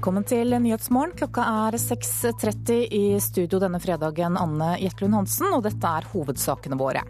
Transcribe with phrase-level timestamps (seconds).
[0.00, 1.10] Velkommen til Nyhetsmorgen.
[1.12, 7.02] Klokka er 6.30 i studio denne fredagen, Anne Jetlund Hansen, og dette er hovedsakene våre.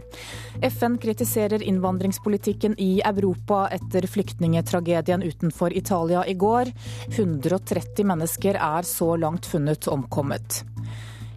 [0.67, 6.73] FN kritiserer innvandringspolitikken i Europa etter flyktningetragedien utenfor Italia i går.
[7.13, 10.65] 130 mennesker er så langt funnet omkommet.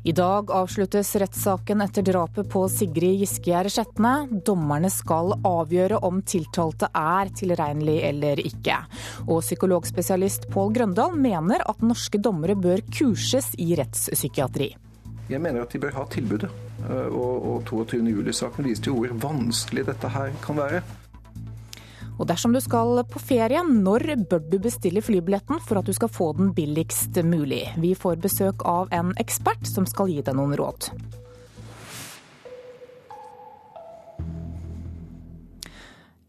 [0.05, 4.09] I dag avsluttes rettssaken etter drapet på Sigrid Giskegjerde Skjetne.
[4.43, 8.81] Dommerne skal avgjøre om tiltalte er tilregnelig eller ikke.
[9.29, 14.73] Og psykologspesialist Pål Grøndal mener at norske dommere bør kurses i rettspsykiatri.
[15.31, 16.51] Jeg mener at de bør ha tilbudet.
[16.83, 18.03] Og, og 22.
[18.03, 20.83] juli-saken viste jo hvor vanskelig dette her kan være.
[22.19, 26.11] Og dersom du skal på ferie, når bør du bestille flybilletten for at du skal
[26.13, 27.65] få den billigst mulig?
[27.81, 30.91] Vi får besøk av en ekspert som skal gi deg noen råd.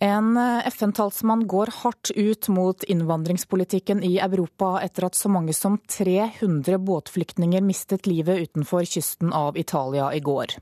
[0.05, 6.77] En FN-talsmann går hardt ut mot innvandringspolitikken i Europa etter at så mange som 300
[6.79, 10.53] båtflyktninger mistet livet utenfor kysten av Italia i går.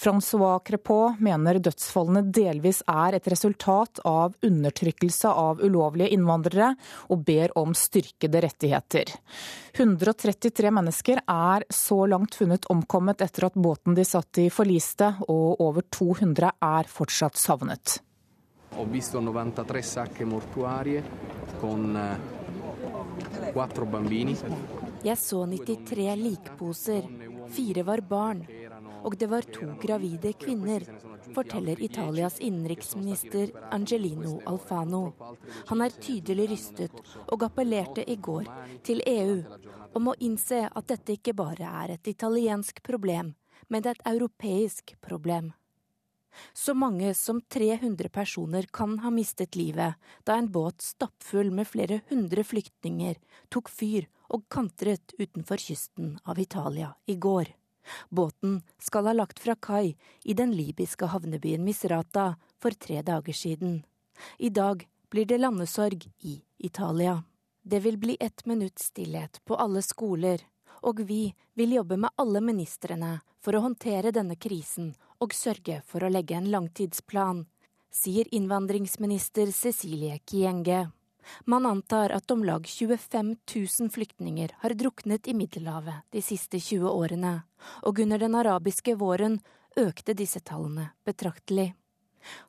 [0.00, 6.72] Francois Crepot mener dødsfallene delvis er et resultat av undertrykkelse av ulovlige innvandrere,
[7.12, 9.12] og ber om styrkede rettigheter.
[9.76, 15.60] 133 mennesker er så langt funnet omkommet etter at båten de satt i forliste, og
[15.60, 18.00] over 200 er fortsatt savnet.
[18.76, 21.02] Ho visto 93 sacche mortuarie
[21.58, 24.36] con eh, quattro bambini.
[25.02, 27.08] Jeg så 93 likposer.
[27.48, 28.44] Fire var barn.
[29.02, 30.82] Og det var to gravide kvinner,
[31.34, 35.14] forteller Italias innenriksminister Angelino Alfano.
[35.70, 36.96] Han er tydelig rystet
[37.32, 38.50] og appellerte i går
[38.82, 39.36] til EU
[39.94, 43.36] om å innse at dette ikke bare er et italiensk problem,
[43.68, 45.54] men et europeisk problem.
[46.52, 52.00] Så mange som 300 personer kan ha mistet livet da en båt stappfull med flere
[52.10, 53.18] hundre flyktninger
[53.52, 57.52] tok fyr og kantret utenfor kysten av Italia i går.
[58.08, 63.84] Båten skal ha lagt fra kai i den libyske havnebyen Misrata for tre dager siden.
[64.38, 67.22] I dag blir det landesorg i Italia.
[67.62, 70.40] Det vil bli ett minutts stillhet på alle skoler,
[70.82, 76.04] og vi vil jobbe med alle ministrene for å håndtere denne krisen og sørge for
[76.04, 77.44] å legge en langtidsplan,
[77.92, 80.86] sier innvandringsminister Cecilie Kienge.
[81.44, 86.90] Man antar at om lag 25 000 flyktninger har druknet i Middelhavet de siste 20
[86.90, 87.40] årene,
[87.82, 89.40] og under den arabiske våren
[89.76, 91.72] økte disse tallene betraktelig.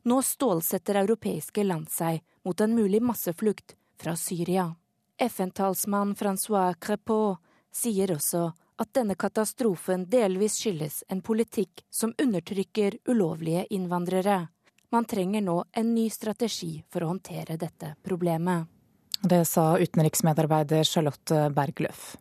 [0.03, 4.71] Nå stålsetter europeiske land seg mot en mulig masseflukt fra Syria.
[5.17, 7.37] FN-talsmann Francois Crepot
[7.73, 14.47] sier også at denne katastrofen delvis skyldes en politikk som undertrykker ulovlige innvandrere.
[14.91, 18.69] Man trenger nå en ny strategi for å håndtere dette problemet.
[19.17, 22.15] Det sa utenriksmedarbeider Charlotte Bergløff.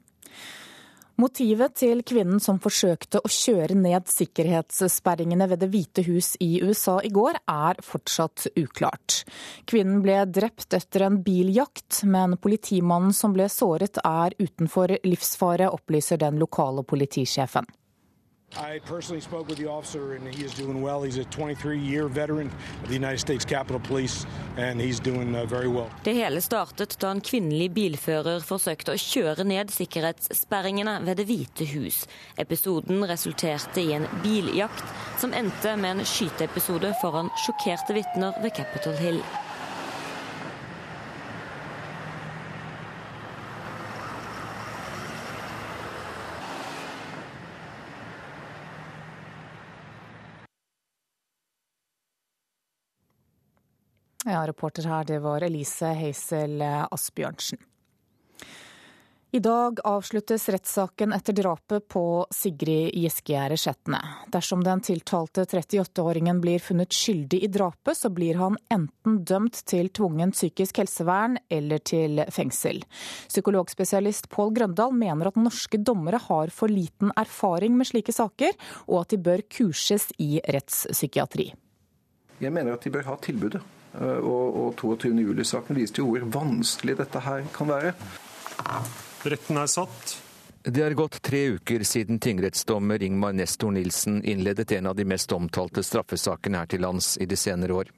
[1.17, 6.99] Motivet til kvinnen som forsøkte å kjøre ned sikkerhetssperringene ved Det hvite hus i USA
[7.01, 9.23] i går, er fortsatt uklart.
[9.65, 16.21] Kvinnen ble drept etter en biljakt, men politimannen som ble såret er utenfor livsfare, opplyser
[16.21, 17.65] den lokale politisjefen.
[18.59, 21.03] I personally spoke with the officer, and he is doing well.
[21.03, 22.51] He's a 23-year veteran
[22.83, 25.91] of the United States Capitol Police, and he's doing uh, very well.
[26.05, 31.69] Det hele startet da en kvinnelig bilfører forsøkte å kjøre ned sikkerhetssperringene ved Det hvite
[31.75, 32.07] hus.
[32.41, 34.85] Episoden resulterte i en biljakt
[35.21, 39.21] som endte med en skyteepisode foran sjokkerte vitner ved Capitol Hill.
[54.27, 57.61] Ja, reporter her, det var Elise Heisel Asbjørnsen.
[59.31, 62.03] I dag avsluttes rettssaken etter drapet på
[62.35, 63.99] Sigrid Giskegjerde Skjetne.
[64.33, 69.93] Dersom den tiltalte 38-åringen blir funnet skyldig i drapet, så blir han enten dømt til
[69.95, 72.81] tvungent psykisk helsevern eller til fengsel.
[73.29, 78.57] Psykologspesialist Pål Grøndal mener at norske dommere har for liten erfaring med slike saker,
[78.89, 81.51] og at de bør kurses i rettspsykiatri.
[82.41, 83.61] Jeg mener at de bør ha tilbudet.
[83.97, 85.15] Og, og 22.
[85.25, 87.93] juli-saken viste jo hvor vanskelig dette her kan være.
[89.27, 90.17] Retten er satt.
[90.67, 95.31] Det er gått tre uker siden tingrettsdommer Ingmar Nestor Nilsen innledet en av de mest
[95.33, 97.93] omtalte straffesakene her til lands i de senere år.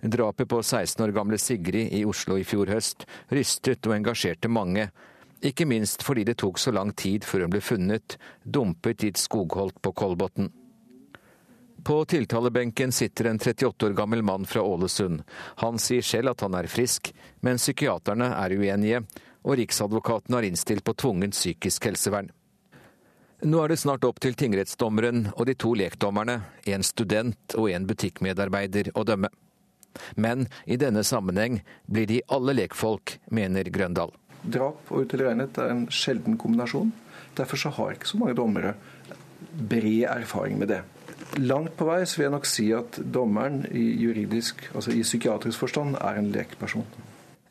[0.00, 4.88] Drapet på 16 år gamle Sigrid i Oslo i fjor høst rystet og engasjerte mange.
[5.44, 9.20] Ikke minst fordi det tok så lang tid før hun ble funnet, dumpet i et
[9.20, 10.48] skogholt på Kolbotn.
[11.84, 15.22] På tiltalebenken sitter en 38 år gammel mann fra Ålesund.
[15.56, 19.00] Han sier selv at han er frisk, men psykiaterne er uenige,
[19.42, 22.30] og Riksadvokaten har innstilt på tvungent psykisk helsevern.
[23.42, 26.38] Nå er det snart opp til tingrettsdommeren og de to lekdommerne,
[26.70, 29.32] en student og en butikkmedarbeider, å dømme.
[30.14, 31.58] Men i denne sammenheng
[31.90, 34.14] blir de alle lekfolk, mener Grøndal.
[34.42, 36.94] Drap og utilregnet er en sjelden kombinasjon.
[37.34, 38.76] Derfor har ikke så mange dommere
[39.52, 40.84] bred erfaring med det.
[41.40, 45.64] Langt på vei så vil jeg nok si at dommeren i juridisk, altså i psykiatrisk
[45.64, 46.84] forstand er en lekperson.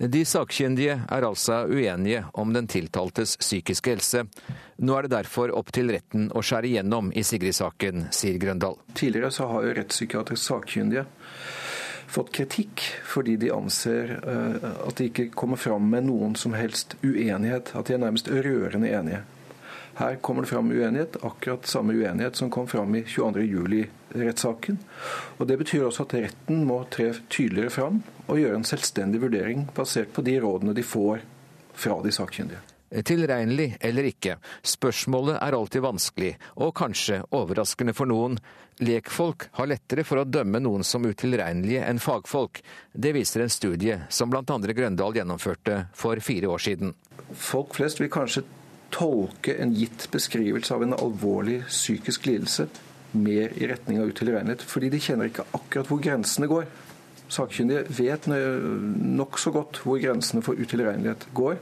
[0.01, 4.23] De sakkyndige er altså uenige om den tiltaltes psykiske helse.
[4.81, 8.79] Nå er det derfor opp til retten å skjære igjennom i Sigrid-saken, sier Grøndal.
[8.97, 11.05] Tidligere så har jo rettspsykiatrisk sakkyndige
[12.11, 16.97] fått kritikk fordi de anser uh, at de ikke kommer fram med noen som helst
[17.05, 19.21] uenighet, at de er nærmest rørende enige.
[19.99, 24.79] Her kommer det fram uenighet, akkurat samme uenighet som kom fram i 22.07-rettssaken.
[25.37, 29.67] Og Det betyr også at retten må tre tydeligere fram og gjøre en selvstendig vurdering
[29.75, 31.25] basert på de rådene de får
[31.73, 32.63] fra de sakkyndige.
[32.91, 34.35] Tilregnelig eller ikke,
[34.67, 38.35] spørsmålet er alltid vanskelig, og kanskje overraskende for noen.
[38.83, 42.59] Lekfolk har lettere for å dømme noen som utilregnelige enn fagfolk.
[42.91, 44.43] Det viser en studie som bl.a.
[44.43, 46.95] Grøndal gjennomførte for fire år siden.
[47.31, 48.43] Folk flest vil kanskje
[48.93, 52.67] tolke en gitt beskrivelse av en alvorlig psykisk lidelse
[53.11, 56.69] mer i retning av utilregnelighet, fordi de kjenner ikke akkurat hvor grensene går.
[57.31, 61.59] Sakkyndige vet nokså godt hvor grensene for utilregnelighet går,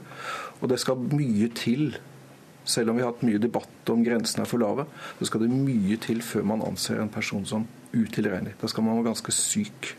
[0.60, 1.92] og det skal mye til.
[2.70, 4.84] Selv om vi har hatt mye debatt om grensene er for lave,
[5.18, 8.54] så skal det mye til før man anser en person som utilregnelig.
[8.60, 9.94] Da skal man være ganske syk.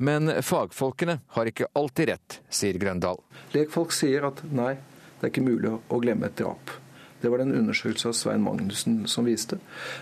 [0.00, 3.20] Men fagfolkene har ikke alltid rett, sier Grøndal.
[3.52, 4.74] Lekfolk sier at nei,
[5.20, 6.72] det er ikke mulig å glemme et drap.
[7.20, 9.58] Det var det en undersøkelse av Svein Magnussen som viste.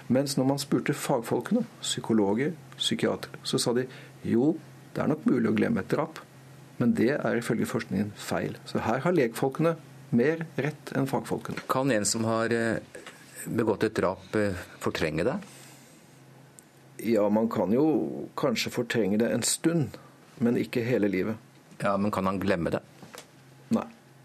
[0.07, 3.89] Mens når man spurte fagfolkene, psykologer, psykiatere, så sa de
[4.23, 4.53] jo,
[4.95, 6.21] det er nok mulig å glemme et drap.
[6.79, 8.55] Men det er ifølge forskningen feil.
[8.71, 9.75] Så her har lekfolkene
[10.15, 11.65] mer rett enn fagfolkene.
[11.71, 12.79] Kan en som har eh,
[13.51, 15.35] begått et drap, eh, fortrenge det?
[17.11, 19.99] Ja, man kan jo kanskje fortrenge det en stund,
[20.39, 21.39] men ikke hele livet.
[21.83, 22.81] Ja, Men kan han glemme det?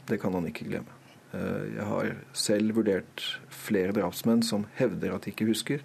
[0.09, 0.99] Det kan han ikke glemme.
[1.33, 5.83] Eh, jeg har selv vurdert flere drapsmenn som hevder at de ikke husker,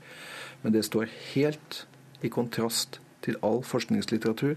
[0.62, 1.84] men det står helt
[2.22, 4.56] i kontrast til all forskningslitteratur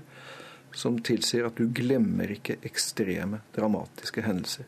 [0.75, 4.67] som tilsier at du glemmer ikke ekstreme, dramatiske hendelser.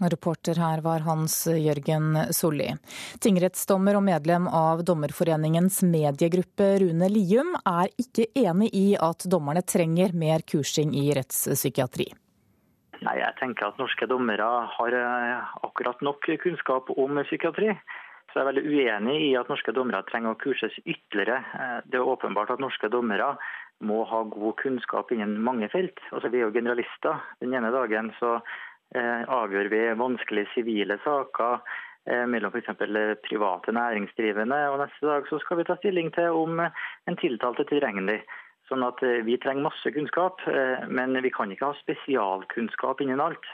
[0.00, 2.70] Reporter her var Hans Jørgen Solli.
[3.20, 10.16] Tingrettsdommer og medlem av Dommerforeningens mediegruppe Rune Lium er ikke enig i at dommerne trenger
[10.16, 12.08] mer kursing i rettspsykiatri.
[13.00, 17.72] Nei, Jeg tenker at norske dommere har eh, akkurat nok kunnskap om psykiatri.
[18.30, 21.40] Så jeg er veldig uenig i at norske dommere trenger å kurses ytterligere.
[21.56, 23.32] Eh, det er åpenbart at norske dommere
[23.82, 25.98] må ha god kunnskap innen mange felt.
[26.12, 27.24] Altså, Vi er jo generalister.
[27.40, 28.36] Den ene dagen så
[28.94, 31.58] eh, avgjør vi vanskelige sivile saker
[32.06, 32.70] eh, mellom f.eks.
[33.24, 37.70] private næringsdrivende, og neste dag så skal vi ta stilling til om en tiltalt er
[37.72, 38.20] tilregnelig.
[38.70, 43.22] Sånn at eh, Vi trenger masse kunnskap, eh, men vi kan ikke ha spesialkunnskap innen
[43.22, 43.48] alt.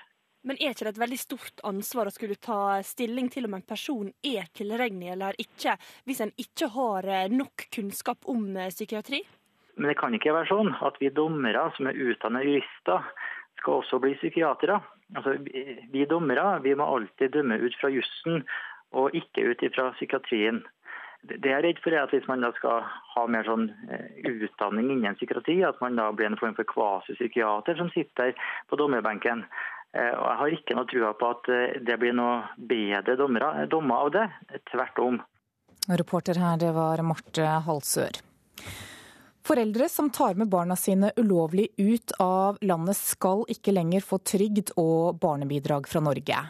[0.46, 3.64] Men er ikke det et veldig stort ansvar å skulle ta stilling til om en
[3.66, 5.74] person er tilregnelig eller ikke,
[6.06, 9.24] hvis en ikke har eh, nok kunnskap om psykiatri?
[9.76, 13.10] Men det kan ikke være sånn at vi dommere som er utdannet jurister,
[13.60, 14.79] skal også bli psykiatere.
[15.17, 15.36] Altså,
[15.93, 18.44] vi dommere vi må alltid dømme ut fra jussen
[18.96, 20.62] og ikke ut fra psykiatrien.
[21.23, 24.27] Det jeg er redd for er at hvis man da skal ha mer sånn eh,
[24.29, 28.37] utdanning innen psykiatri, at man da blir en form for kvasipsykiater som sitter
[28.70, 29.46] på dommerbenken.
[29.96, 33.96] Eh, og Jeg har ikke noe trua på at eh, det blir noe bedre dommer
[34.03, 34.27] av det.
[34.70, 35.20] Tvert om.
[35.87, 38.20] Reporter her, det var Marte Halsør.
[39.46, 44.72] Foreldre som tar med barna sine ulovlig ut av landet skal ikke lenger få trygd
[44.74, 46.41] og barnebidrag fra Norge.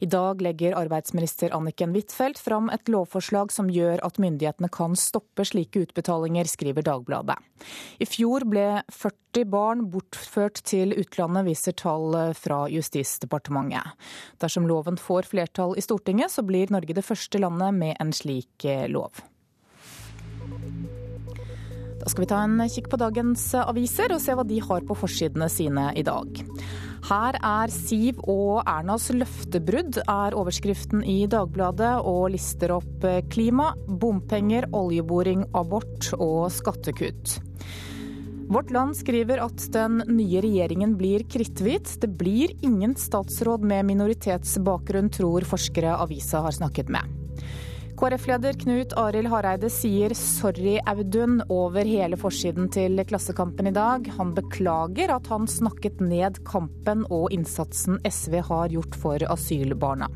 [0.00, 5.44] I dag legger arbeidsminister Anniken Huitfeldt fram et lovforslag som gjør at myndighetene kan stoppe
[5.44, 7.36] slike utbetalinger, skriver Dagbladet.
[8.00, 14.00] I fjor ble 40 barn bortført til utlandet, viser tall fra Justisdepartementet.
[14.40, 18.64] Dersom loven får flertall i Stortinget, så blir Norge det første landet med en slik
[18.88, 19.26] lov.
[22.06, 24.94] Da skal vi ta en kikk på dagens aviser og se hva de har på
[24.94, 26.38] forsidene sine i dag.
[27.08, 34.68] Her er Siv og Ernas løftebrudd, er overskriften i Dagbladet, og lister opp klima, bompenger,
[34.70, 37.40] oljeboring, abort og skattekutt.
[38.54, 41.96] Vårt Land skriver at den nye regjeringen blir kritthvit.
[41.98, 47.25] Det blir ingen statsråd med minoritetsbakgrunn, tror forskere avisa har snakket med.
[47.96, 54.10] KrF-leder Knut Arild Hareide sier 'sorry, Audun' over hele forsiden til Klassekampen i dag.
[54.18, 60.10] Han beklager at han snakket ned kampen og innsatsen SV har gjort for asylbarna.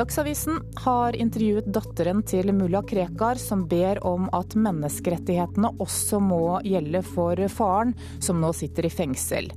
[0.00, 7.02] Dagsavisen har intervjuet datteren til mulla Krekar, som ber om at menneskerettighetene også må gjelde
[7.04, 7.92] for faren,
[8.24, 9.50] som nå sitter i fengsel.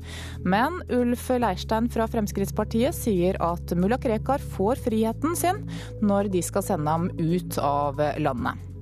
[0.43, 5.63] Men Ulf Leirstein fra Fremskrittspartiet sier at mulla Krekar får friheten sin
[6.03, 8.72] når de skal sende ham ut av landet.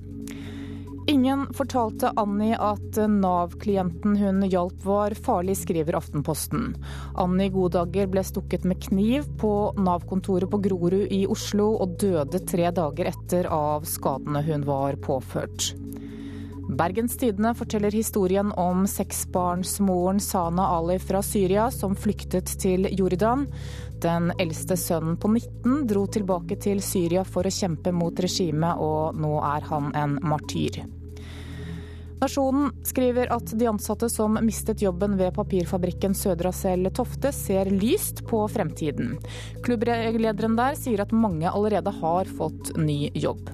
[1.06, 6.76] Ingen fortalte Annie at Nav-klienten hun hjalp var farlig, skriver Aftenposten.
[7.18, 12.70] Annie Godager ble stukket med kniv på Nav-kontoret på Grorud i Oslo, og døde tre
[12.70, 15.72] dager etter av skadene hun var påført.
[16.68, 23.46] Bergens Tidende forteller historien om seksbarnsmoren Sana Ali fra Syria, som flyktet til Jordan.
[24.02, 29.18] Den eldste sønnen på 19 dro tilbake til Syria for å kjempe mot regimet, og
[29.18, 30.82] nå er han en martyr.
[32.22, 38.44] Nasjonen skriver at de ansatte som mistet jobben ved papirfabrikken Sødrasel Tofte, ser lyst på
[38.46, 39.16] fremtiden.
[39.66, 43.50] Klubblederen der sier at mange allerede har fått ny jobb.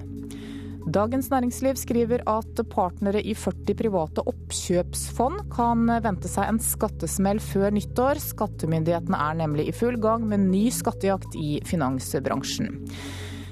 [0.87, 7.75] Dagens Næringsliv skriver at partnere i 40 private oppkjøpsfond kan vente seg en skattesmell før
[7.75, 8.21] nyttår.
[8.23, 12.79] Skattemyndighetene er nemlig i full gang med ny skattejakt i finansbransjen.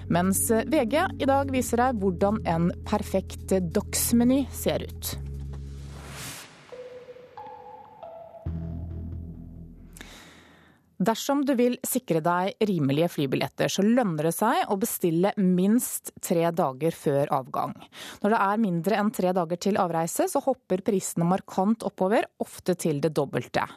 [0.07, 5.17] Mens VG i dag viser deg hvordan en perfekt dagsmeny ser ut.
[10.97, 16.49] Dersom du vil sikre deg rimelige flybilletter, så lønner det seg å bestille minst tre
[16.49, 17.75] dager før avgang.
[18.23, 22.73] Når det er mindre enn tre dager til avreise, så hopper prisene markant oppover, ofte
[22.81, 23.67] til det dobbelte.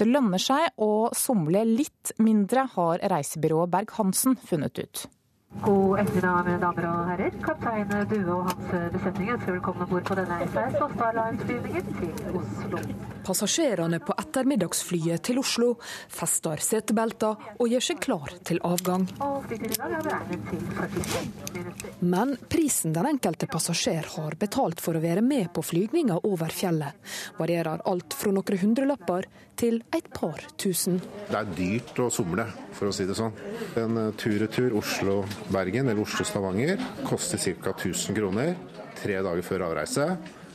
[0.00, 5.04] Det lønner seg å somle litt mindre, har reisebyrået Berg-Hansen funnet ut.
[5.50, 7.32] God ettermiddag, mine damer og herrer.
[7.42, 12.38] Kaptein Due og hans besetning ønsker velkommen om bord på denne SAS og Starlines-flyvningen til
[12.38, 12.82] Oslo.
[13.26, 19.08] Passasjerene på ettermiddagsflyet til Oslo fester setebelter og gjør seg klar til avgang.
[22.00, 26.94] Men prisen den enkelte passasjer har betalt for å være med på flygninga over fjellet,
[27.42, 29.26] varierer alt fra noen hundrelapper
[29.60, 31.02] til et par tusen.
[31.28, 33.34] Det er dyrt å somle, for å si det sånn.
[33.76, 34.78] En tur-retur
[35.40, 37.70] Oslo-Bergen eller Oslo-Stavanger koster ca.
[37.70, 38.54] 1000 kroner
[39.00, 40.06] tre dager før avreise.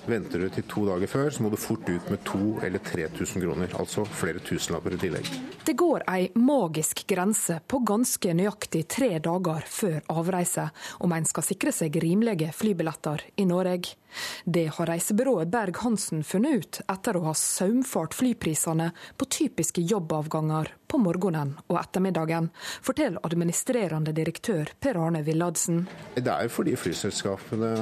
[0.06, 3.42] Venter du til to dager før, så må du fort ut med 2000 eller 3000
[3.42, 3.72] kroner.
[3.80, 5.30] Altså flere tusenlapper i tillegg.
[5.66, 10.68] Det går ei magisk grense på ganske nøyaktig tre dager før avreise,
[11.02, 13.96] om en skal sikre seg rimelige flybilletter i Norge.
[14.46, 21.00] Det har reisebyrået Berg-Hansen funnet ut etter å ha saumfart flyprisene på typiske jobbavganger på
[21.02, 22.52] morgenen og ettermiddagen,
[22.86, 25.86] forteller administrerende direktør Per Arne Villadsen.
[26.16, 27.74] Det er fordi flyselskapene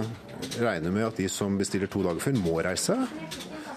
[0.59, 2.97] regner med at de som bestiller to dager før, må reise.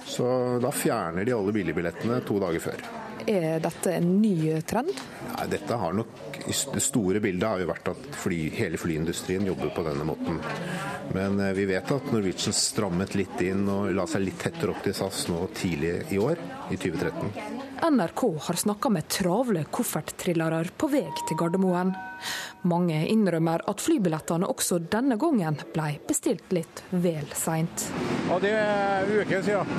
[0.07, 0.29] Så
[0.63, 2.87] da fjerner de alle billigbillettene to dager før.
[3.27, 4.93] Er dette en ny trend?
[5.33, 6.13] Ja, dette har nok,
[6.47, 10.39] Det store bildet har jo vært at fly, hele flyindustrien jobber på denne måten.
[11.15, 14.85] Men eh, vi vet at Norwegian strammet litt inn og la seg litt tettere opp
[14.85, 16.39] til SAS nå tidlig i år,
[16.71, 17.31] i 2013.
[17.93, 21.93] NRK har snakka med travle kofferttrillere på vei til Gardermoen.
[22.67, 27.89] Mange innrømmer at flybillettene også denne gangen ble bestilt litt vel seint.
[28.31, 29.77] Ja, det er uke siden.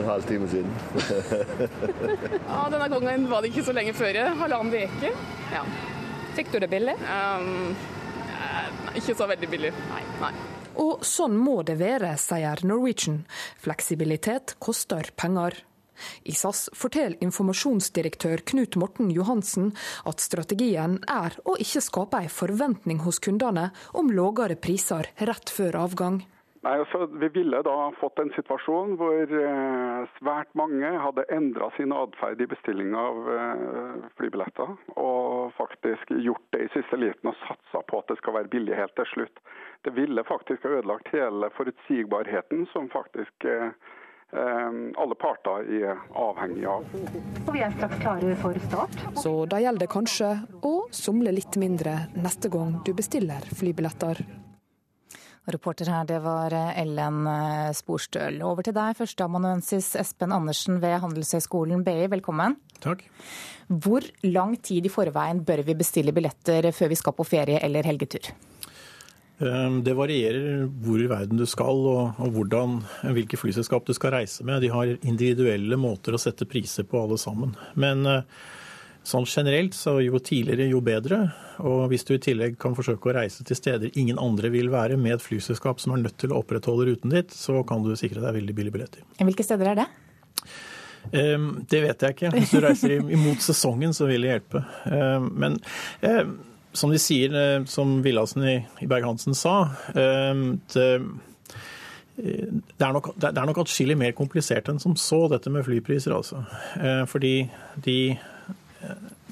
[0.00, 0.70] En halv time siden.
[2.52, 4.20] ja, denne gangen var det ikke så lenge før.
[4.44, 5.14] Halvannen uke.
[5.50, 5.64] Ja.
[6.36, 6.94] Fikk du det billig?
[7.10, 7.74] Um,
[8.96, 10.04] ikke så veldig billig, nei.
[10.22, 10.32] nei.
[10.80, 13.24] Og sånn må det være, sier Norwegian.
[13.60, 15.58] Fleksibilitet koster penger.
[16.24, 19.72] I SAS forteller informasjonsdirektør Knut Morten Johansen
[20.08, 25.82] at strategien er å ikke skape en forventning hos kundene om lavere priser rett før
[25.84, 26.22] avgang.
[26.62, 31.94] Nei, altså, Vi ville da fått en situasjon hvor eh, svært mange hadde endra sin
[31.96, 37.80] atferd i bestilling av eh, flybilletter, og faktisk gjort det i siste liten og satsa
[37.88, 39.40] på at det skal være billig helt til slutt.
[39.88, 43.72] Det ville faktisk ha ødelagt hele forutsigbarheten som faktisk eh,
[44.32, 46.84] alle parter er avhengig av.
[47.46, 49.00] Og Vi er straks klare for start.
[49.18, 50.30] Så da gjelder det kanskje
[50.66, 54.22] å somle litt mindre neste gang du bestiller flybilletter.
[55.50, 57.24] Reporter her, det var Ellen
[57.74, 58.42] Sporstøl.
[58.46, 62.58] Over til deg, førsteamanuensis Espen Andersen ved Handelshøyskolen BI, velkommen.
[62.84, 63.02] Takk.
[63.70, 67.88] Hvor lang tid i forveien bør vi bestille billetter før vi skal på ferie eller
[67.88, 68.30] helgetur?
[69.40, 72.78] Det varierer hvor i verden du skal og, og hvordan,
[73.16, 74.60] hvilke flyselskap du skal reise med.
[74.60, 77.54] De har individuelle måter å sette priser på alle sammen.
[77.72, 78.04] Men
[79.00, 81.22] Sånn generelt, så jo tidligere, jo bedre.
[81.64, 84.98] Og hvis du i tillegg kan forsøke å reise til steder ingen andre vil være,
[85.00, 88.20] med et flyselskap som er nødt til å opprettholde ruten ditt, så kan du sikre
[88.20, 89.06] deg veldig billige billetter.
[89.16, 89.88] Hvilke steder er det?
[91.16, 92.32] Um, det vet jeg ikke.
[92.36, 94.62] Hvis du reiser imot sesongen, så vil det hjelpe.
[94.84, 95.56] Um, men
[96.76, 99.56] som de sier, uh, som Villassen i, i Berg-Hansen sa
[99.94, 100.88] det,
[102.20, 106.12] det er, nok, det er nok atskillig mer komplisert enn som så, dette med flypriser.
[106.12, 106.42] altså.
[107.08, 107.32] Fordi
[107.80, 107.96] de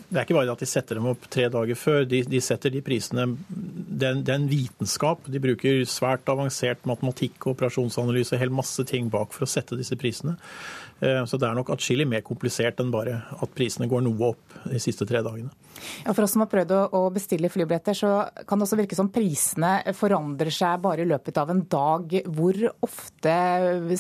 [0.09, 2.07] det er ikke bare at de setter dem opp tre dager før.
[2.09, 5.27] De, de setter de prisene det, er en vitenskap.
[5.29, 9.77] De bruker svært avansert matematikk og operasjonsanalyse og helt masse ting bak for å sette
[9.77, 10.39] disse prisene.
[11.01, 14.57] Eh, så det er nok atskillig mer komplisert enn bare at prisene går noe opp
[14.65, 15.53] de siste tre dagene.
[16.05, 18.13] Ja, for oss som har prøvd å bestille flybilletter, så
[18.49, 22.17] kan det også virke som prisene forandrer seg bare i løpet av en dag.
[22.27, 23.37] Hvor ofte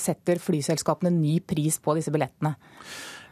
[0.00, 2.57] setter flyselskapene ny pris på disse billettene?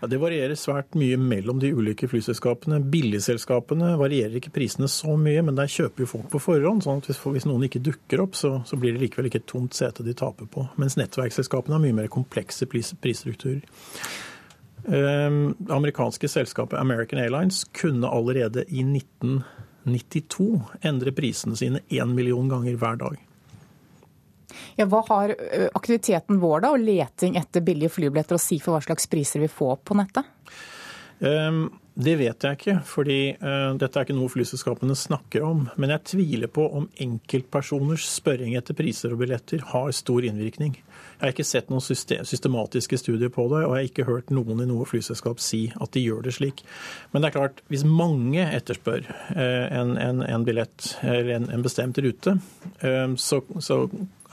[0.01, 2.83] Ja, Det varierer svært mye mellom de ulike flyselskapene.
[2.93, 6.85] Billigselskapene varierer ikke prisene så mye, men der kjøper jo folk på forhånd.
[6.85, 9.49] sånn at hvis, hvis noen ikke dukker opp, så, så, blir det likevel ikke et
[9.49, 10.69] tomt sete de taper på.
[10.77, 13.65] Mens nettverksselskapene har mye mer komplekse pris, prisstrukturer.
[14.87, 22.77] Um, amerikanske selskapet American Airlines kunne allerede i 1992 endre prisene sine én million ganger
[22.79, 23.26] hver dag.
[24.79, 25.35] Ja, hva har
[25.77, 29.51] aktiviteten vår da, og leting etter billige flybilletter å si for hva slags priser vi
[29.53, 30.33] får på nettet?
[31.19, 35.63] Um, det vet jeg ikke, fordi uh, dette er ikke noe flyselskapene snakker om.
[35.81, 40.75] Men jeg tviler på om enkeltpersoners spørring etter priser og billetter har stor innvirkning.
[40.77, 44.61] Jeg har ikke sett noen systematiske studier på det, og jeg har ikke hørt noen
[44.61, 46.61] i noe flyselskap si at de gjør det slik.
[47.15, 51.97] Men det er klart, hvis mange etterspør en, en, en, billett eller en, en bestemt
[52.05, 52.37] rute,
[53.17, 53.79] så, så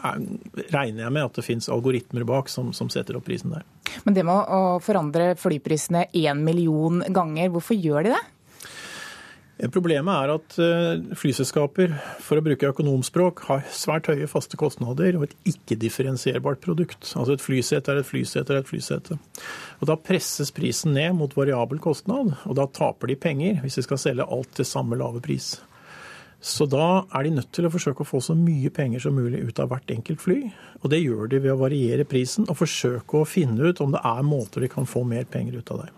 [0.04, 3.66] regner jeg med at det finnes algoritmer bak som, som, setter opp prisen der.
[4.04, 8.24] Men det med å forandre flyprisene én million ganger, hvorfor gjør de det?
[9.72, 11.94] Problemet er at eh, flyselskaper,
[12.26, 17.06] for å bruke økonomspråk, har svært høye faste kostnader og et ikke-differensierbart produkt.
[17.14, 19.20] Altså et flysete er et flysete er et flysete.
[19.80, 23.86] Og Da presses prisen ned mot variabel kostnad, og da taper de penger hvis de
[23.86, 25.54] skal selge alt til samme lave pris.
[26.44, 29.40] Så da er de nødt til å forsøke å få så mye penger som mulig
[29.48, 30.40] ut av hvert enkelt fly.
[30.82, 34.02] Og det gjør de ved å variere prisen og forsøke å finne ut om det
[34.04, 35.92] er måter de kan få mer penger ut av det.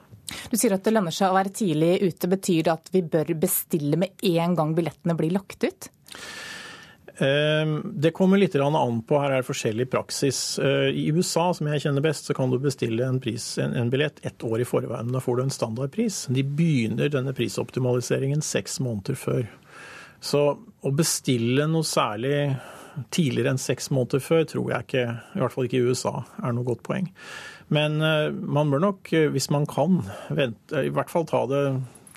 [0.51, 2.29] Du sier at det lønner seg å være tidlig ute.
[2.29, 5.89] Betyr det at vi bør bestille med en gang billettene blir lagt ut?
[7.17, 9.19] Ehm, det kommer litt an på.
[9.19, 10.59] Her er det forskjellig praksis.
[10.59, 13.89] Eh, I USA, som jeg kjenner best, så kan du bestille en, pris, en, en
[13.89, 15.13] billett ett år i forveien.
[15.13, 16.25] Da får du en standardpris.
[16.29, 19.47] De begynner denne prisoptimaliseringen seks måneder før.
[20.23, 22.55] Så å bestille noe særlig
[23.11, 26.55] tidligere enn seks måneder før tror jeg ikke, i hvert fall ikke i USA, er
[26.55, 27.09] noe godt poeng.
[27.73, 31.63] Men eh, man bør nok, eh, hvis man kan, vente, i hvert fall ta det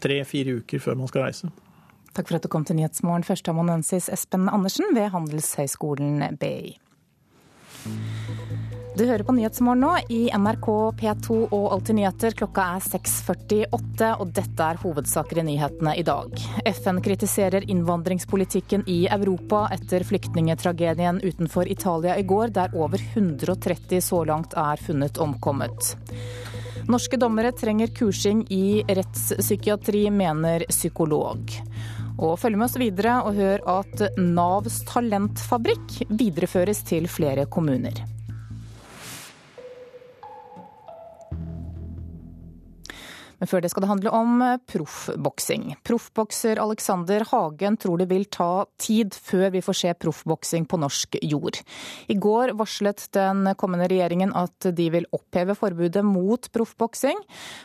[0.05, 1.51] tre-fire uker før man skal reise.
[2.15, 6.79] Takk for at du kom til Nyhetsmorgen, førsteamanuensis Espen Andersen ved Handelshøyskolen BI.
[8.99, 10.67] Du hører på Nyhetsmorgen nå i NRK
[10.99, 12.35] P2 og Alltid nyheter.
[12.35, 16.35] Klokka er 6.48, og dette er hovedsaker i nyhetene i dag.
[16.67, 24.25] FN kritiserer innvandringspolitikken i Europa etter flyktningetragedien utenfor Italia i går, der over 130 så
[24.27, 25.95] langt er funnet omkommet.
[26.91, 31.55] Norske dommere trenger kursing i rettspsykiatri, mener psykolog.
[32.19, 38.18] Og følg med oss videre og hør at Navs talentfabrikk videreføres til flere kommuner.
[43.39, 45.77] Men før det skal det handle om eh, proffboksing.
[45.87, 51.19] Proffbokser Alexander Hagen tror det vil ta tid før vi får se proffboksing på norsk
[51.23, 51.61] jord.
[52.11, 57.19] I går varslet den kommende regjeringen at de vil oppheve forbudet mot proffboksing,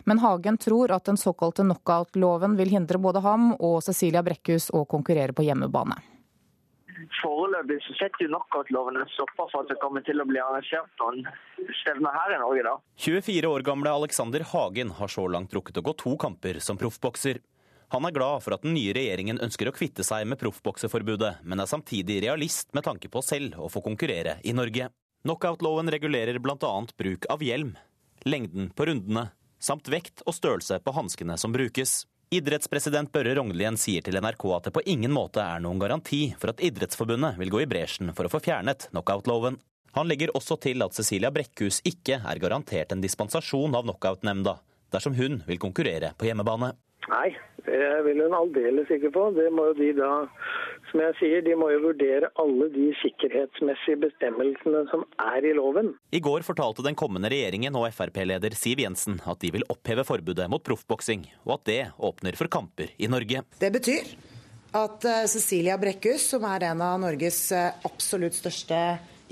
[0.05, 4.85] men Hagen tror at den såkalte knockout-loven vil hindre både ham og Cecilia Brekkhus å
[4.89, 6.12] konkurrere på hjemmebane.
[7.21, 11.01] Foreløpig så setter jo knockoutloven en stopper for at det kommer til å bli arrangert
[11.01, 11.23] noen
[11.81, 12.63] stevner her i Norge.
[12.67, 12.75] da.
[13.05, 17.41] 24 år gamle Alexander Hagen har så langt rukket å gå to kamper som proffbokser.
[17.93, 21.61] Han er glad for at den nye regjeringen ønsker å kvitte seg med proffbokseforbudet, men
[21.61, 24.89] er samtidig realist med tanke på selv å få konkurrere i Norge.
[25.23, 26.73] Knockoutloven regulerer bl.a.
[26.97, 27.75] bruk av hjelm,
[28.25, 29.29] lengden på rundene,
[29.61, 32.03] samt vekt og størrelse på hanskene som brukes.
[32.33, 36.49] Idrettspresident Børre Rognlien sier til NRK at det på ingen måte er noen garanti for
[36.49, 39.59] at Idrettsforbundet vil gå i bresjen for å få fjernet knockoutloven.
[39.93, 44.55] Han legger også til at Cecilia Brekkhus ikke er garantert en dispensasjon av knockoutnemnda
[44.95, 46.71] dersom hun vil konkurrere på hjemmebane.
[47.11, 47.33] Nei,
[47.65, 49.25] det vil hun aldeles ikke få.
[49.35, 50.11] Det må jo de da,
[50.89, 55.93] som jeg sier, de må jo vurdere alle de sikkerhetsmessige bestemmelsene som er i loven.
[56.15, 60.47] I går fortalte den kommende regjeringen og Frp-leder Siv Jensen at de vil oppheve forbudet
[60.51, 63.43] mot proffboksing, og at det åpner for kamper i Norge.
[63.59, 64.15] Det betyr
[64.73, 68.79] at eh, Cecilia Brekkhus, som er en av Norges eh, absolutt største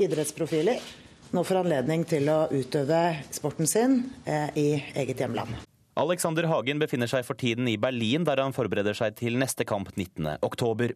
[0.02, 0.84] idrettsprofiler,
[1.32, 5.71] nå får anledning til å utøve sporten sin eh, i eget hjemland.
[6.00, 9.90] Alexander Hagen befinner seg for tiden i Berlin, der han forbereder seg til neste kamp
[9.98, 10.94] 19.10.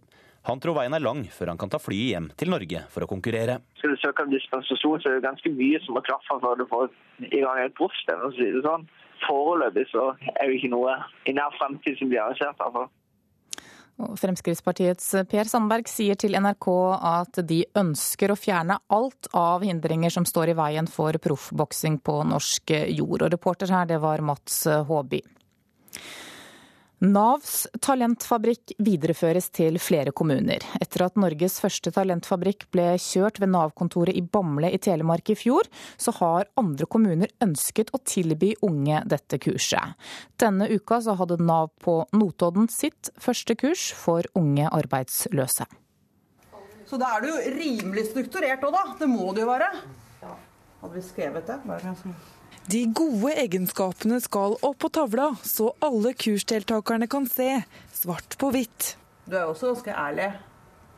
[0.47, 3.10] Han tror veien er lang før han kan ta flyet hjem til Norge for å
[3.10, 3.58] konkurrere.
[3.81, 6.63] Skal du søke om dispensasjon, så er det ganske mye som må klaffe for du
[6.69, 6.88] får
[7.27, 8.31] i gang et proffstevne.
[8.63, 8.88] Sånn.
[9.25, 10.95] Foreløpig så er det ikke noe
[11.27, 12.62] i nær fremtid som blir arrangert.
[12.63, 12.88] Altså.
[13.95, 16.67] Fremskrittspartiets Per Sandberg sier til NRK
[16.99, 22.17] at de ønsker å fjerne alt av hindringer som står i veien for proffboksing på
[22.27, 23.23] norsk jord.
[23.23, 25.21] Og reporter her, det var Mats Håby.
[27.03, 30.63] Navs talentfabrikk videreføres til flere kommuner.
[30.79, 35.67] Etter at Norges første talentfabrikk ble kjørt ved Nav-kontoret i Bamble i Telemark i fjor,
[35.99, 39.99] så har andre kommuner ønsket å tilby unge dette kurset.
[40.39, 45.67] Denne uka så hadde Nav på Notodden sitt første kurs for unge arbeidsløse.
[46.88, 48.95] Så da er det jo rimelig strukturert òg, da.
[49.01, 49.67] Det må det jo være.
[50.23, 50.31] Ja.
[50.79, 51.60] Hadde vi skrevet det?
[51.67, 51.95] Bare
[52.71, 57.62] de gode egenskapene skal opp på tavla, så alle kursdeltakerne kan se,
[57.93, 58.95] svart på hvitt.
[59.25, 60.30] Du er også ganske ærlig.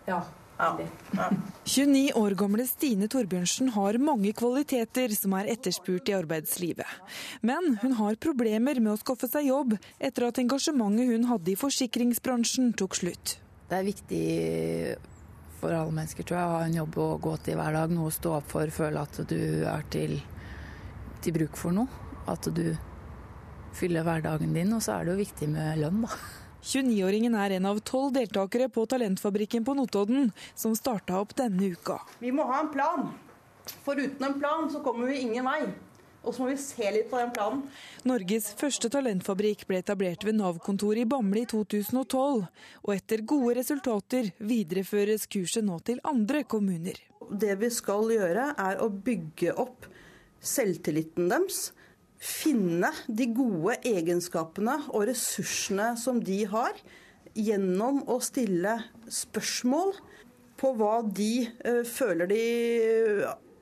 [0.08, 0.22] Ja.
[0.58, 0.72] Ja.
[1.14, 1.28] Ja.
[1.70, 6.96] 29 år gamle Stine Torbjørnsen har mange kvaliteter som er etterspurt i arbeidslivet.
[7.46, 11.60] Men hun har problemer med å skaffe seg jobb etter at engasjementet hun hadde i
[11.60, 13.36] forsikringsbransjen tok slutt.
[13.70, 14.24] Det er viktig
[15.60, 17.94] for alle mennesker tror jeg, å ha en jobb å gå til hver dag.
[17.94, 20.18] Noe å stå opp for, føle at du er til
[21.24, 21.88] til bruk for noe.
[22.28, 22.76] At du
[23.78, 26.20] fyller hverdagen din, og så er det jo viktig med lønn, da.
[26.68, 32.02] 29-åringen er en av tolv deltakere på Talentfabrikken på Notodden, som starta opp denne uka.
[32.20, 33.12] Vi må ha en plan.
[33.86, 35.62] For uten en plan så kommer vi ingen vei.
[36.28, 37.62] Og så må vi se litt på den planen.
[38.08, 42.42] Norges første talentfabrikk ble etablert ved Nav-kontoret i Bamble i 2012.
[42.84, 47.00] Og etter gode resultater videreføres kurset nå til andre kommuner.
[47.32, 49.88] Det vi skal gjøre, er å bygge opp
[50.48, 51.72] selvtilliten deres.
[52.18, 56.78] Finne de gode egenskapene og ressursene som de har,
[57.38, 58.80] gjennom å stille
[59.14, 59.92] spørsmål
[60.58, 62.46] på hva de uh, føler de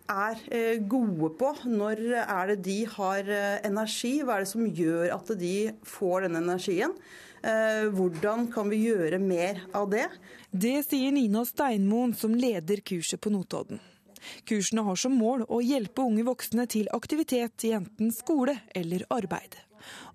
[0.08, 1.52] er uh, gode på.
[1.68, 3.32] Når er det de har
[3.68, 4.22] energi?
[4.24, 6.96] Hva er det som gjør at de får den energien?
[7.46, 10.08] Hvordan kan vi gjøre mer av det?
[10.50, 13.78] Det sier Nina Steinmoen, som leder kurset på Notodden.
[14.48, 19.58] Kursene har som mål å hjelpe unge voksne til aktivitet i enten skole eller arbeid.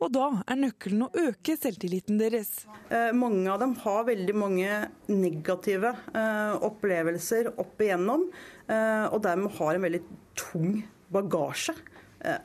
[0.00, 2.64] Og da er nøkkelen å øke selvtilliten deres.
[2.90, 4.78] Eh, mange av dem har veldig mange
[5.10, 8.26] negative eh, opplevelser opp igjennom,
[8.66, 10.02] eh, og dermed har en veldig
[10.38, 11.76] tung bagasje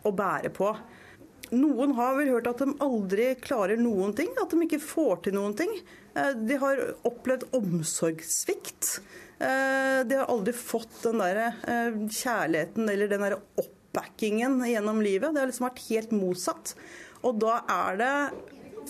[0.07, 0.69] å bære på.
[1.51, 5.35] Noen har vel hørt at de aldri klarer noen ting, at de ikke får til
[5.35, 5.73] noen ting.
[6.15, 9.01] Eh, de har opplevd omsorgssvikt.
[9.39, 15.33] Eh, de har aldri fått den der eh, kjærligheten eller den der oppbackingen gjennom livet.
[15.33, 16.75] Det har liksom vært helt motsatt.
[17.25, 18.13] Og da er det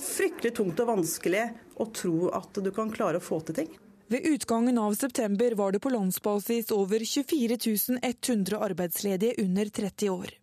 [0.02, 1.48] fryktelig tungt og vanskelig
[1.82, 3.74] å tro at du kan klare å få til ting.
[4.12, 7.58] Ved utgangen av september var det på landsbasis over 24
[8.04, 10.36] 100 arbeidsledige under 30 år.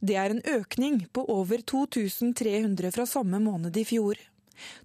[0.00, 4.20] Det er en økning på over 2300 fra samme måned i fjor.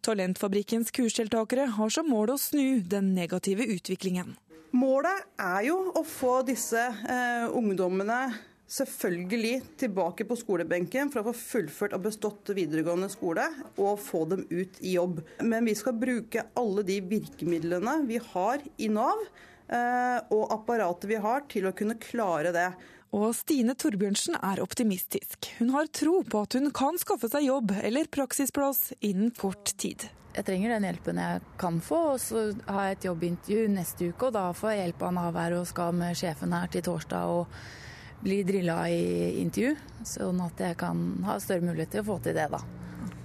[0.05, 4.35] Talentfabrikkens kursdeltakere har som mål å snu den negative utviklingen.
[4.73, 8.33] Målet er jo å få disse eh, ungdommene
[8.73, 14.45] selvfølgelig tilbake på skolebenken for å få fullført og bestått videregående skole og få dem
[14.49, 15.21] ut i jobb.
[15.45, 19.21] Men vi skal bruke alle de virkemidlene vi har i Nav
[19.67, 22.69] eh, og apparatet vi har til å kunne klare det.
[23.13, 25.51] Og Stine Torbjørnsen er optimistisk.
[25.59, 30.09] Hun har tro på at hun kan skaffe seg jobb eller praksisplass innen kort tid
[30.33, 31.99] jeg trenger den hjelpen jeg kan få.
[32.15, 35.39] Og så har jeg et jobbintervju neste uke, og da får jeg hjelp av Nav
[35.39, 39.03] her og skal med sjefen her til torsdag og bli drilla i
[39.43, 39.75] intervju.
[40.07, 42.61] Sånn at jeg kan ha større mulighet til å få til det, da.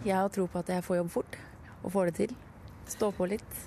[0.04, 1.40] Jeg har tro på at jeg får jobb fort,
[1.82, 2.36] og får det til.
[2.88, 3.64] Stå på litt.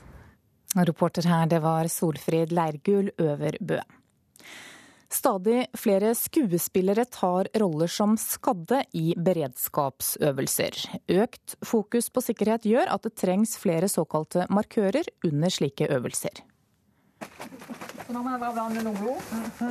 [0.75, 3.81] Reporter her, det var Solfrid Leirgul Øverbø.
[5.11, 10.77] Stadig flere skuespillere tar roller som skadde i beredskapsøvelser.
[11.11, 16.39] Økt fokus på sikkerhet gjør at det trengs flere såkalte markører under slike øvelser.
[18.11, 19.27] Så nå må jeg bare blande noe blod.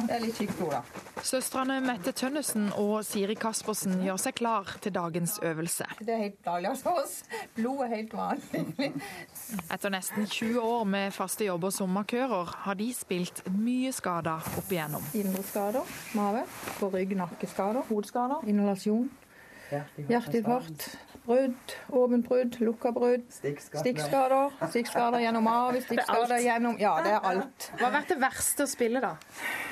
[0.08, 1.00] Det er litt tykt blod, da.
[1.20, 5.84] Søstrene Mette Tønnesen og Siri Kaspersen gjør seg klar til dagens øvelse.
[6.00, 7.18] Det er helt daglig hos oss.
[7.58, 8.88] Blod er helt vanlig.
[9.76, 14.72] Etter nesten 20 år med faste jobber som markører, har de spilt mye skader opp
[14.72, 15.04] igjennom.
[15.20, 16.46] Indre skader, mage,
[16.78, 19.10] på rygg, nakkeskader, hodeskader, inhalasjon,
[20.08, 20.88] hjerteinfarkt,
[21.26, 27.70] brudd, åpent brudd, lukka brudd, stikkskader, stikkskader gjennom mage, stikkskader gjennom Ja, det er alt.
[27.78, 29.14] Hva har vært det verste å spille, da?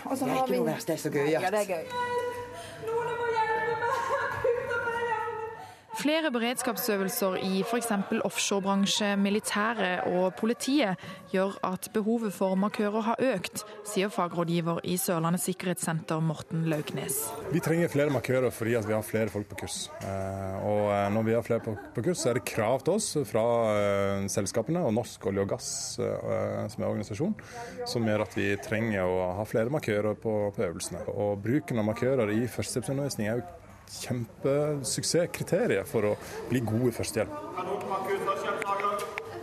[0.04, 1.30] Og så Det er ikke vi- noe verst, det er så gøy.
[1.30, 2.27] Ja, det er gøy.
[5.98, 7.88] Flere beredskapsøvelser i f.eks.
[8.22, 11.00] offshorebransje, militæret og politiet
[11.32, 17.18] gjør at behovet for markører har økt, sier fagrådgiver i Sørlandet sikkerhetssenter Morten Lauknes.
[17.50, 19.80] Vi trenger flere markører fordi vi har flere folk på kurs.
[19.98, 23.10] Eh, Og eh, når vi har flere på kurs, så er det krav til oss
[23.26, 27.34] fra eh, selskapene og Norsk olje og gass, som er organisasjon,
[27.90, 31.08] som gjør at vi trenger å ha flere markører på, på øvelsene.
[31.10, 33.48] Og bruken av markører i førstehjelpsundervisning er jo
[33.88, 36.12] kjempesuksesskriteriet for å
[36.50, 37.32] bli god i førstehjelp.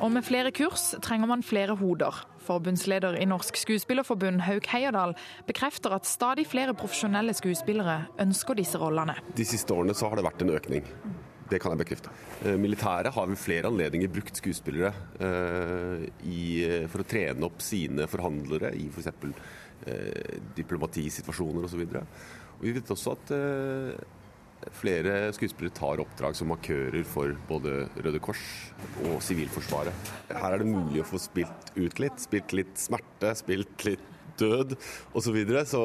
[0.04, 2.14] Og med flere kurs trenger man flere hoder.
[2.46, 5.16] Forbundsleder i Norsk Skuespillerforbund, Hauk Heierdal,
[5.48, 9.16] bekrefter at stadig flere profesjonelle skuespillere ønsker disse rollene.
[9.38, 10.84] De siste årene så har det vært en økning.
[11.50, 12.10] Det kan jeg bekrefte.
[12.44, 16.42] Eh, Militæret har ved flere anledninger brukt skuespillere eh, i,
[16.90, 19.12] for å trene opp sine forhandlere i f.eks.
[19.22, 19.30] For
[19.86, 21.84] eh, diplomatisituasjoner osv.
[22.62, 23.94] Vi vet også at eh,
[24.76, 28.42] flere skuespillere tar oppdrag som markører for både Røde Kors
[29.06, 30.14] og Sivilforsvaret.
[30.32, 32.18] Her er det mulig å få spilt ut litt.
[32.24, 34.76] Spilt litt smerte, spilt litt død
[35.14, 35.22] osv.
[35.22, 35.64] Så, videre.
[35.70, 35.84] så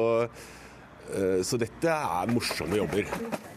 [1.11, 3.11] eh, så dette er morsomme jobber.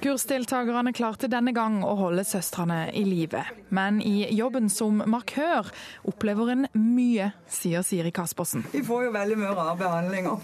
[0.05, 3.45] Kursdeltakerne klarte denne gang å holde søstrene i live.
[3.75, 5.73] Men i jobben som markør
[6.11, 8.67] opplever en mye, sier Siri Kaspersen.
[8.75, 10.37] Vi får jo veldig mye rare behandlinger.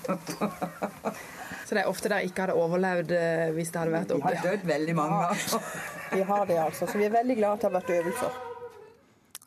[1.70, 4.38] Så det er ofte de ikke hadde overlevd eh, hvis det hadde vært Vi har
[4.42, 5.18] dødd veldig mange.
[5.30, 5.60] altså.
[6.16, 6.86] Vi har det, altså.
[6.90, 8.38] Så vi er veldig glad at det har vært øvelser.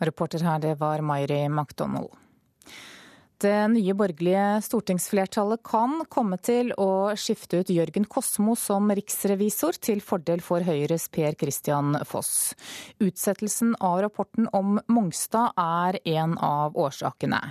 [0.08, 2.08] Reporter her, det var Mairi MacDonald.
[3.44, 10.00] Det nye borgerlige stortingsflertallet kan komme til å skifte ut Jørgen Kosmo som riksrevisor til
[10.00, 12.54] fordel for Høyres Per Christian Foss.
[13.04, 17.42] Utsettelsen av rapporten om Mongstad er en av årsakene.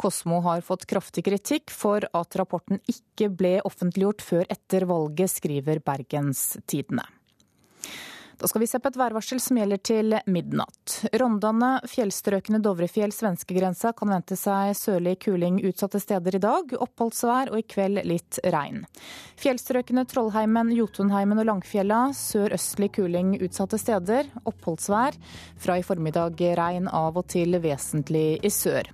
[0.00, 5.84] Kosmo har fått kraftig kritikk for at rapporten ikke ble offentliggjort før etter valget, skriver
[5.84, 7.04] Bergens Tidende.
[8.38, 10.96] Da skal vi se på et værvarsel som gjelder til midnatt.
[11.20, 16.74] Rondane, fjellstrøkene Dovrefjell, svenskegrensa kan vente seg sørlig kuling utsatte steder i dag.
[16.86, 18.82] Oppholdsvær og i kveld litt regn.
[19.40, 24.28] Fjellstrøkene Trollheimen, Jotunheimen og Langfjella sørøstlig kuling utsatte steder.
[24.44, 25.16] Oppholdsvær.
[25.60, 28.90] Fra i formiddag regn av og til vesentlig i sør.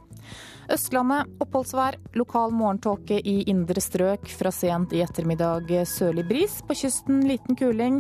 [0.71, 4.29] Østlandet oppholdsvær, lokal morgentåke i indre strøk.
[4.39, 6.61] Fra sent i ettermiddag sørlig bris.
[6.63, 7.99] På kysten liten kuling.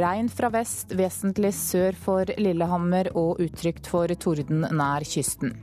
[0.00, 5.54] Regn fra vest, vesentlig sør for Lillehammer og utrygt for torden nær kysten.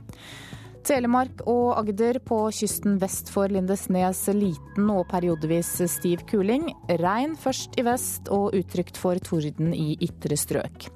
[0.86, 6.70] Telemark og Agder på kysten vest for Lindesnes liten og periodevis stiv kuling.
[7.02, 10.86] Regn først i vest og utrygt for torden i ytre strøk.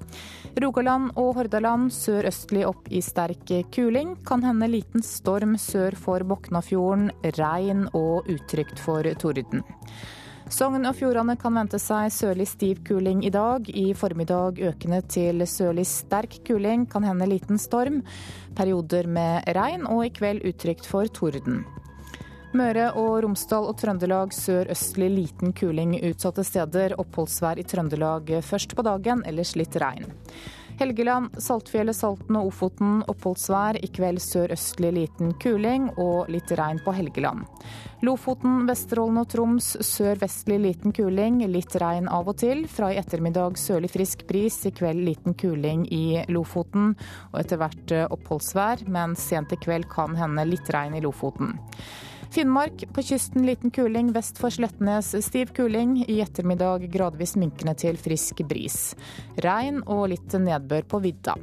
[0.59, 4.17] Rogaland og Hordaland sørøstlig opp i sterk kuling.
[4.27, 7.11] Kan hende liten storm sør for Boknafjorden.
[7.37, 9.63] Regn og utrygt for torden.
[10.51, 13.69] Sogn og Fjordane kan vente seg sørlig stiv kuling i dag.
[13.71, 18.01] I formiddag økende til sørlig sterk kuling, kan hende liten storm.
[18.57, 21.63] Perioder med regn, og i kveld utrygt for torden.
[22.51, 26.97] Møre og Romsdal og Trøndelag sørøstlig liten kuling utsatte steder.
[26.99, 30.09] Oppholdsvær i Trøndelag først på dagen, ellers litt regn.
[30.81, 33.79] Helgeland, Saltfjellet, Salten og Ofoten oppholdsvær.
[33.79, 37.47] I kveld sørøstlig liten kuling og litt regn på Helgeland.
[38.03, 42.65] Lofoten, Vesterålen og Troms sørvestlig liten kuling, litt regn av og til.
[42.67, 46.97] Fra i ettermiddag sørlig frisk bris, i kveld liten kuling i Lofoten.
[47.31, 51.61] Og etter hvert oppholdsvær, men sent i kveld kan hende litt regn i Lofoten.
[52.31, 56.05] Finnmark på kysten liten kuling, vest for Slettnes stiv kuling.
[56.07, 58.93] I ettermiddag gradvis minkende til frisk bris.
[59.43, 61.35] Regn og litt nedbør på vidda.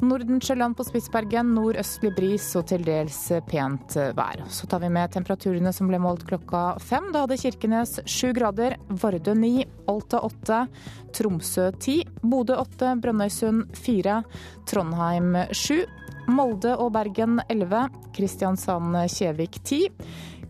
[0.00, 3.18] Nordensjøland på Spitsbergen nordøstlig bris og til dels
[3.50, 4.46] pent vær.
[4.48, 7.10] Så tar vi med temperaturene som ble målt klokka fem.
[7.12, 10.64] Da hadde Kirkenes sju grader, Vardø ni, Alta åtte,
[11.12, 14.22] Tromsø ti, Bodø åtte, Brønnøysund fire,
[14.70, 15.82] Trondheim sju.
[16.28, 19.88] Molde og Bergen 11, Kristiansand-Kjevik 10,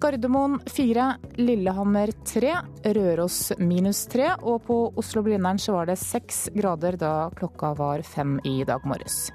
[0.02, 1.06] Gardermoen 4,
[1.38, 2.54] Lillehammer 3,
[2.98, 8.40] Røros minus 3, og på Oslo-Blindern så var det 6 grader da klokka var 5
[8.46, 9.28] i dag morges.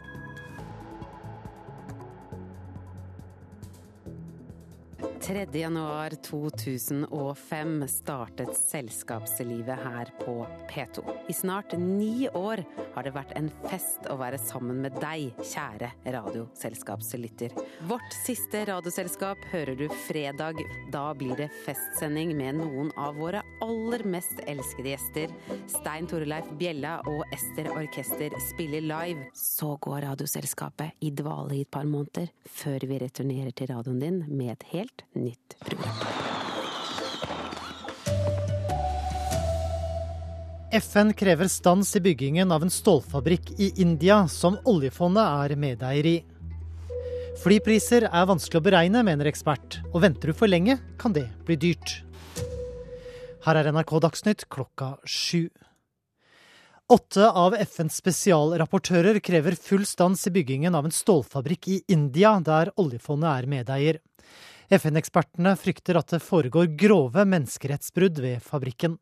[5.24, 11.04] 3.1.2005 startet selskapslivet her på P2.
[11.28, 15.92] I snart ni år har det vært en fest å være sammen med deg, kjære
[16.12, 17.50] radioselskapslytter.
[17.88, 20.60] Vårt siste radioselskap hører du fredag.
[20.92, 25.32] Da blir det festsending med noen av våre aller mest elskede gjester.
[25.72, 29.32] Stein Torleif Bjella og Ester Orkester spiller live.
[29.40, 34.20] Så går Radioselskapet i dvale i et par måneder, før vi returnerer til radioen din
[34.28, 35.94] med et helt nytt program.
[40.74, 46.16] FN krever stans i byggingen av en stålfabrikk i India, som oljefondet er medeier i.
[47.44, 51.60] Flypriser er vanskelig å beregne, mener ekspert, og venter du for lenge, kan det bli
[51.62, 52.00] dyrt.
[53.46, 55.50] Her er NRK Dagsnytt klokka sju.
[56.90, 62.74] Åtte av FNs spesialrapportører krever full stans i byggingen av en stålfabrikk i India, der
[62.82, 64.02] oljefondet er medeier.
[64.72, 69.00] FN-ekspertene frykter at det foregår grove menneskerettsbrudd ved fabrikken.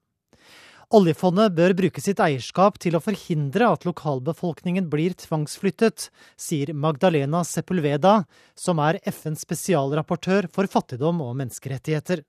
[0.92, 8.26] Oljefondet bør bruke sitt eierskap til å forhindre at lokalbefolkningen blir tvangsflyttet, sier Magdalena Sepulveda,
[8.60, 12.26] som er FNs spesialrapportør for fattigdom og menneskerettigheter.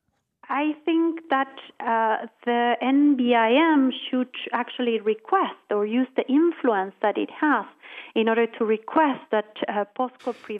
[0.46, 0.76] I
[1.34, 1.56] that
[1.92, 2.16] uh,
[2.46, 2.62] the
[2.96, 7.66] NBIM should actually request or use the influence that it has
[8.14, 8.22] uh,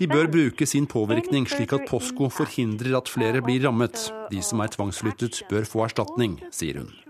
[0.01, 4.09] de bør bruke sin påvirkning slik at POSCO forhindrer at flere blir rammet.
[4.33, 7.02] De som er tvangsflyttet, bør få erstatning, sier hun.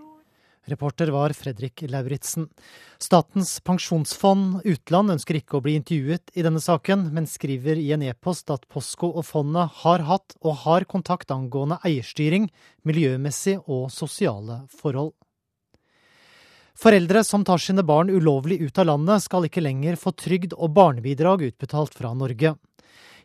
[0.70, 2.46] Reporter var Fredrik Lauritzen.
[3.02, 8.04] Statens pensjonsfond utland ønsker ikke å bli intervjuet i denne saken, men skriver i en
[8.06, 12.46] e-post at Posko og fondet har hatt og har kontakt angående eierstyring,
[12.86, 15.16] miljømessig og sosiale forhold.
[16.78, 20.72] Foreldre som tar sine barn ulovlig ut av landet, skal ikke lenger få trygd og
[20.78, 22.54] barnebidrag utbetalt fra Norge.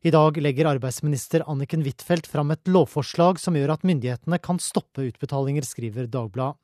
[0.06, 5.08] I dag legger arbeidsminister Anniken Huitfeldt fram et lovforslag som gjør at myndighetene kan stoppe
[5.08, 6.60] utbetalinger, skriver Dagbladet.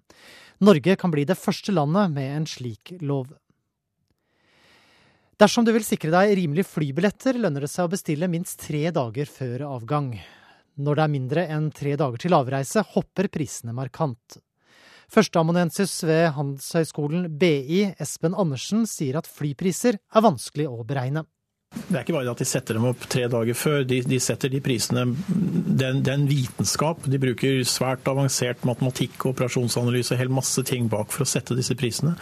[0.64, 3.32] Norge kan bli det første landet med en slik lov.
[5.42, 9.28] Dersom du vil sikre deg rimelige flybilletter, lønner det seg å bestille minst tre dager
[9.28, 10.14] før avgang.
[10.78, 14.38] Når det er mindre enn tre dager til avreise, hopper prisene markant.
[15.14, 21.26] Førsteamanuensis ved Handelshøyskolen BI, Espen Andersen, sier at flypriser er vanskelig å beregne.
[21.74, 24.52] Det er ikke bare at de setter dem opp tre dager før, de, de setter
[24.54, 27.06] de prisene Det er en vitenskap.
[27.10, 31.76] De bruker svært avansert matematikk og operasjonsanalyse helt masse ting bak for å sette disse
[31.80, 32.16] prisene.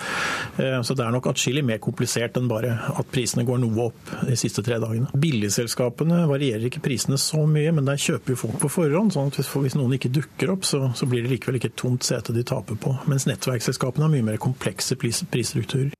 [0.57, 4.13] Eh, så det er nok atskillig mer komplisert enn bare at prisene går noe opp
[4.27, 5.11] de siste tre dagene.
[5.21, 9.15] Billigselskapene varierer ikke prisene så mye, men der kjøper jo folk på forhånd.
[9.15, 12.07] sånn at hvis noen ikke dukker opp, så, så blir det likevel ikke et tomt
[12.07, 12.95] sete de taper på.
[13.11, 15.91] Mens nettverksselskapene har mye mer komplekse prisstrukturer.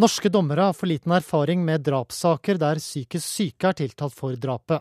[0.00, 4.80] Norske dommere har for liten erfaring med drapssaker der psykisk syke er tiltalt for drapet.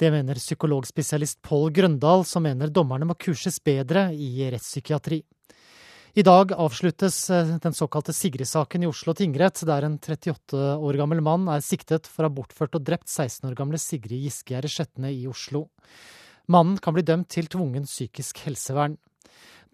[0.00, 5.20] Det mener psykologspesialist Pål Grøndal, som mener dommerne må kurses bedre i rettspsykiatri.
[6.16, 11.20] I dag avsluttes eh, den såkalte Sigrid-saken i Oslo tingrett, der en 38 år gammel
[11.20, 15.12] mann er siktet for å ha bortført og drept 16 år gamle Sigrid Giskegjerde Skjetne
[15.12, 15.66] i Oslo.
[16.48, 18.96] Mannen kan bli dømt til tvungen psykisk helsevern.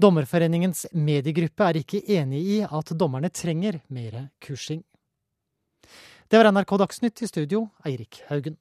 [0.02, 4.80] Dommerforeningens mediegruppe er ikke enig i at dommerne trenger mer kursing.
[6.26, 8.56] Det var NRK Dagsnytt i studio, Eirik Haugen.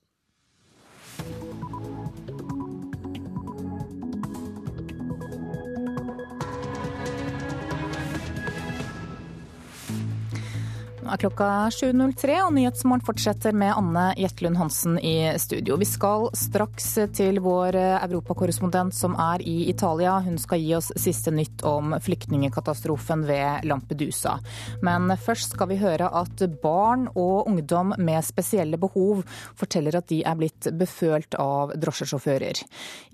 [11.10, 15.78] Er klokka 7.03 og Nyhetsmorgen fortsetter med Anne Jetlund Hansen i studio.
[15.82, 16.88] Vi skal straks
[17.18, 20.18] til vår europakorrespondent som er i Italia.
[20.26, 24.38] Hun skal gi oss siste nytt om flyktningekatastrofen ved Lampedusa.
[24.86, 29.24] Men først skal vi høre at barn og ungdom med spesielle behov
[29.60, 32.62] forteller at de er blitt befølt av drosjesjåfører.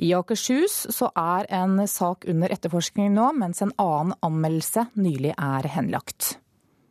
[0.04, 5.72] I Akershus så er en sak under etterforskning nå, mens en annen anmeldelse nylig er
[5.78, 6.38] henlagt.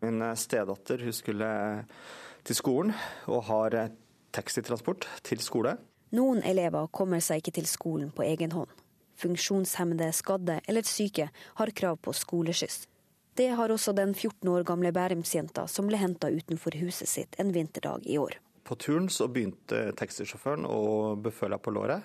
[0.04, 1.50] Min eh, stedatter hun skulle
[2.46, 2.94] til skolen
[3.26, 3.92] og har eh,
[4.37, 5.76] taxitransport til skole.
[6.16, 8.70] Noen elever kommer seg ikke til skolen på egen hånd.
[9.16, 12.85] Funksjonshemmede, skadde eller syke har krav på skoleskyss.
[13.37, 17.52] Det har også den 14 år gamle Bærumsjenta som ble henta utenfor huset sitt en
[17.52, 18.38] vinterdag i år.
[18.64, 22.02] På turen så begynte taxisjåføren å beføle på låret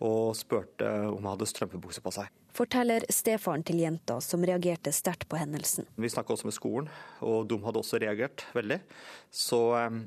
[0.00, 2.39] og spurte om hun hadde strømpebukse på seg.
[2.56, 5.88] Forteller stefaren til jenta, som reagerte sterkt på hendelsen.
[5.96, 6.88] Vi snakka også med skolen,
[7.24, 8.80] og de hadde også reagert veldig.
[9.30, 10.00] Så eh,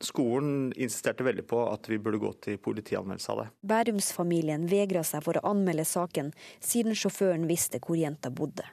[0.00, 3.46] Skolen insisterte veldig på at vi burde gå til politianmeldelse av det.
[3.64, 8.66] Bærumsfamilien vegra seg for å anmelde saken, siden sjåføren visste hvor jenta bodde.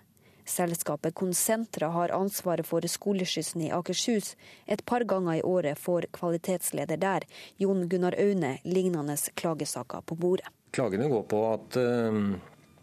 [0.44, 4.34] Selskapet Konsentra har ansvaret for skoleskyssen i Akershus.
[4.68, 7.24] Et par ganger i året får kvalitetsleder der,
[7.58, 10.52] Jon Gunnar Aune, lignende klagesaker på bordet.
[10.76, 11.78] Klagene går på at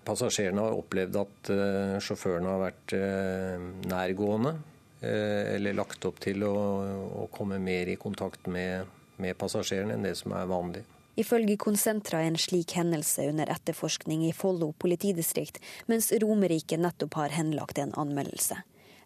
[0.07, 1.51] passasjerene har opplevd at
[2.05, 2.95] sjåførene har vært
[3.91, 4.55] nærgående
[5.01, 6.55] eller lagt opp til å,
[7.25, 10.83] å komme mer i kontakt med, med passasjerene enn det som er vanlig.
[11.21, 15.59] Ifølge Konsentra er en slik hendelse under etterforskning i Follo politidistrikt,
[15.91, 18.61] mens Romerike nettopp har henlagt en anmeldelse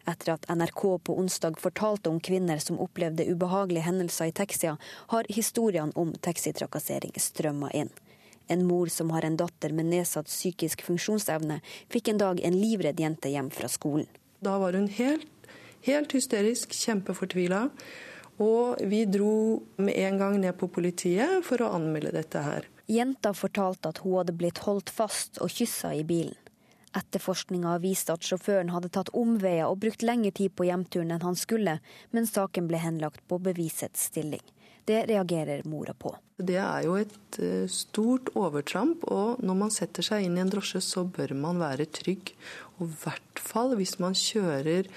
[0.04, 4.76] etter at NRK på onsdag fortalte om kvinner som opplevde ubehagelige hendelser i taxier,
[5.08, 7.92] har historiene om taxitrakassering strømma inn.
[8.48, 11.60] En mor som har en datter med nedsatt psykisk funksjonsevne,
[11.92, 14.08] fikk en dag en livredd jente hjem fra skolen.
[14.44, 15.30] Da var hun helt,
[15.86, 17.68] helt hysterisk, kjempefortvila.
[18.44, 22.66] Og vi dro med en gang ned på politiet for å anmelde dette her.
[22.90, 26.34] Jenta fortalte at hun hadde blitt holdt fast og kyssa i bilen.
[26.94, 31.38] Etterforskninga viste at sjåføren hadde tatt omveier og brukt lengre tid på hjemturen enn han
[31.38, 31.80] skulle,
[32.14, 34.42] men saken ble henlagt på bevisets stilling.
[34.84, 36.12] Det reagerer mora på.
[36.36, 40.50] Det er jo et eh, stort overtramp, og når man setter seg inn i en
[40.50, 42.34] drosje, så bør man være trygg.
[42.76, 44.90] Og i hvert fall hvis man kjører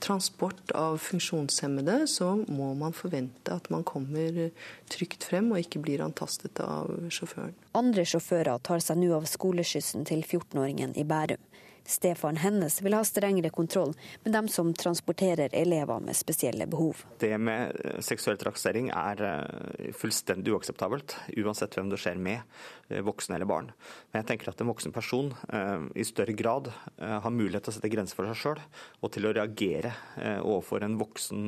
[0.00, 4.50] transport av funksjonshemmede, så må man forvente at man kommer
[4.92, 7.54] trygt frem og ikke blir antastet av sjåføren.
[7.78, 11.42] Andre sjåfører tar seg nå av skoleskyssen til 14-åringen i Bærum.
[11.86, 17.04] Stefaren hennes vil ha strengere kontroll med dem som transporterer elever med spesielle behov.
[17.20, 22.40] Det med eh, seksuell trakassering er eh, fullstendig uakseptabelt, uansett hvem det skjer med,
[22.88, 23.70] eh, voksne eller barn.
[24.10, 25.32] Men jeg tenker at en voksen person
[25.94, 28.60] i større grad har mulighet til å sette grenser for seg sjøl,
[29.02, 29.92] og til å reagere
[30.40, 31.46] overfor en voksen,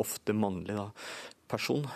[0.00, 0.88] ofte mannlig da,
[1.50, 1.86] person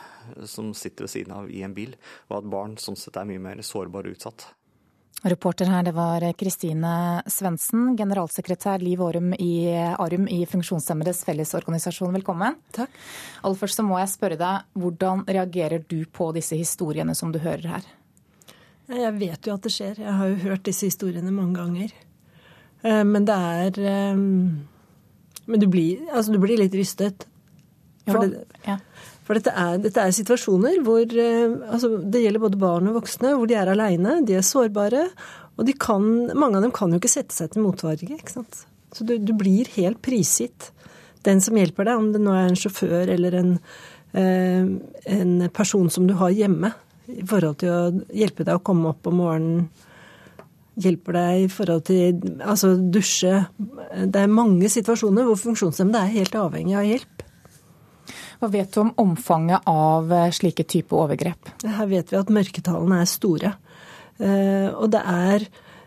[0.48, 1.96] som sitter ved siden av i en bil,
[2.30, 4.50] og at barn sånn sett er mye mer sårbare og utsatt.
[5.22, 12.10] Reporter her, det var Kristine Svendsen, generalsekretær Liv Arum i, Arum i Funksjonshemmedes Fellesorganisasjon.
[12.16, 12.56] Velkommen.
[12.74, 12.96] Takk.
[13.46, 17.38] Aller først så må jeg spørre deg, hvordan reagerer du på disse historiene som du
[17.44, 17.86] hører her?
[18.90, 20.02] Jeg vet jo at det skjer.
[20.02, 21.94] Jeg har jo hørt disse historiene mange ganger.
[22.82, 24.18] Eh, men det er eh,
[25.46, 27.28] Men du blir, altså du blir litt rystet.
[28.10, 28.80] For det, ja.
[29.32, 33.30] For dette er, dette er situasjoner hvor eh, altså, det gjelder både barn og voksne,
[33.32, 35.06] hvor de er aleine, de er sårbare.
[35.56, 36.04] Og kan,
[36.36, 38.10] mange av dem kan jo ikke sette seg til motvarge.
[38.12, 38.66] ikke sant?
[38.92, 40.68] Så du, du, blir helt prisgitt
[41.24, 43.56] den som hjelper deg, om det nå er en sjåfør eller en,
[44.20, 44.68] eh,
[45.16, 46.74] en person som du har hjemme,
[47.08, 47.80] i forhold til å
[48.12, 49.64] hjelpe deg å komme opp om morgenen
[50.76, 53.46] hjelper deg i forhold til altså dusje.
[54.12, 57.30] Det er mange situasjoner hvor funksjonshemmede er helt avhengig av hjelp.
[58.42, 61.52] Hva vet du om omfanget av eh, slike type overgrep?
[61.62, 63.52] Her vet vi at mørketallene er store.
[64.18, 65.44] Eh, og det er,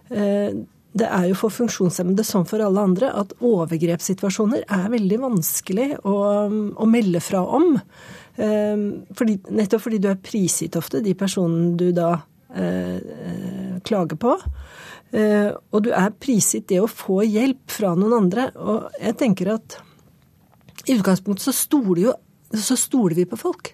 [0.08, 0.56] eh,
[0.96, 6.16] det er jo for funksjonshemmede som for alle andre at overgrepssituasjoner er veldig vanskelig å,
[6.80, 7.76] å melde fra om.
[8.36, 12.10] Fordi, nettopp fordi du er prisgitt ofte de personene du da
[12.56, 14.36] eh, klager på.
[15.16, 18.50] Eh, og du er prisgitt det å få hjelp fra noen andre.
[18.56, 19.78] Og jeg tenker at
[20.86, 22.16] i utgangspunktet så stoler jo
[22.62, 23.74] så stoler vi på folk.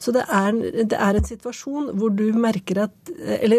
[0.00, 0.56] Så det er,
[0.88, 3.10] det er, en situasjon hvor du at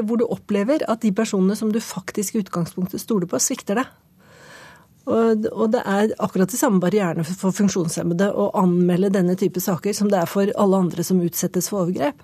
[0.08, 3.92] hvor du opplever at de personene som du faktisk i utgangspunktet stoler på, svikter deg.
[5.06, 9.94] Og, og, det er akkurat de samme barrierene for funksjonshemmede å anmelde denne type saker
[9.98, 12.22] som det er for alle andre som utsettes for overgrep.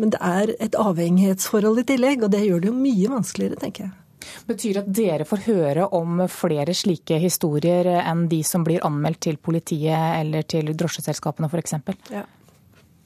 [0.00, 3.86] Men det er et avhengighetsforhold i tillegg, og det gjør det jo mye vanskeligere, tenker
[3.86, 4.01] jeg.
[4.48, 9.38] Betyr at dere får høre om flere slike historier enn de som blir anmeldt til
[9.42, 11.76] politiet eller til drosjeselskapene f.eks.?
[12.12, 12.24] Ja,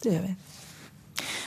[0.05, 0.37] det gjør vi.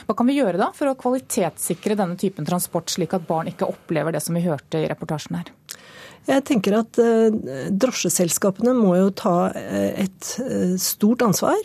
[0.06, 3.68] Hva kan vi gjøre da for å kvalitetssikre denne typen transport, slik at barn ikke
[3.70, 5.52] opplever det som vi hørte i reportasjen her?
[6.28, 7.30] Jeg tenker at uh,
[7.70, 11.60] drosjeselskapene må jo ta uh, et uh, stort ansvar.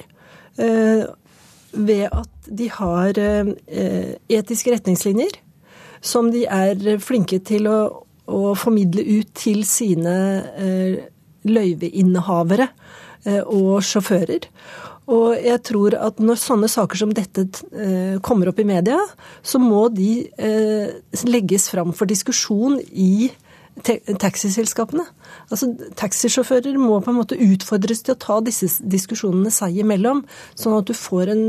[1.75, 3.17] ved at de har
[4.31, 5.33] etiske retningslinjer
[6.05, 7.79] som de er flinke til å,
[8.25, 10.15] å formidle ut til sine
[10.55, 11.05] eh,
[11.49, 12.69] løyveinnehavere
[13.25, 14.49] eh, og sjåfører.
[15.13, 17.45] Og jeg tror at når sånne saker som dette
[17.77, 18.97] eh, kommer opp i media,
[19.45, 20.95] så må de eh,
[21.29, 23.29] legges fram for diskusjon i
[23.75, 25.03] taxiselskapene.
[25.51, 25.67] Altså,
[25.99, 30.23] Taxisjåfører må på en måte utfordres til å ta disse diskusjonene seg imellom,
[30.55, 31.43] sånn at du får en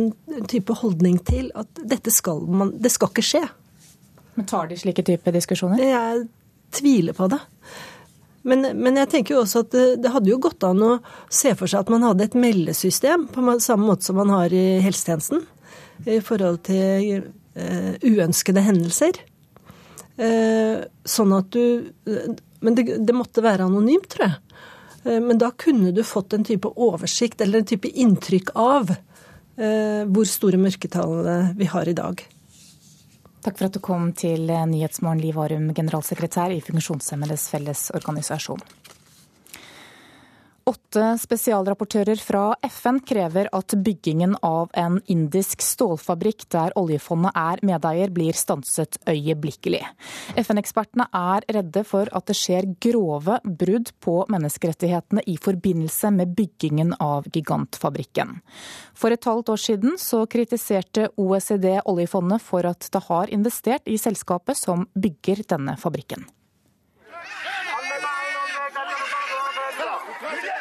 [0.51, 3.45] type holdning til at dette skal man, det skal ikke skje.
[4.37, 5.81] Men tar de slike type diskusjoner?
[5.83, 6.27] Jeg
[6.77, 7.41] tviler på det.
[8.47, 10.93] Men, men, jeg tenker jo også at det, det, hadde jo gått an å
[11.33, 14.79] se for seg at man hadde et meldesystem på samme måte som man har i
[14.85, 15.43] helsetjenesten
[16.07, 17.25] i forhold til
[17.57, 19.19] eh, uønskede hendelser.
[20.17, 21.91] Eh, sånn at du
[22.65, 24.63] Men det, det, måtte være anonymt, tror jeg.
[25.05, 28.95] Eh, men da kunne du fått en type oversikt eller en type inntrykk av
[29.57, 32.19] hvor store mørketallene vi har i dag.
[33.47, 38.65] Takk for at du kom til Nyhetsmorgen, Liv Arum, generalsekretær i Funksjonshemmedes Fellesorganisasjon.
[40.67, 48.11] Åtte spesialrapportører fra FN krever at byggingen av en indisk stålfabrikk der oljefondet er medeier,
[48.11, 49.85] blir stanset øyeblikkelig.
[50.43, 56.97] FN-ekspertene er redde for at det skjer grove brudd på menneskerettighetene i forbindelse med byggingen
[56.99, 58.41] av gigantfabrikken.
[58.91, 64.01] For et halvt år siden så kritiserte OECD oljefondet for at det har investert i
[64.03, 66.27] selskapet som bygger denne fabrikken.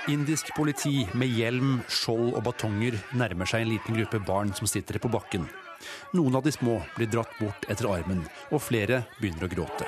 [0.07, 4.99] Indisk politi med hjelm, skjold og batonger nærmer seg en liten gruppe barn som sitter
[5.01, 5.47] på bakken.
[6.13, 8.21] Noen av de små blir dratt bort etter armen,
[8.53, 9.87] og flere begynner å gråte.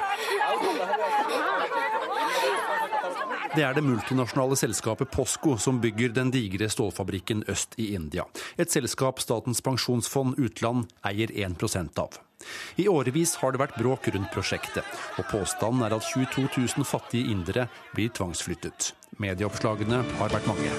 [3.55, 8.27] Det er det multinasjonale selskapet Posco som bygger den digre stålfabrikken øst i India.
[8.57, 12.19] Et selskap Statens pensjonsfond utland eier 1% av.
[12.75, 14.85] I årevis har det vært bråk rundt prosjektet,
[15.17, 18.93] og påstanden er at 22 000 fattige indere blir tvangsflyttet.
[19.17, 20.69] Medieoppslagene har vært mange.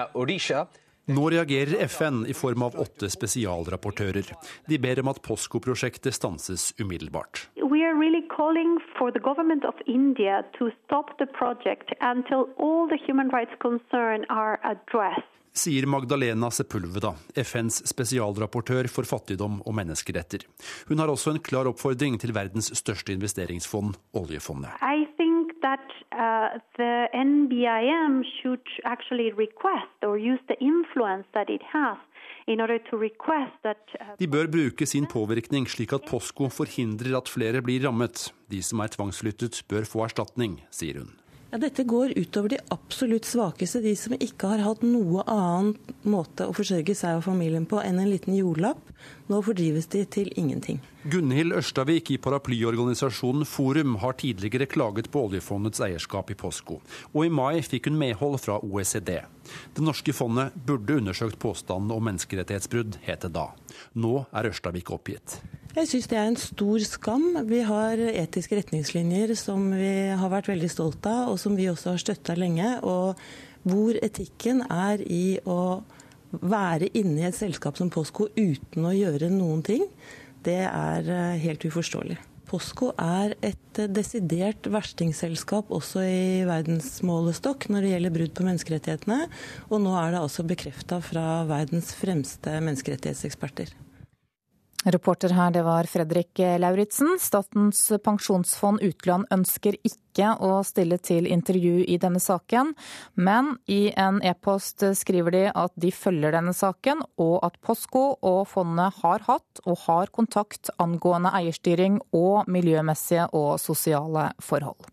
[0.00, 0.64] Uh,
[1.10, 4.30] Nå reagerer FN i form av åtte spesialrapportører.
[4.70, 7.48] De ber om at POSCO-prosjektet stanses umiddelbart.
[7.58, 7.82] We
[8.40, 13.54] calling for the government of India to stop the project until all the human rights
[13.60, 20.44] concerns are addressed sier Magdalena Sepulveda, FNs spesialrapportør for fattigdom og menneskeretter.
[20.88, 24.70] Hun har også en klar oppfordring til verdens største investeringsfond, oljefondet.
[24.80, 31.62] I think that uh, the NBIM should actually request or use the influence that it
[31.74, 31.98] has
[34.18, 38.30] de bør bruke sin påvirkning slik at POSCO forhindrer at flere blir rammet.
[38.50, 41.19] De som er tvangsflyttet bør få erstatning, sier hun.
[41.50, 45.72] Ja, dette går utover de absolutt svakeste, de som ikke har hatt noe annen
[46.06, 48.78] måte å forsørge seg og familien på enn en liten jordlapp.
[49.26, 50.78] Nå fordrives de til ingenting.
[51.10, 56.78] Gunhild Ørstavik i paraplyorganisasjonen Forum har tidligere klaget på oljefondets eierskap i Posco,
[57.10, 59.16] og i mai fikk hun medhold fra OECD.
[59.74, 63.48] Det norske fondet burde undersøkt påstanden om menneskerettighetsbrudd, het det da.
[63.98, 65.40] Nå er Ørstavik oppgitt.
[65.70, 67.28] Jeg syns det er en stor skam.
[67.46, 71.94] Vi har etiske retningslinjer som vi har vært veldig stolt av, og som vi også
[71.94, 72.78] har støtta lenge.
[72.82, 73.20] og
[73.62, 75.82] hvor etikken er i å
[76.30, 79.84] være inne i et selskap som Posco uten å gjøre noen ting
[80.46, 82.16] det er eh, helt uforståelig.
[82.50, 89.20] Posco er et desidert verstingselskap også i verdensmålestokk når det gjelder brudd på menneskerettighetene,
[89.68, 93.76] og nå er det altså bekrefta fra verdens fremste menneskerettighetseksperter.
[94.84, 97.18] Reporter her, det var Fredrik Lauritzen.
[97.20, 102.72] Statens pensjonsfond utland ønsker ikke å stille til intervju i denne saken,
[103.12, 108.46] men i en e-post skriver de at de følger denne saken, og at Posco og
[108.48, 114.88] fondet har hatt og har kontakt angående eierstyring og miljømessige og sosiale forhold.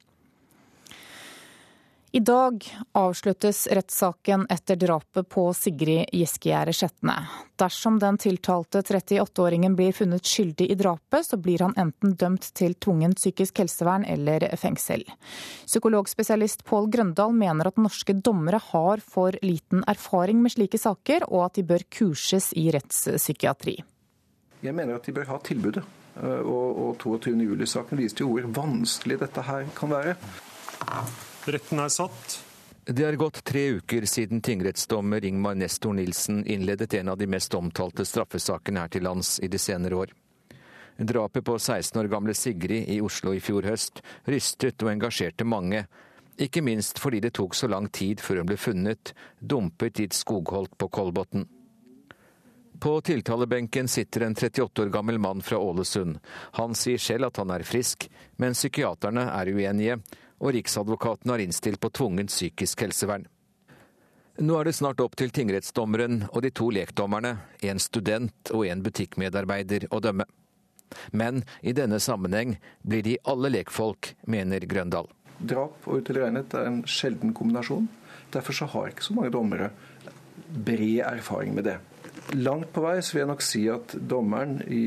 [2.12, 7.16] I dag avsluttes rettssaken etter drapet på Sigrid Giskegjerde Skjetne.
[7.60, 12.78] Dersom den tiltalte 38-åringen blir funnet skyldig i drapet, så blir han enten dømt til
[12.80, 15.04] tvungent psykisk helsevern eller fengsel.
[15.66, 21.50] Psykologspesialist Pål Grøndal mener at norske dommere har for liten erfaring med slike saker, og
[21.50, 23.82] at de bør kurses i rettspsykiatri.
[24.64, 25.84] Jeg mener at de bør ha tilbudet.
[26.18, 30.16] Og, og 22.07-saken viste jo hvor vanskelig dette her kan være.
[31.48, 32.40] Retten er satt.
[32.84, 37.54] Det er gått tre uker siden tingrettsdommer Ingmar Nestor Nilsen innledet en av de mest
[37.56, 40.12] omtalte straffesakene her til lands i de senere år.
[40.98, 45.86] Drapet på 16 år gamle Sigrid i Oslo i fjor høst rystet og engasjerte mange,
[46.38, 50.18] ikke minst fordi det tok så lang tid før hun ble funnet, dumpet i et
[50.18, 51.48] skogholt på Kolbotn.
[52.80, 56.20] På tiltalebenken sitter en 38 år gammel mann fra Ålesund.
[56.60, 58.06] Han sier selv at han er frisk,
[58.38, 59.98] men psykiaterne er uenige,
[60.40, 63.26] og Riksadvokaten har innstilt på tvungent psykisk helsevern.
[64.38, 68.84] Nå er det snart opp til tingrettsdommeren og de to lekdommerne, en student og en
[68.86, 70.28] butikkmedarbeider, å dømme.
[71.12, 75.10] Men i denne sammenheng blir de alle lekfolk, mener Grøndal.
[75.38, 77.90] Drap og utilregnet er en sjelden kombinasjon.
[78.34, 79.72] Derfor så har ikke så mange dommere
[80.48, 81.78] bred erfaring med det.
[82.38, 84.84] Langt på vei så vil jeg nok si at dommeren i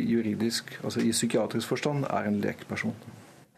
[0.84, 2.94] altså i psykiatrisk forstand er en lekperson.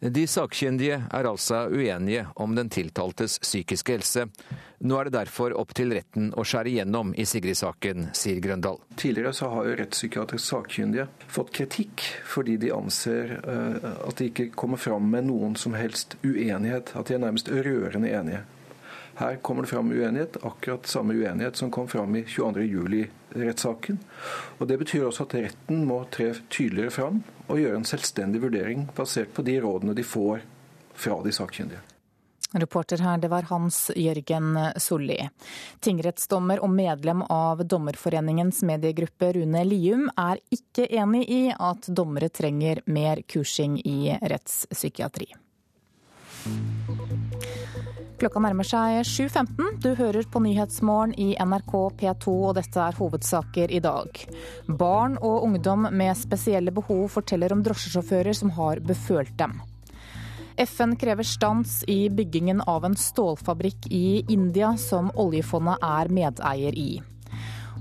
[0.03, 4.25] De sakkyndige er altså uenige om den tiltaltes psykiske helse.
[4.83, 8.81] Nå er det derfor opp til retten å skjære igjennom i Sigrid-saken, sier Grøndal.
[8.99, 14.49] Tidligere så har jo rettspsykiatrisk sakkyndige fått kritikk fordi de anser uh, at de ikke
[14.59, 18.43] kommer fram med noen som helst uenighet, at de er nærmest rørende enige.
[19.21, 24.03] Her kommer det fram uenighet, akkurat samme uenighet som kom fram i 22.07-rettssaken.
[24.59, 27.23] Og Det betyr også at retten må tre tydeligere fram
[27.53, 30.45] og gjøre en selvstendig vurdering basert på de rådene de får
[30.97, 31.83] fra de sakkyndige.
[32.53, 35.17] Reporter her, det var Hans Jørgen Solli.
[35.81, 42.83] Tingrettsdommer og medlem av Dommerforeningens mediegruppe Rune Lium er ikke enig i at dommere trenger
[42.85, 45.31] mer kursing i rettspsykiatri.
[48.23, 49.81] Klokka nærmer seg 7.15.
[49.83, 54.21] Du hører på Nyhetsmorgen i NRK P2, og dette er hovedsaker i dag.
[54.79, 59.57] Barn og ungdom med spesielle behov forteller om drosjesjåfører som har befølt dem.
[60.55, 66.91] FN krever stans i byggingen av en stålfabrikk i India som oljefondet er medeier i.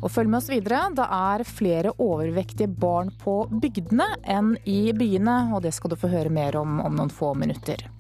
[0.02, 0.88] Og følg med oss videre.
[0.98, 6.10] Det er flere overvektige barn på bygdene enn i byene, og det skal du få
[6.10, 7.92] høre mer om om noen få minutter.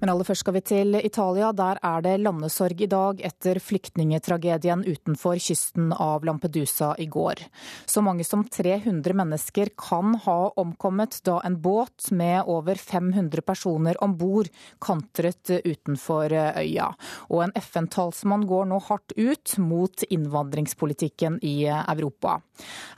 [0.00, 1.50] Men aller først skal vi til Italia.
[1.52, 7.42] Der er det landesorg i dag etter flyktningetragedien utenfor kysten av Lampedusa i går.
[7.84, 14.00] Så mange som 300 mennesker kan ha omkommet da en båt med over 500 personer
[14.00, 14.48] om bord
[14.80, 16.88] kantret utenfor øya.
[17.28, 22.38] Og en FN-talsmann går nå hardt ut mot innvandringspolitikken i Europa.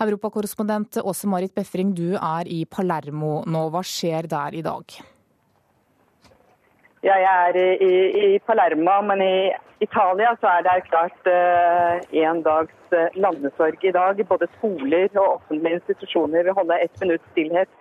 [0.02, 3.66] Europakorrespondent Åse Marit Befring, du er i Palermo nå.
[3.72, 5.02] Hva skjer der i dag?
[7.02, 7.94] Ja, jeg er i,
[8.34, 9.50] i, Palermo, men i
[9.82, 11.30] Italia så er det erklært
[12.14, 14.20] én uh, dags uh, landesorg i dag.
[14.28, 17.72] Både skoler og offentlige institusjoner vil holde ett minutts stillhet.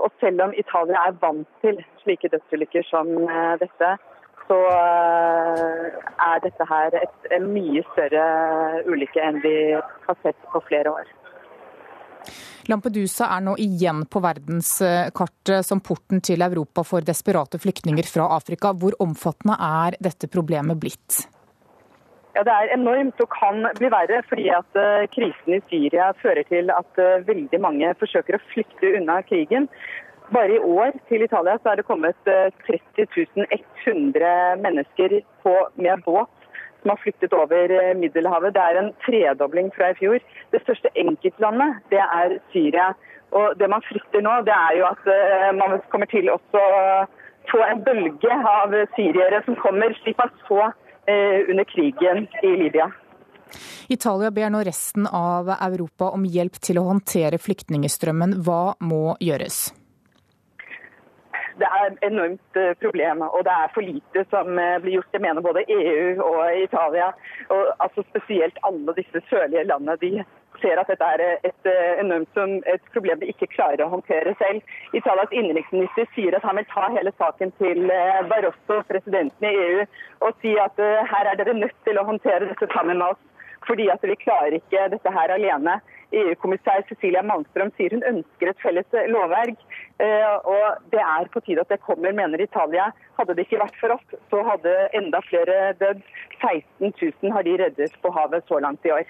[0.00, 3.92] Og selv om Italia er vant til slike dødsulykker som uh, dette,
[4.48, 8.26] så er dette her et, en mye større
[8.88, 11.16] ulykke enn vi har sett på flere år.
[12.70, 18.72] Lampedusa er nå igjen på verdenskartet som porten til Europa for desperate flyktninger fra Afrika.
[18.74, 21.26] Hvor omfattende er dette problemet blitt?
[22.36, 26.44] Ja, Det er enormt og kan bli verre, fordi at uh, krisen i Syria fører
[26.50, 29.70] til at uh, veldig mange forsøker å flykte unna krigen.
[30.34, 33.06] Bare i år til Italia så er det kommet uh, 30
[33.86, 36.35] 100 mennesker på, med båt
[36.86, 38.54] som har flyttet over eh, Middelhavet.
[38.54, 40.22] Det er en tredobling fra i fjor.
[40.54, 42.92] Det største enkeltlandet det er Syria.
[43.34, 46.38] Og Det man frykter nå, det er jo at eh, man kommer til å
[47.50, 50.60] få en bølge av syriere som kommer, slik man så
[51.10, 52.86] eh, under krigen i Libya.
[53.90, 58.38] Italia ber nå resten av Europa om hjelp til å håndtere flyktningstrømmen.
[58.46, 59.72] Hva må gjøres?
[61.60, 65.12] Det er et enormt eh, problem, og det er for lite som eh, blir gjort.
[65.12, 67.12] Det mener både EU og Italia.
[67.54, 69.96] Og altså Spesielt alle disse sørlige landene.
[70.00, 70.24] de
[70.62, 72.38] ser at dette er et eh, enormt
[72.74, 74.60] et problem de ikke klarer å håndtere selv.
[74.92, 77.90] Italias innenriksminister sier at han vil ta hele saken til
[78.30, 79.86] Barroso, presidenten i EU,
[80.24, 80.80] og si at
[81.12, 83.22] her er dere nødt til å håndtere dette sammen med oss.
[83.66, 85.80] Fordi at vi klarer ikke dette her alene.
[86.14, 89.58] EU-kommissær Cecilia Malmström sier hun ønsker et felles lovverk.
[89.98, 92.92] Eh, og Det er på tide at det kommer, mener Italia.
[93.18, 96.02] Hadde det ikke vært for oss, så hadde enda flere dødd.
[96.36, 99.06] 16 000 har de reddet på havet så langt i år.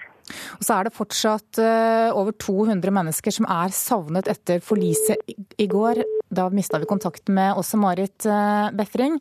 [0.57, 5.67] Og så er det fortsatt eh, over 200 mennesker som er savnet etter forliset i
[5.69, 6.01] går.
[6.33, 9.19] Da mista vi kontakten med også Marit eh, Befring.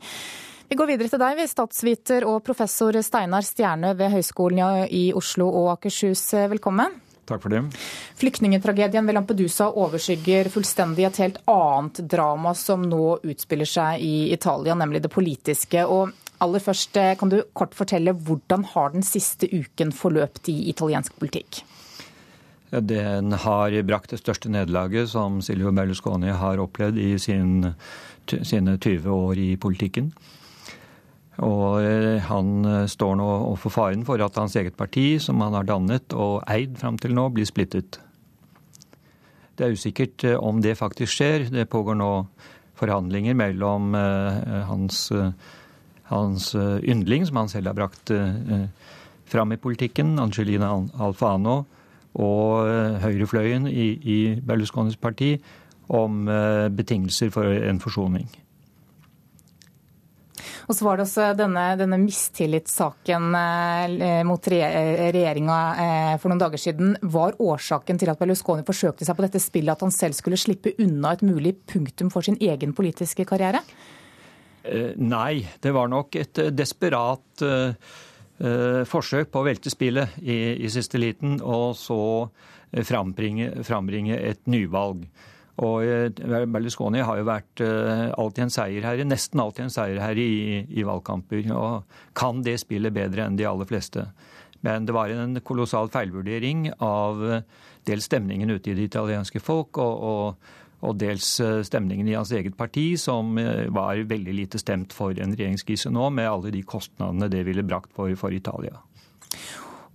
[0.66, 5.68] Vi går videre til deg, statsviter og professor Steinar Stjerne ved Høgskolen i Oslo og
[5.76, 6.24] Akershus.
[6.50, 6.96] Velkommen.
[7.26, 7.60] Takk for det.
[8.18, 14.74] Flyktningetragedien ved Lampedusa overskygger fullstendig et helt annet drama som nå utspiller seg i Italia,
[14.74, 15.86] nemlig det politiske.
[15.86, 16.10] Og
[16.42, 21.14] aller først, eh, kan du kort fortelle hvordan har den siste uken forløpt i italiensk
[21.18, 21.62] politikk?
[22.70, 27.74] Den har brakt det største nederlaget som Silvio Berlusconi har opplevd i sin,
[28.26, 30.12] sine 20 år i politikken.
[31.44, 35.56] Og eh, han eh, står nå overfor faren for at hans eget parti, som han
[35.56, 38.00] har dannet og eid fram til nå, blir splittet.
[39.56, 41.48] Det er usikkert eh, om det faktisk skjer.
[41.52, 42.10] Det pågår nå
[42.76, 43.94] forhandlinger mellom
[44.68, 44.98] hans,
[46.10, 46.48] hans
[46.84, 48.10] yndling, som han selv har brakt
[49.24, 51.62] fram i politikken, Angelina Alfano,
[52.20, 52.68] og
[53.00, 55.38] høyrefløyen i, i Berlusconis parti,
[55.88, 56.28] om
[56.76, 58.28] betingelser for en forsoning.
[60.66, 66.62] Og så var det også denne, denne mistillitssaken eh, mot regjeringa eh, for noen dager
[66.62, 66.96] siden.
[67.02, 70.74] Var årsaken til at Berlusconi forsøkte seg på dette spillet at han selv skulle slippe
[70.82, 73.62] unna et mulig punktum for sin egen politiske karriere?
[74.66, 77.48] Eh, nei, det var nok et desperat
[78.36, 81.96] forsøk på å velte spillet i, i siste liten, og så
[82.84, 85.06] frambringe, frambringe et nyvalg.
[85.64, 86.18] Og
[86.52, 91.46] Berlusconi har jo vært alltid en seierherre, nesten alltid en seierherre i, i valgkamper.
[91.56, 94.04] Og kan det spillet bedre enn de aller fleste.
[94.66, 97.22] Men det var en kolossal feilvurdering av
[97.88, 100.52] dels stemningen ute i det italienske folk, og, og,
[100.84, 101.36] og dels
[101.68, 103.36] stemningen i hans eget parti, som
[103.72, 107.94] var veldig lite stemt for en regjeringskrise nå, med alle de kostnadene det ville brakt
[107.96, 108.76] for, for Italia.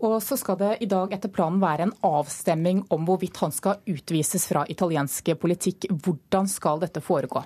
[0.02, 3.82] Og så skal det i dag etter planen være en avstemming om hvorvidt han skal
[3.86, 5.91] utvises fra italiensk politikk.
[5.91, 7.43] Hvordan skal dette foregå?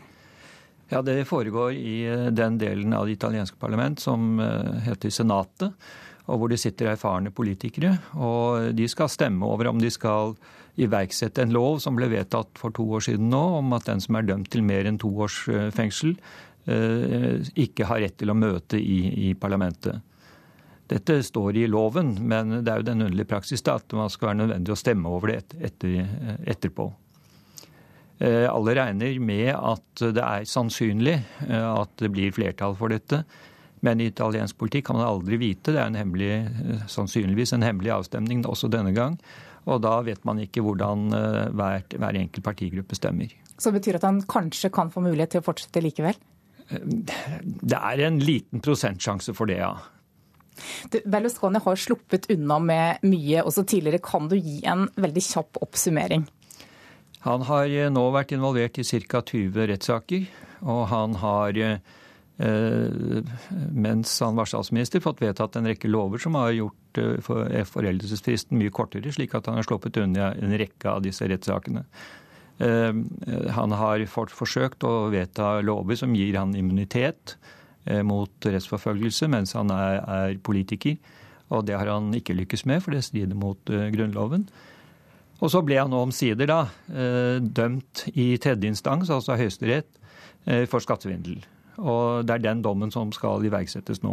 [0.89, 5.74] Ja, Det foregår i eh, den delen av det italienske parlament som eh, heter Senatet,
[6.26, 7.97] og hvor det sitter erfarne politikere.
[8.16, 10.36] Og de skal stemme over om de skal
[10.80, 14.18] iverksette en lov som ble vedtatt for to år siden nå, om at den som
[14.20, 16.16] er dømt til mer enn to års eh, fengsel,
[16.66, 19.99] ikke har rett til å møte i, i parlamentet.
[20.92, 24.32] Dette står i loven, men det er jo den underlige praksis da, at man skal
[24.32, 26.06] være nødvendig å stemme over det etter,
[26.46, 26.92] etterpå.
[28.18, 31.18] Eh, alle regner med at det er sannsynlig
[31.50, 33.24] eh, at det blir flertall for dette.
[33.84, 35.74] Men i italiensk politikk kan man aldri vite.
[35.74, 39.18] Det er en hemmelig, eh, sannsynligvis en hemmelig avstemning også denne gang.
[39.66, 41.10] Og da vet man ikke hvordan
[41.58, 43.32] hver, hver enkelt partigruppe stemmer.
[43.58, 46.20] Så det betyr at han kanskje kan få mulighet til å fortsette likevel?
[46.70, 49.74] Det er en liten prosentsjanse for det, ja.
[51.06, 54.03] Berlusconi har sluppet unna med mye også tidligere.
[54.03, 56.26] Kan du gi en veldig kjapp oppsummering?
[57.26, 59.22] Han har eh, nå vært involvert i ca.
[59.22, 60.28] 20 rettssaker.
[60.66, 63.32] Og han har, eh,
[63.86, 68.74] mens han var statsminister, fått vedtatt en rekke lover som har gjort eh, foreldelsesfristen mye
[68.74, 71.86] kortere, slik at han har sluppet unna en rekke av disse rettssakene.
[72.56, 77.64] Han har forsøkt å vedta lover som gir han immunitet Eh,
[78.06, 80.96] mot rettsforfølgelse mens han er, er, politiker.
[81.54, 84.48] Og det har han ikke lykkes med, for det strider mot uh, Grunnloven.
[85.44, 90.02] Og så ble han nå omsider da uh, dømt i tredje instans, altså Høyesterett,
[90.70, 91.40] for skattevindel.
[91.82, 94.12] Og det er den dommen som skal iverksettes nå.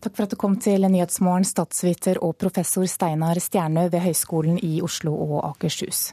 [0.00, 4.78] Takk for at du kom til Nyhetsmorgen, statsviter og professor Steinar Stjernø ved Høgskolen i
[4.86, 6.12] Oslo og Akershus.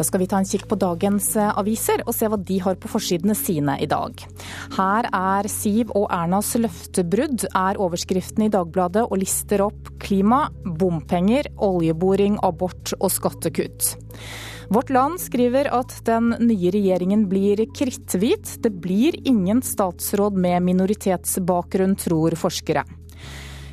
[0.00, 2.78] Da skal vi ta en kikk på dagens eh, aviser og se hva de har
[2.80, 4.22] på forsidene sine i dag.
[4.78, 11.50] Her er Siv og Ernas løftebrudd, er overskriften i Dagbladet og lister opp klima, bompenger,
[11.60, 13.92] oljeboring, abort og skattekutt.
[14.72, 18.54] Vårt Land skriver at den nye regjeringen blir kritthvit.
[18.64, 22.86] Det blir ingen statsråd med minoritetsbakgrunn, tror forskere.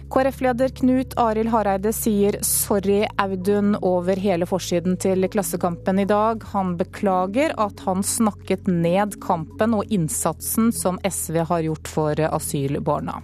[0.09, 6.43] KrF-leder Knut Arild Hareide sier 'sorry, Audun' over hele forsiden til Klassekampen i dag.
[6.53, 13.19] Han beklager at han snakket ned kampen og innsatsen som SV har gjort for asylbarna.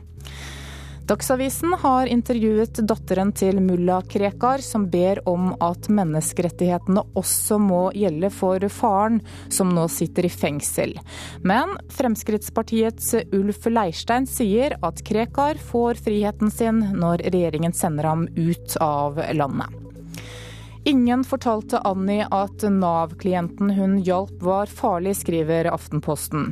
[1.03, 8.29] Dagsavisen har intervjuet datteren til mulla Krekar, som ber om at menneskerettighetene også må gjelde
[8.31, 9.19] for faren,
[9.51, 10.95] som nå sitter i fengsel.
[11.43, 18.77] Men Fremskrittspartiets Ulf Leirstein sier at Krekar får friheten sin når regjeringen sender ham ut
[18.79, 19.82] av landet.
[20.85, 26.49] Ingen fortalte Annie at Nav-klienten hun hjalp var farlig, skriver Aftenposten.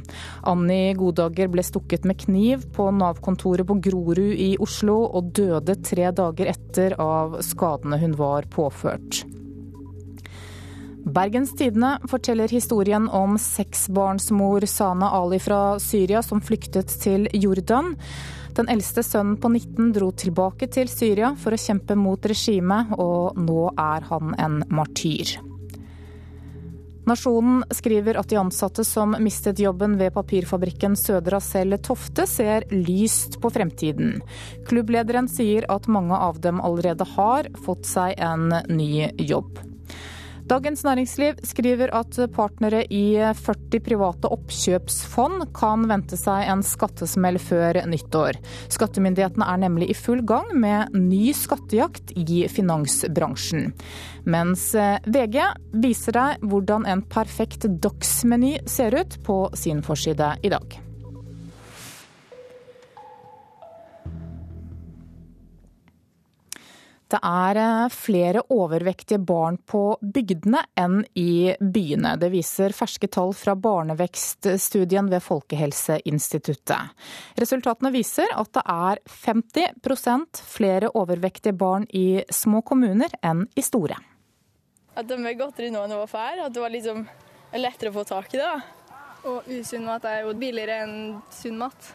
[0.47, 6.13] Annie Godager ble stukket med kniv på Nav-kontoret på Grorud i Oslo, og døde tre
[6.15, 9.25] dager etter av skadene hun var påført.
[11.01, 17.97] Bergens Tidende forteller historien om seksbarnsmor Sana Ali fra Syria som flyktet til Jordan.
[18.57, 23.39] Den eldste sønnen på 19 dro tilbake til Syria for å kjempe mot regimet, og
[23.39, 25.37] nå er han en martyr.
[27.07, 33.39] Nasjonen skriver at de ansatte som mistet jobben ved papirfabrikken Sødra Cell Tofte, ser lyst
[33.41, 34.19] på fremtiden.
[34.69, 39.70] Klubblederen sier at mange av dem allerede har fått seg en ny jobb.
[40.51, 47.79] Dagens Næringsliv skriver at partnere i 40 private oppkjøpsfond kan vente seg en skattesmell før
[47.87, 48.35] nyttår.
[48.75, 53.71] Skattemyndighetene er nemlig i full gang med ny skattejakt i finansbransjen.
[54.27, 54.67] Mens
[55.07, 55.39] VG
[55.87, 60.81] viser deg hvordan en perfekt dagsmeny ser ut på sin forside i dag.
[67.11, 72.13] Det er eh, flere overvektige barn på bygdene enn i byene.
[72.21, 76.95] Det viser ferske tall fra barnevekststudien ved Folkehelseinstituttet.
[77.41, 83.99] Resultatene viser at det er 50% flere overvektige barn i små kommuner enn i store.
[84.95, 86.45] At de er godteri nå enn det var før.
[86.47, 87.03] At det var liksom
[87.59, 88.55] lettere å få tak i det.
[89.27, 90.97] Og usunn mat er jo billigere enn
[91.35, 91.91] sunn mat.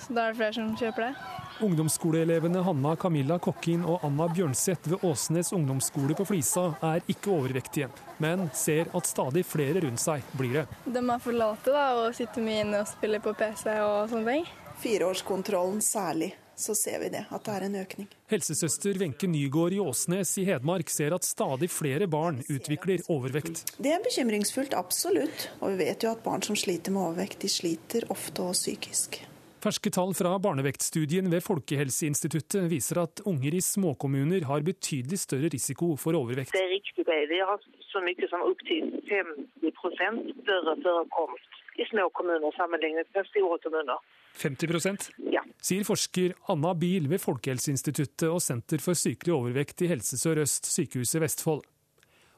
[0.00, 1.49] Så da er det flere som kjøper det.
[1.60, 7.90] Ungdomsskoleelevene Hanna Camilla Kokkin og Anna Bjørnseth ved Åsnes ungdomsskole på Flisa er ikke overvektige,
[8.22, 10.66] men ser at stadig flere rundt seg blir det.
[10.86, 14.36] De er for late da, og sitter mye inne og spiller på PC og sånne
[14.38, 14.48] ting.
[14.80, 18.08] Fireårskontrollen særlig, så ser vi det, at det er en økning.
[18.32, 23.66] Helsesøster Wenche Nygaard i Åsnes i Hedmark ser at stadig flere barn utvikler overvekt.
[23.76, 25.50] Det er bekymringsfullt, absolutt.
[25.60, 29.20] Og vi vet jo at barn som sliter med overvekt, de sliter ofte og psykisk.
[29.60, 35.92] Ferske tall fra barnevektstudien ved Folkehelseinstituttet viser at unger i småkommuner har betydelig større risiko
[36.00, 36.54] for overvekt.
[36.56, 37.18] Det er riktig det.
[37.28, 43.58] Vi har så mye som opptil 50% større forekomst i små kommuner sammenlignet med store
[43.64, 44.00] kommuner.
[44.40, 45.42] 50% Ja.
[45.60, 51.20] sier forsker Anna Biel ved Folkehelseinstituttet og Senter for sykelig overvekt i Helse Sør-Øst, Sykehuset
[51.20, 51.66] Vestfold.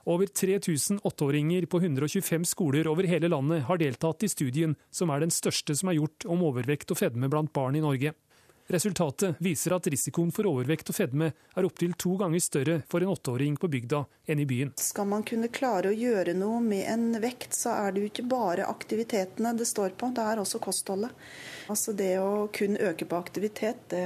[0.04, 5.22] Over 3000 åtteåringer på 125 skoler over hele landet har deltatt i studien, som er
[5.22, 8.10] den største som er gjort om overvekt og fedme blant barn i Norge.
[8.66, 13.12] Resultatet viser at risikoen for overvekt og fedme er opptil to ganger større for en
[13.12, 14.72] åtteåring på bygda enn i byen.
[14.80, 18.26] Skal man kunne klare å gjøre noe med en vekt, så er det jo ikke
[18.30, 21.14] bare aktivitetene det står på, det er også kostholdet.
[21.70, 24.02] Altså det å kun øke på aktivitet, det,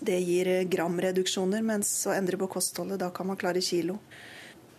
[0.00, 4.00] det gir gramreduksjoner, mens å endre på kostholdet, da kan man klare kilo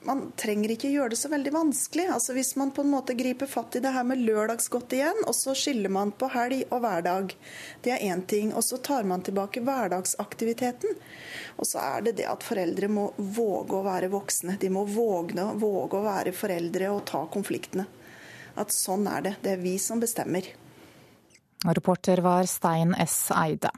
[0.07, 2.05] man trenger ikke gjøre det så veldig vanskelig.
[2.13, 5.35] Altså Hvis man på en måte griper fatt i det her med lørdagsgodt igjen, og
[5.35, 7.35] så skiller man på helg og hverdag.
[7.83, 8.53] Det er én ting.
[8.55, 10.95] Og så tar man tilbake hverdagsaktiviteten.
[11.57, 14.55] Og så er det det at foreldre må våge å være voksne.
[14.61, 17.87] De må våge, våge å være foreldre og ta konfliktene.
[18.59, 19.35] At sånn er det.
[19.43, 20.47] Det er vi som bestemmer.
[21.67, 23.25] Reporter var Stein S.
[23.35, 23.71] Eide.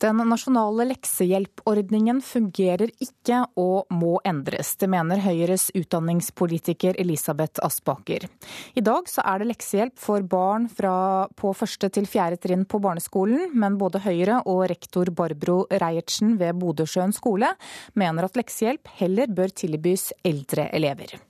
[0.00, 4.72] Den nasjonale leksehjelpordningen fungerer ikke og må endres.
[4.80, 8.24] Det mener Høyres utdanningspolitiker Elisabeth Aspaker.
[8.72, 12.80] I dag så er det leksehjelp for barn fra på første til fjerde trinn på
[12.80, 17.52] barneskolen, men både Høyre og rektor Barbro Reiertsen ved Bodøsjøen skole
[17.92, 21.20] mener at leksehjelp heller bør tilbys eldre elever.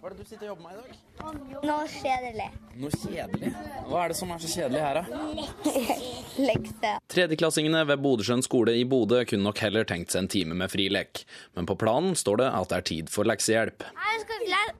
[0.00, 1.64] Hva er det du sitter og jobber med i dag?
[1.68, 2.46] Noe kjedelig.
[2.80, 3.50] Noe kjedelig?
[3.90, 5.02] Hva er det som er så kjedelig her, da?
[6.48, 6.92] Lekse.
[7.12, 11.26] Tredjeklassingene ved Bodøsjøen skole i Bodø kunne nok heller tenkt seg en time med frilek.
[11.58, 13.84] Men på planen står det at det er tid for leksehjelp.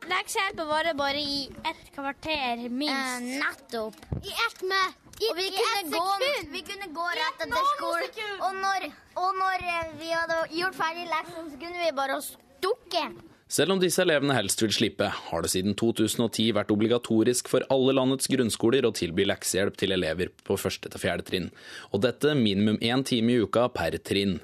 [0.08, 3.20] Leksehjelpen skal våre bare i ett kvarter, minst.
[3.20, 4.00] Eh, nettopp.
[4.24, 6.04] I ett med Og vi kunne, gå,
[6.48, 8.86] vi kunne gå rett etter skolen, og når,
[9.20, 13.04] og når eh, vi hadde gjort ferdig leksen, så kunne vi bare stukke.
[13.50, 17.96] Selv om disse elevene helst vil slippe, har det siden 2010 vært obligatorisk for alle
[17.98, 21.48] landets grunnskoler å tilby leksehjelp til elever på første til fjerde trinn,
[21.90, 24.36] og dette minimum én time i uka per trinn.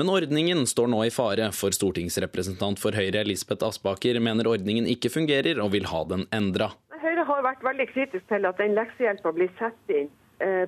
[0.00, 5.12] Men ordningen står nå i fare, for stortingsrepresentant for Høyre Elisabeth Aspaker mener ordningen ikke
[5.12, 6.72] fungerer og vil ha den endra.
[7.04, 10.08] Høyre har vært veldig kritisk til at den leksehjelpa blir satt inn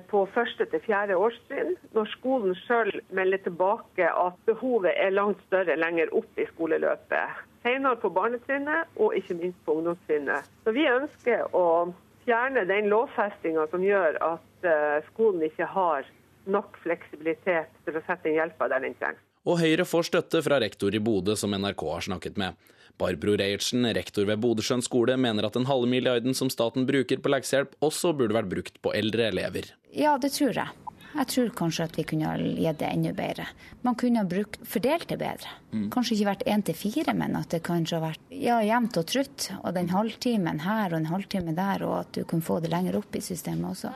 [0.09, 5.77] på første til fjerde årstrinn, når skolen sjøl melder tilbake at behovet er langt større
[5.77, 7.43] lenger opp i skoleløpet.
[7.65, 10.49] Senere på barnetrinnet og ikke minst på ungdomstrinnet.
[10.63, 11.67] Så vi ønsker å
[12.27, 16.07] fjerne den lovfestinga som gjør at eh, skolen ikke har
[16.47, 19.23] nok fleksibilitet til å sette inn hjelpa der den trengs.
[19.47, 22.57] Og Høyre får støtte fra rektor i Bodø, som NRK har snakket med.
[22.97, 27.31] Barbro Reiertsen, rektor ved Bodøsjøen skole, mener at den halve milliarden som staten bruker på
[27.33, 29.71] leksehjelp, også burde vært brukt på eldre elever.
[29.93, 30.96] Ja, det tror jeg.
[31.15, 33.47] Jeg tror kanskje at vi kunne ha gitt det enda bedre.
[33.81, 35.53] Man kunne ha brukt, fordelt det bedre.
[35.71, 35.87] Mm.
[35.93, 39.07] Kanskje ikke vært én til fire, men at det kanskje har vært ja, jevnt og
[39.09, 39.47] trutt.
[39.63, 42.99] Og den halvtimen her og en halvtime der, og at du kunne få det lenger
[42.99, 43.93] opp i systemet også.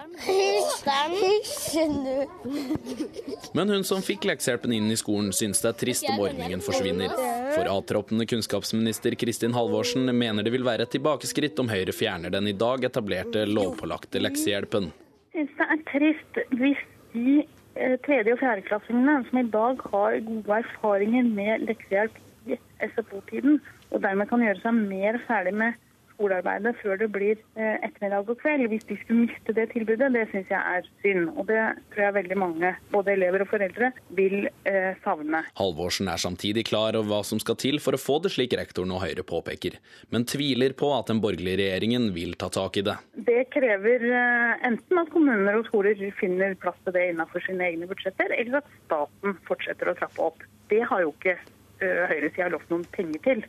[3.58, 7.14] Men hun som fikk leksehjelpen inn i skolen, syns det er trist om ordningen forsvinner.
[7.52, 12.50] For avtroppende kunnskapsminister Kristin Halvorsen mener det vil være et tilbakeskritt om Høyre fjerner den
[12.50, 14.92] i dag etablerte lovpålagte leksehjelpen.
[15.32, 16.82] Jeg syns det er trist hvis
[17.14, 17.44] de
[17.76, 22.58] eh, tredje- og fjerdeklassingene som i dag har gode erfaringer med leksehjelp i
[22.88, 25.80] SFO-tiden, og dermed kan gjøre seg mer ferdig med
[26.22, 28.68] skolearbeidet før det blir eh, ettermiddag og kveld.
[28.72, 31.32] Hvis de skulle miste det tilbudet, det syns jeg er synd.
[31.36, 31.62] Og det
[31.94, 35.44] tror jeg veldig mange, både elever og foreldre, vil eh, savne.
[35.58, 38.94] Halvorsen er samtidig klar over hva som skal til for å få det slik rektoren
[38.94, 39.80] og Høyre påpeker,
[40.14, 42.98] men tviler på at den borgerlige regjeringen vil ta tak i det.
[43.30, 47.90] Det krever eh, enten at kommuner og skoler finner plass til det innenfor sine egne
[47.90, 50.46] budsjetter, eller at staten fortsetter å trappe opp.
[50.72, 51.40] Det har jo ikke
[51.82, 53.40] høyresida lovt noen penger til.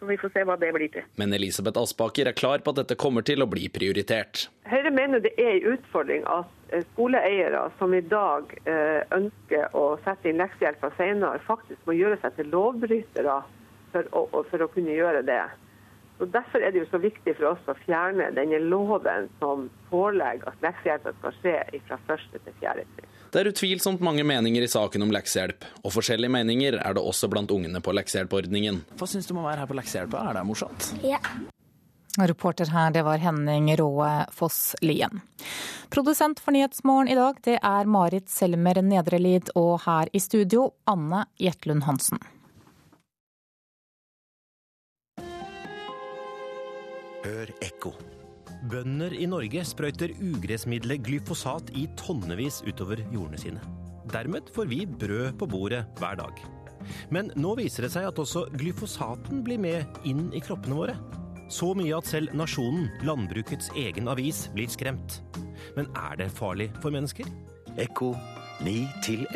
[0.00, 1.04] Så vi får se hva det blir til.
[1.20, 4.46] Men Elisabeth Aspaker er klar på at dette kommer til å bli prioritert.
[4.70, 9.84] Høyre mener det er en utfordring at eh, skoleeiere som i dag eh, ønsker å
[10.06, 13.36] sette inn leksehjelpa senere, faktisk må gjøre seg til lovbrytere
[13.92, 15.42] for å, for å kunne gjøre det.
[16.20, 20.50] Så Derfor er det jo så viktig for oss å fjerne denne loven som pålegger
[20.50, 21.52] at leksehjelpen skal skje
[21.86, 23.14] fra første til fjerde trinn.
[23.32, 27.30] Det er utvilsomt mange meninger i saken om leksehjelp, og forskjellige meninger er det også
[27.32, 28.82] blant ungene på leksehjelpordningen.
[29.00, 30.90] Hva syns du om å være her på leksehjelpa, Er det morsomt?
[31.08, 31.22] Ja.
[32.18, 35.22] Reporter her, det var Henning Råe Foss Lien.
[35.88, 41.24] Produsent for Nyhetsmorgen i dag, det er Marit Selmer Nedrelid, og her i studio, Anne
[41.40, 42.20] Jetlund Hansen.
[47.20, 47.92] Hør ekko.
[48.70, 53.60] Bønder i Norge sprøyter ugressmiddelet glyfosat i tonnevis utover jordene sine.
[54.10, 56.40] Dermed får vi brød på bordet hver dag.
[57.12, 60.96] Men nå viser det seg at også glyfosaten blir med inn i kroppene våre.
[61.52, 65.20] Så mye at selv Nasjonen, landbrukets egen avis, blir skremt.
[65.76, 67.28] Men er det farlig for mennesker?
[67.76, 68.14] Ekko
[68.64, 68.78] 9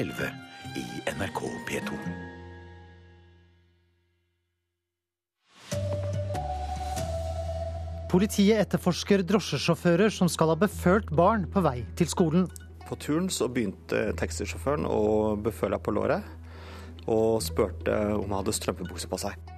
[0.01, 0.31] 11
[0.81, 0.87] i
[1.19, 2.24] NRK P2.
[8.15, 12.45] Politiet etterforsker drosjesjåfører som skal ha befølt barn på vei til skolen.
[12.87, 16.23] På turen så begynte taxisjåføren å beføle på låret,
[17.11, 19.51] og spurte om han hadde strømpebukse på seg.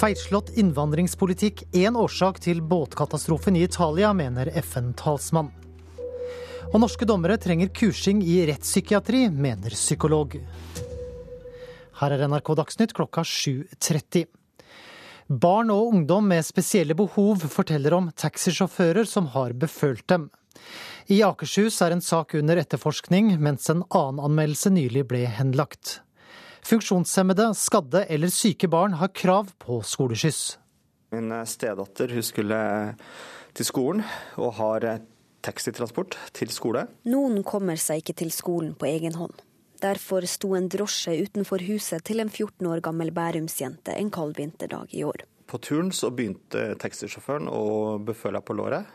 [0.00, 5.52] Feilslått innvandringspolitikk én årsak til båtkatastrofen i Italia, mener FN-talsmann.
[6.72, 10.40] Og norske dommere trenger kursing i rettspsykiatri, mener psykolog.
[12.00, 14.24] Her er NRK Dagsnytt klokka 7.30.
[15.26, 20.28] Barn og ungdom med spesielle behov forteller om taxisjåfører som har befølt dem.
[21.10, 26.00] I Akershus er en sak under etterforskning, mens en annen anmeldelse nylig ble henlagt.
[26.66, 30.60] Funksjonshemmede, skadde eller syke barn har krav på skoleskyss.
[31.10, 32.62] Min stedatter hun skulle
[33.54, 34.06] til skolen
[34.38, 34.88] og har
[35.42, 36.86] taxitransport til skole.
[37.06, 39.34] Noen kommer seg ikke til skolen på egen hånd.
[39.86, 44.94] Derfor sto en drosje utenfor huset til en 14 år gammel bærumsjente en kald vinterdag
[44.96, 45.22] i år.
[45.46, 48.88] På turen så begynte taxisjåføren å beføle på låret,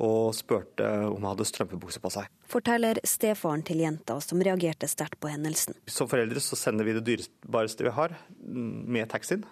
[0.00, 2.30] og spurte om hun hadde strømpebukse på seg.
[2.52, 5.76] Forteller stefaren til jenta, som reagerte sterkt på hendelsen.
[5.88, 9.44] Som foreldre så sender vi det dyrebareste vi har, med taxien.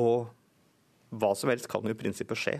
[0.00, 0.30] Og
[1.16, 2.56] hva som helst kan jo i prinsippet skje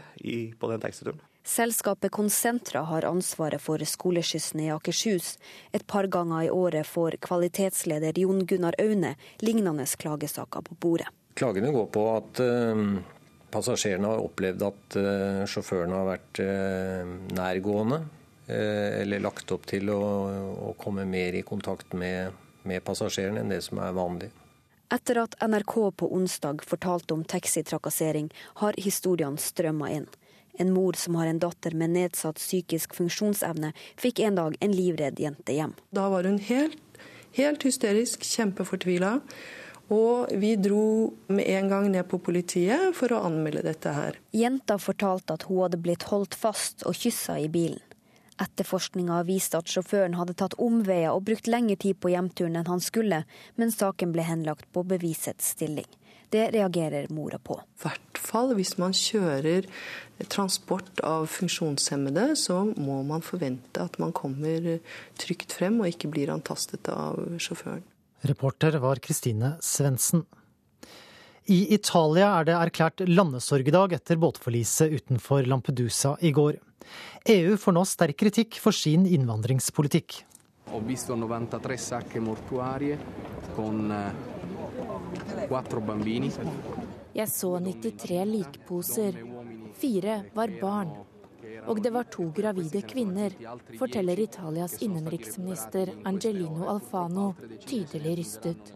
[0.56, 1.20] på den taxituren.
[1.46, 5.36] Selskapet Konsentra har ansvaret for skoleskyssene i Akershus.
[5.70, 11.06] Et par ganger i året får kvalitetsleder Jon Gunnar Aune lignende klagesaker på bordet.
[11.38, 12.82] Klagene går på at uh,
[13.54, 18.02] passasjerene har opplevd at uh, sjåførene har vært uh, nærgående,
[18.46, 20.02] eller lagt opp til å,
[20.68, 22.30] å, komme mer i kontakt med,
[22.62, 24.28] med passasjerene enn det som er vanlig.
[24.94, 28.30] Etter at NRK på onsdag fortalte om taxitrakassering,
[28.62, 30.06] har historiene strømma inn.
[30.58, 35.20] En mor som har en datter med nedsatt psykisk funksjonsevne, fikk en dag en livredd
[35.20, 35.76] jente hjem.
[35.92, 36.80] Da var hun helt,
[37.36, 39.18] helt hysterisk, kjempefortvila.
[39.92, 44.16] Og vi dro med en gang ned på politiet for å anmelde dette her.
[44.34, 47.82] Jenta fortalte at hun hadde blitt holdt fast og kyssa i bilen.
[48.42, 52.82] Etterforskninga viste at sjåføren hadde tatt omveier og brukt lengre tid på hjemturen enn han
[52.84, 53.22] skulle,
[53.56, 55.88] men saken ble henlagt på bevisets stilling.
[56.32, 57.58] Det reagerer mora på.
[57.60, 59.68] I hvert fall hvis man kjører
[60.32, 64.80] transport av funksjonshemmede, så må man forvente at man kommer
[65.20, 67.84] trygt frem og ikke blir antastet av sjåføren.
[68.26, 70.24] Reporter var Kristine Svendsen.
[71.46, 76.56] I Italia er det erklært landesorgdag etter båtforliset utenfor Lampedusa i går.
[77.30, 80.24] EU får nå sterk kritikk for sin innvandringspolitikk.
[80.72, 82.98] Ho visto 93 sacche mortuarie
[83.54, 83.92] con
[85.48, 86.30] quattro bambini.
[87.16, 89.20] Jeg så 93 likposer.
[89.74, 90.92] Fire var barn.
[91.66, 93.32] Og det var to gravide kvinner,
[93.78, 97.32] forteller Italias innenriksminister Angelino Alfano,
[97.66, 98.72] tydelig rystet.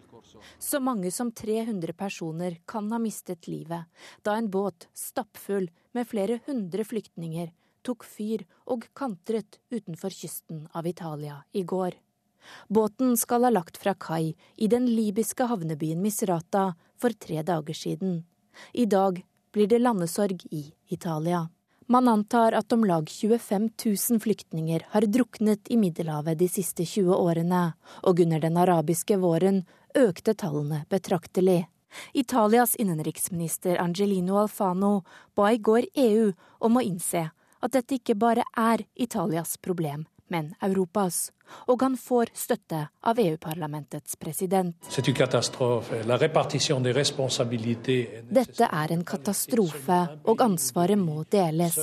[0.58, 3.86] Så mange som 300 personer kan ha mistet livet
[4.24, 7.50] da en båt stappfull med flere hundre flyktninger
[7.86, 11.96] tok fyr og kantret utenfor kysten av Italia i går.
[12.68, 18.22] Båten skal ha lagt fra kai i den libyske havnebyen Misrata for tre dager siden.
[18.72, 19.22] I dag
[19.52, 21.48] blir det landesorg i Italia.
[21.90, 23.70] Man antar at om lag 25
[24.10, 27.72] 000 flyktninger har druknet i Middelhavet de siste 20 årene,
[28.06, 29.64] og under den arabiske våren
[29.98, 31.64] økte tallene betraktelig.
[32.14, 35.02] Italias innenriksminister Angelino Alfano
[35.34, 36.30] ba i går EU
[36.60, 37.26] om å innse
[37.60, 41.30] at dette ikke bare er Italias problem, men Europas.
[41.66, 44.76] Og han får støtte av EU-parlamentets president.
[48.30, 49.98] Dette er en katastrofe,
[50.30, 51.78] og ansvaret må deles.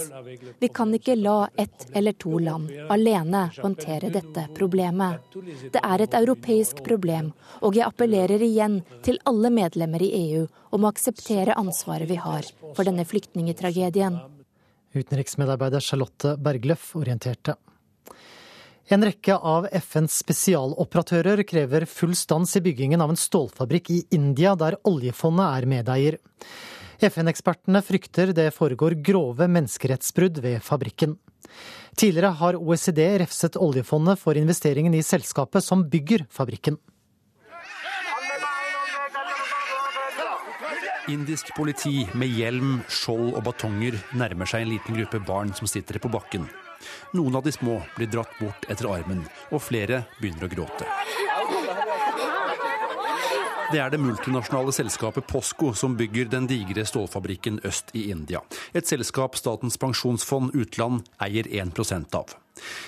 [0.60, 5.36] Vi kan ikke la ett eller to land alene håndtere dette problemet.
[5.76, 10.88] Det er et europeisk problem, og jeg appellerer igjen til alle medlemmer i EU om
[10.88, 14.22] å akseptere ansvaret vi har for denne flyktningetragedien.
[14.98, 17.58] Utenriksmedarbeider Charlotte Bergløff orienterte.
[18.88, 24.54] En rekke av FNs spesialoperatører krever full stans i byggingen av en stålfabrikk i India,
[24.56, 26.18] der oljefondet er medeier.
[27.04, 31.18] FN-ekspertene frykter det foregår grove menneskerettsbrudd ved fabrikken.
[32.00, 36.80] Tidligere har OECD refset oljefondet for investeringen i selskapet som bygger fabrikken.
[41.12, 46.00] Indisk politi med hjelm, skjold og batonger nærmer seg en liten gruppe barn som sitter
[46.04, 46.48] på bakken.
[47.18, 50.90] Noen av de små blir dratt bort etter armen, og flere begynner å gråte.
[53.68, 58.40] Det er det multinasjonale selskapet Posco som bygger den digre stålfabrikken øst i India.
[58.72, 62.32] Et selskap Statens pensjonsfond utland eier 1% av.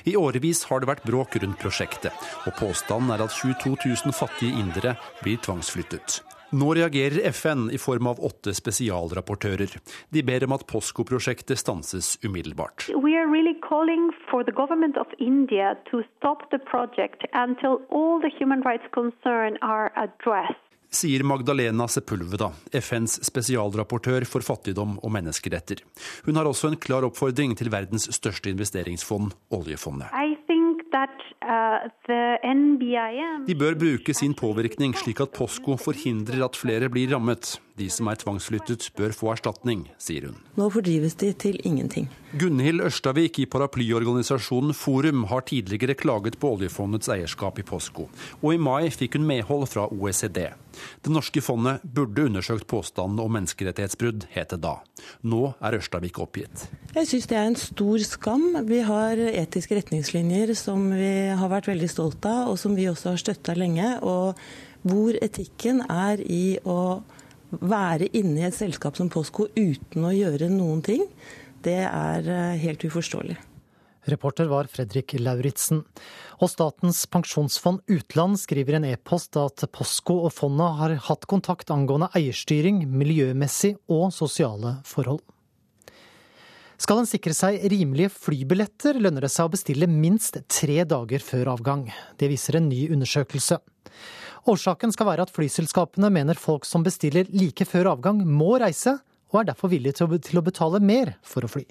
[0.08, 2.16] I årevis har det vært bråk rundt prosjektet,
[2.48, 6.22] og påstanden er at 22 000 fattige indere blir tvangsflyttet.
[6.52, 9.76] Nå reagerer FN i form av åtte spesialrapportører.
[10.10, 12.88] De ber om at POSCO-prosjektet stanses umiddelbart.
[12.90, 13.54] We are really
[14.32, 19.58] for the government of India to stop the project until all the human rights concerns
[19.62, 25.84] are addressed sier Magdalena Sepulveda, FNs spesialrapportør for fattigdom og menneskeretter.
[26.26, 30.10] Hun har også en klar oppfordring til verdens største investeringsfond, oljefondet.
[33.48, 37.60] De bør bruke sin påvirkning slik at Posko forhindrer at flere blir rammet.
[37.80, 40.40] De som er tvangsflyttet bør få erstatning, sier hun.
[40.60, 42.10] Nå fordrives de til ingenting.
[42.40, 48.10] Gunhild Ørstavik i paraplyorganisasjonen Forum har tidligere klaget på oljefondets eierskap i Posko,
[48.42, 50.42] og i mai fikk hun medhold fra OECD.
[51.06, 54.76] Det norske fondet burde undersøkt påstanden om menneskerettighetsbrudd, het det da.
[55.24, 56.68] Nå er Ørstavik oppgitt.
[56.94, 58.50] Jeg syns det er en stor skam.
[58.68, 63.16] Vi har etiske retningslinjer som vi har vært veldig stolt av, og som vi også
[63.16, 63.96] har støtta lenge.
[64.04, 64.36] og
[64.88, 67.02] hvor etikken er i å
[67.52, 71.06] være inne i et selskap som Posko uten å gjøre noen ting,
[71.66, 73.38] det er eh, helt uforståelig.
[74.10, 75.84] Reporter var Fredrik Lauritzen.
[76.40, 81.74] Og Statens pensjonsfond utland skriver i en e-post at Posko og fondet har hatt kontakt
[81.74, 85.22] angående eierstyring, miljømessig og sosiale forhold.
[86.80, 91.52] Skal en sikre seg rimelige flybilletter, lønner det seg å bestille minst tre dager før
[91.58, 91.90] avgang.
[92.16, 93.60] Det viser en ny undersøkelse.
[94.48, 99.42] Årsaken skal være at flyselskapene mener folk som bestiller like før avgang, må reise, og
[99.42, 101.66] er derfor villige til å betale mer for å fly.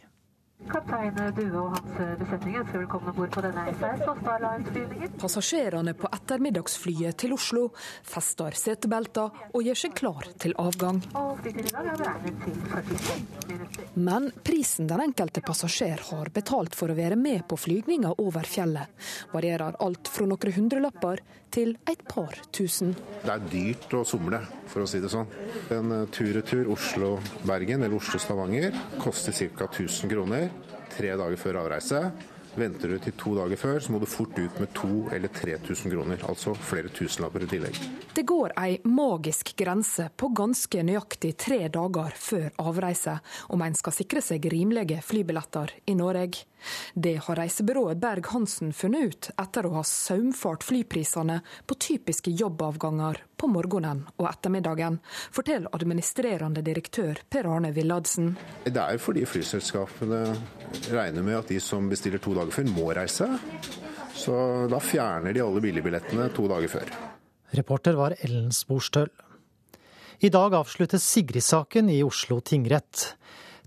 [0.68, 5.14] Kaptein Due og hans besetning ønsker velkommen om bord på denne SAS og Star Lines-flyvningen.
[5.22, 7.62] Passasjerene på ettermiddagsflyet til Oslo
[8.06, 11.00] fester setebelter og gjør seg klar til avgang.
[13.96, 18.92] Men prisen den enkelte passasjer har betalt for å være med på flygninga over fjellet,
[19.32, 22.92] varierer alt fra noen hundrelapper til et par tusen.
[23.24, 25.28] Det er dyrt å somle, for å si det sånn.
[25.72, 29.64] En tur-retur Oslo-Bergen eller Oslo-Stavanger koster ca.
[29.72, 30.50] 1000 kroner
[30.98, 32.02] tre dager før avreise.
[32.58, 35.92] Venter du til to dager før, så må du fort ut med 2000 eller 3000
[35.92, 36.22] kroner.
[36.26, 37.78] Altså flere tusenlapper i tillegg.
[38.16, 43.18] Det går ei magisk grense på ganske nøyaktig tre dager før avreise,
[43.54, 46.46] om en skal sikre seg rimelige flybilletter i Norge.
[46.94, 53.50] Det har reisebyrået Berg-Hansen funnet ut etter å ha saumfart flyprisene på typiske jobbavganger på
[53.52, 54.98] morgenen og ettermiddagen,
[55.30, 58.32] forteller administrerende direktør Per Arne Villadsen.
[58.64, 60.24] Det er fordi flyselskapene
[60.90, 63.28] regner med at de som bestiller to dager før, må reise.
[64.18, 64.34] Så
[64.70, 66.92] da fjerner de alle billigbillettene to dager før.
[67.54, 69.08] Reporter var Ellen Sporstøl.
[70.18, 73.12] I dag avsluttes Sigrid-saken i Oslo tingrett.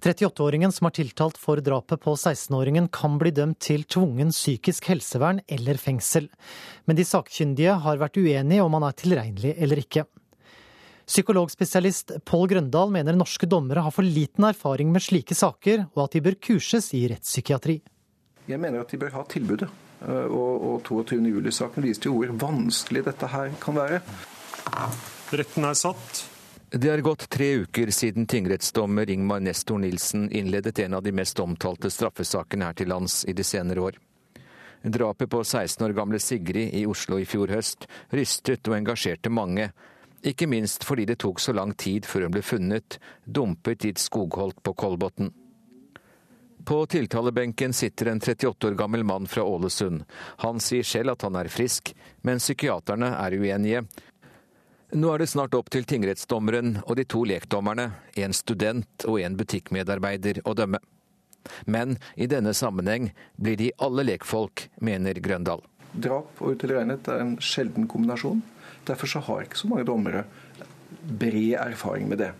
[0.01, 5.43] 38-åringen som er tiltalt for drapet på 16-åringen, kan bli dømt til tvungen psykisk helsevern
[5.45, 6.25] eller fengsel.
[6.89, 10.07] Men de sakkyndige har vært uenige om han er tilregnelig eller ikke.
[11.05, 16.17] Psykologspesialist Pål Grøndal mener norske dommere har for liten erfaring med slike saker, og at
[16.17, 17.77] de bør kurses i rettspsykiatri.
[18.49, 19.69] Jeg mener at de bør ha tilbudet.
[20.01, 21.19] Og, og 22.
[21.29, 24.01] juli-saken viste jo hvor vanskelig dette her kan være.
[25.29, 26.23] Retten er satt.
[26.73, 31.39] Det er gått tre uker siden tingrettsdommer Ingmar Nestor Nilsen innledet en av de mest
[31.43, 33.97] omtalte straffesakene her til lands i de senere år.
[34.81, 39.67] Drapet på 16 år gamle Sigrid i Oslo i fjor høst rystet og engasjerte mange,
[40.23, 43.99] ikke minst fordi det tok så lang tid før hun ble funnet, dumpet i et
[43.99, 45.33] skogholt på Kolbotn.
[46.63, 50.05] På tiltalebenken sitter en 38 år gammel mann fra Ålesund.
[50.45, 51.91] Han sier selv at han er frisk,
[52.21, 53.83] men psykiaterne er uenige,
[54.93, 59.37] nå er det snart opp til tingrettsdommeren og de to lekdommerne, en student og en
[59.39, 60.81] butikkmedarbeider, å dømme.
[61.65, 63.09] Men i denne sammenheng
[63.39, 65.63] blir de alle lekfolk, mener Grøndal.
[65.91, 68.43] Drap og utilregnet er en sjelden kombinasjon.
[68.87, 70.25] Derfor så har ikke så mange dommere
[71.01, 72.31] bred erfaring med det.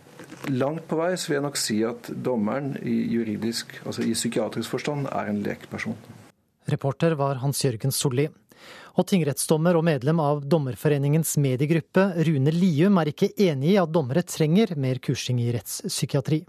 [0.50, 4.74] Langt på vei så vil jeg nok si at dommeren i juridisk, altså i psykiatrisk
[4.74, 5.98] forstand er en lekperson.
[6.70, 8.28] Reporter var Hans Jørgen Solli.
[8.92, 14.24] Og tingrettsdommer og medlem av Dommerforeningens mediegruppe Rune Lium er ikke enig i at dommere
[14.26, 16.42] trenger mer kursing i rettspsykiatri.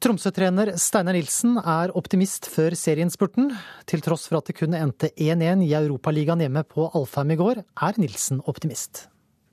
[0.00, 3.50] Tromsø-trener Steinar Nilsen er optimist før serienspurten.
[3.88, 7.60] Til tross for at det kun endte 1-1 i Europaligaen hjemme på Alfheim i går,
[7.60, 9.06] er Nilsen optimist.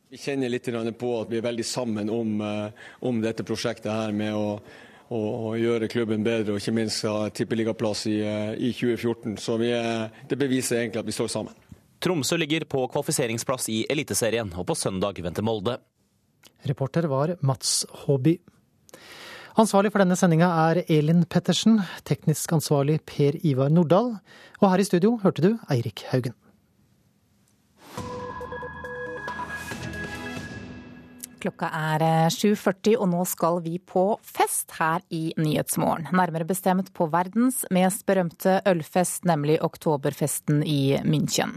[0.07, 2.71] Vi kjenner litt på at vi er veldig sammen om, eh,
[3.03, 4.61] om dette prosjektet her med å,
[5.09, 9.37] å, å, gjøre klubben bedre, og ikke minst ha tippeligaplass i, eh, i 2014.
[9.41, 9.71] Så vi,
[10.27, 11.55] det beviser egentlig at vi står sammen.
[12.03, 15.79] Tromsø ligger på kvalifiseringsplass i Eliteserien, og på søndag venter Molde.
[16.67, 18.37] Reporter var Mats Håby.
[19.57, 24.11] Ansvarlig for denne sendinga er Elin Pettersen, teknisk ansvarlig Per Ivar Nordahl,
[24.61, 26.37] og her i studio hørte du Eirik Haugen.
[31.47, 32.03] Klokka er
[32.33, 36.09] 7.40, eh, og nå skal vi på fest her i Nyhetsmorgen.
[36.11, 41.55] Nærmere bestemt på verdens mest berømte ølfest, nemlig oktoberfesten i München.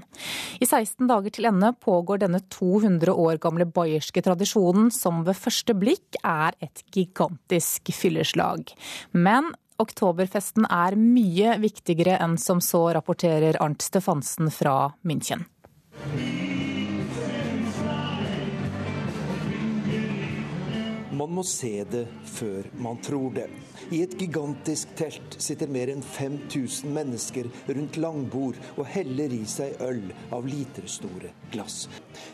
[0.62, 5.74] I 16 dager til ende pågår denne 200 år gamle bayerske tradisjonen, som ved første
[5.74, 8.70] blikk er et gigantisk fylleslag.
[9.10, 9.50] Men
[9.82, 15.48] oktoberfesten er mye viktigere enn som så, rapporterer Arnt Stefansen fra München.
[21.20, 23.42] Man må se det før man tror det.
[23.92, 29.76] I et gigantisk telt sitter mer enn 5000 mennesker rundt langbord og heller i seg
[29.84, 31.82] øl av literstore glass.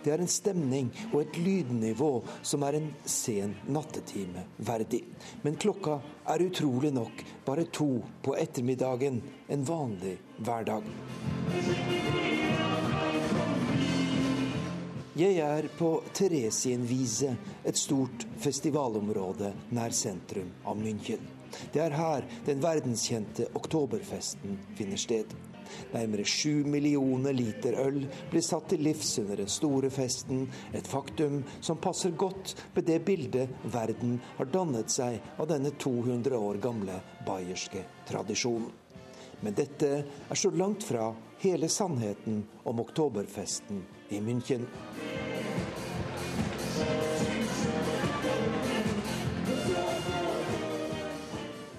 [0.05, 2.13] Det er en stemning og et lydnivå
[2.47, 5.03] som er en sen nattetime verdig.
[5.43, 5.99] Men klokka
[6.31, 7.91] er utrolig nok bare to
[8.23, 9.19] på ettermiddagen
[9.51, 12.36] en vanlig hverdag.
[15.17, 17.31] Jeg er på Theresienwiese,
[17.65, 21.23] et stort festivalområde nær sentrum av München.
[21.73, 25.33] Det er her den verdenskjente oktoberfesten finner sted.
[25.95, 30.45] Nærmere sju millioner liter øl blir satt til livs under den store festen,
[30.77, 36.37] et faktum som passer godt med det bildet verden har dannet seg av denne 200
[36.37, 38.69] år gamle bayerske tradisjonen.
[39.41, 44.67] Men dette er så langt fra hele sannheten om oktoberfesten i München.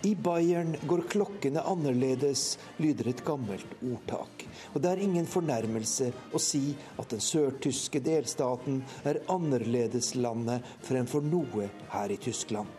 [0.08, 4.46] I Bayern går klokkene annerledes, lyder et gammelt ordtak.
[4.72, 6.62] Og det er ingen fornærmelse å si
[6.96, 12.72] at den sørtyske delstaten er annerledeslandet fremfor noe her i Tyskland.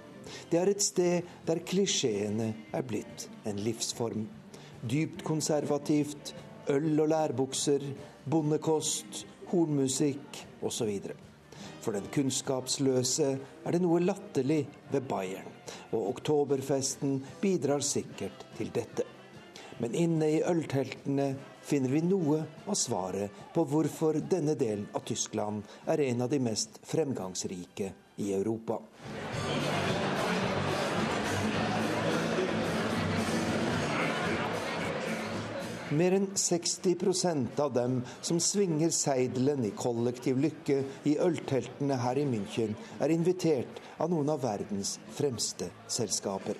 [0.49, 4.25] Det er et sted der klisjeene er blitt en livsform.
[4.89, 6.33] Dypt konservativt,
[6.73, 7.85] øl og lærbukser,
[8.25, 10.91] bondekost, hornmusikk osv.
[11.83, 13.29] For den kunnskapsløse
[13.65, 15.47] er det noe latterlig ved Bayern,
[15.93, 19.07] og oktoberfesten bidrar sikkert til dette.
[19.79, 21.31] Men inne i ølteltene
[21.62, 26.43] finner vi noe av svaret på hvorfor denne delen av Tyskland er en av de
[26.43, 28.81] mest fremgangsrike i Europa.
[35.90, 40.74] Mer enn 60% av dem som svinger seidelen i kollektiv lykke
[41.09, 46.59] i ølteltene her i München, er invitert av noen av verdens fremste selskaper.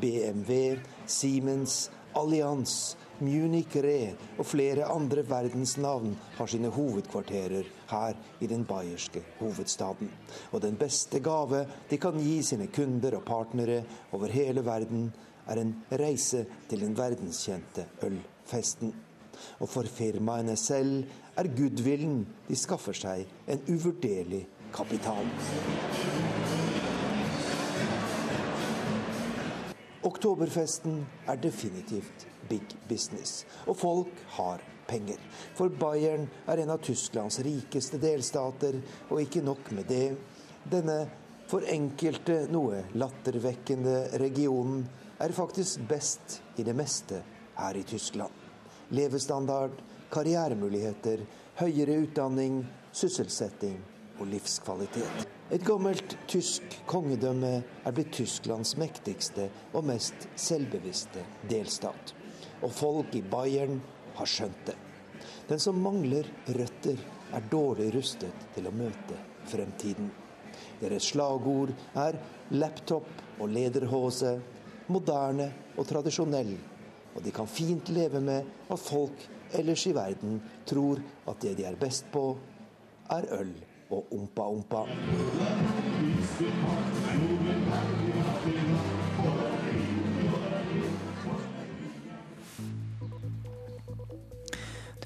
[0.00, 1.84] BMW, Siemens,
[2.18, 10.10] Allianz, Munich Re og flere andre verdensnavn har sine hovedkvarterer her i den bayerske hovedstaden.
[10.50, 13.84] Og den beste gave de kan gi sine kunder og partnere
[14.18, 15.12] over hele verden,
[15.46, 15.72] er en
[16.02, 18.18] reise til den verdenskjente øl
[18.48, 18.94] festen.
[19.62, 21.04] Og for firmaene selv
[21.38, 25.28] er goodwillen de skaffer seg, en uvurderlig kapital.
[30.08, 35.20] Oktoberfesten er definitivt big business, og folk har penger.
[35.54, 38.80] For Bayern er en av Tysklands rikeste delstater,
[39.10, 40.06] og ikke nok med det.
[40.64, 41.02] Denne
[41.48, 44.84] for enkelte noe lattervekkende regionen
[45.18, 47.22] er faktisk best i det meste
[47.58, 48.37] her i Tyskland.
[48.94, 49.82] Levestandard,
[50.12, 51.24] karrieremuligheter,
[51.60, 52.62] høyere utdanning,
[52.92, 53.76] sysselsetting
[54.18, 55.26] og livskvalitet.
[55.52, 62.14] Et gammelt tysk kongedømme er blitt Tysklands mektigste og mest selvbevisste delstat.
[62.64, 63.78] Og folk i Bayern
[64.18, 64.76] har skjønt det.
[65.48, 66.98] Den som mangler røtter,
[67.28, 69.16] er dårlig rustet til å møte
[69.50, 70.08] fremtiden.
[70.80, 72.16] Deres slagord er
[72.56, 74.38] laptop og lederhose,
[74.88, 76.54] moderne og tradisjonell
[77.14, 79.28] og de kan fint leve med at folk
[79.58, 82.36] ellers i verden tror at det de er best på,
[83.10, 83.54] er øl
[83.90, 84.84] og ompa-ompa.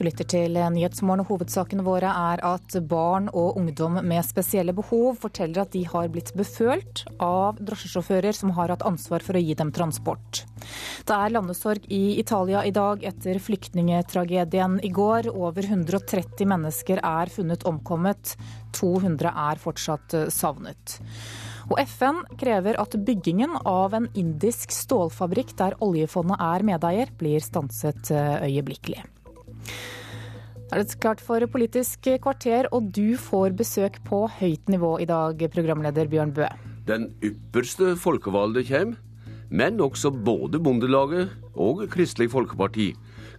[0.03, 5.21] Du lytter til Nyhetsmorgen, og hovedsakene våre er at barn og ungdom med spesielle behov
[5.23, 9.55] forteller at de har blitt befølt av drosjesjåfører som har hatt ansvar for å gi
[9.61, 10.41] dem transport.
[11.07, 15.31] Det er landesorg i Italia i dag etter flyktningetragedien i går.
[15.31, 18.35] Over 130 mennesker er funnet omkommet.
[18.75, 20.99] 200 er fortsatt savnet.
[21.71, 28.11] Og FN krever at byggingen av en indisk stålfabrikk der oljefondet er medeier, blir stanset
[28.11, 29.12] øyeblikkelig.
[30.73, 35.09] Da er det klart for Politisk kvarter, og du får besøk på høyt nivå i
[35.09, 36.47] dag, programleder Bjørn Bø.
[36.89, 38.97] Den ypperste folkevalgte kommer,
[39.53, 42.95] men også både Bondelaget og Kristelig Folkeparti.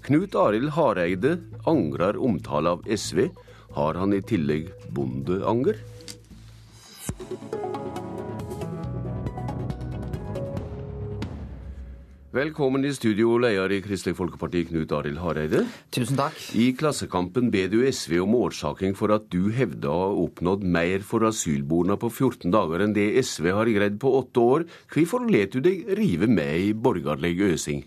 [0.05, 3.31] Knut Arild Hareide angrer omtale av SV.
[3.73, 5.81] Har han i tillegg bondeanger?
[12.33, 15.59] Velkommen i studio, leder i Kristelig Folkeparti, Knut Arild Hareide.
[15.93, 16.33] Tusen takk.
[16.57, 21.05] I Klassekampen ber du SV om årsaking for at du hevder å ha oppnådd mer
[21.05, 24.65] for asylborna på 14 dager enn det SV har greid på åtte år.
[24.89, 27.83] Hvorfor let du deg rive med i borgerlig øsing?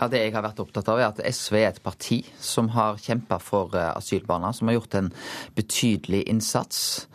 [0.00, 2.98] Ja, Det jeg har vært opptatt av, er at SV er et parti som har
[2.98, 5.12] kjempa for asylbarna, som har gjort en
[5.54, 7.06] betydelig innsats.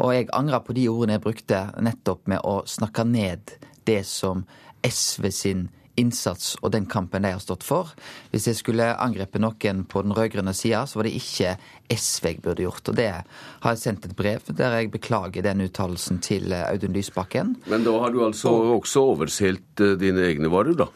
[0.00, 4.46] Og jeg angrer på de ordene jeg brukte nettopp med å snakke ned det som
[4.80, 5.68] SV sin
[6.00, 7.92] innsats og den kampen de har stått for.
[8.32, 11.56] Hvis jeg skulle angrepe noen på den rød-grønne sida, så var det ikke
[11.92, 12.88] SV jeg burde gjort.
[12.88, 17.56] Og det har jeg sendt et brev der jeg beklager den uttalelsen til Audun Lysbakken.
[17.70, 20.88] Men da har du altså og, også overselt dine egne varer, da?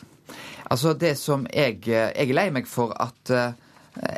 [0.67, 3.31] Altså, det som jeg Jeg er lei meg for at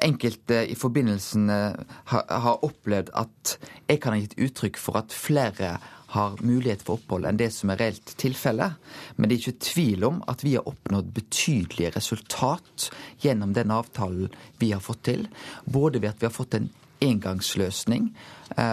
[0.03, 3.55] enkelte i forbindelsen har opplevd at
[3.89, 5.77] jeg kan ha gitt uttrykk for at flere
[6.15, 8.71] har mulighet for opphold enn det som er reelt tilfelle.
[9.17, 12.89] Men det er ikke tvil om at vi har oppnådd betydelige resultat
[13.21, 15.27] gjennom den avtalen vi har fått til.
[15.69, 16.71] Både ved at vi har fått en
[17.05, 18.11] engangsløsning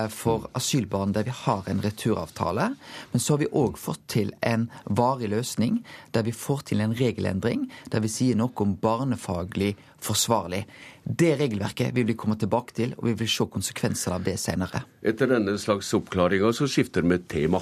[0.10, 2.70] for asylbarn der vi har en returavtale.
[3.12, 5.82] Men så har vi òg fått til en varig løsning
[6.16, 10.64] der vi får til en regelendring der vi sier noe om barnefaglig forsvarlig.
[11.04, 14.86] Det regelverket vil vi komme tilbake til, og vi vil se konsekvenser av det senere.
[15.06, 17.62] Etter denne slags oppklaringa så skifter vi tema.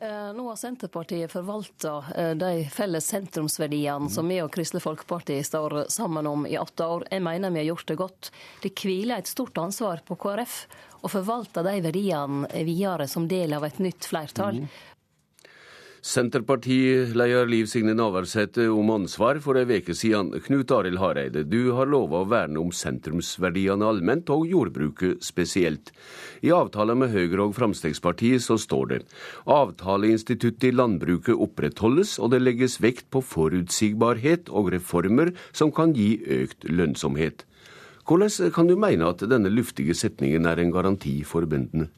[0.00, 1.98] Nå har Senterpartiet forvalta
[2.40, 7.04] de felles sentrumsverdiene som vi og Kristelig Folkeparti står sammen om i åtte år.
[7.12, 8.30] Jeg mener vi har gjort det godt.
[8.62, 10.62] Det hviler et stort ansvar på KrF
[11.04, 14.62] å forvalte de verdiene videre som del av et nytt flertall.
[14.64, 14.80] Mm.
[16.02, 20.30] Senterpartileder Liv Signe Navarsete om ansvar for ei uke siden.
[20.46, 25.92] Knut Arild Hareide, du har lova å verne om sentrumsverdiene allment, og jordbruket spesielt.
[26.40, 29.02] I avtalen med Høyre og Fremskrittspartiet så står det
[29.44, 36.14] avtaleinstituttet i landbruket opprettholdes, og det legges vekt på forutsigbarhet og reformer som kan gi
[36.40, 37.44] økt lønnsomhet.
[38.08, 41.92] Hvordan kan du mene at denne luftige setningen er en garanti for bøndene?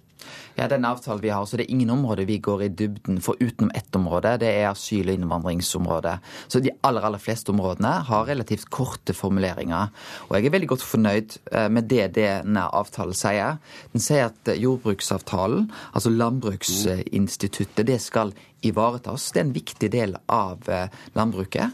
[0.55, 3.37] Ja, den avtalen vi har, så Det er ingen områder vi går i dybden for
[3.41, 4.39] utenom ett område.
[4.39, 6.19] Det er asyl- og innvandringsområdet.
[6.49, 9.89] Så de aller aller fleste områdene har relativt korte formuleringer.
[10.29, 11.39] Og jeg er veldig godt fornøyd
[11.71, 13.59] med det denne avtalen sier.
[13.93, 19.31] Den sier at jordbruksavtalen, altså landbruksinstituttet, det skal ivaretas.
[19.33, 20.69] Det er en viktig del av
[21.15, 21.73] landbruket.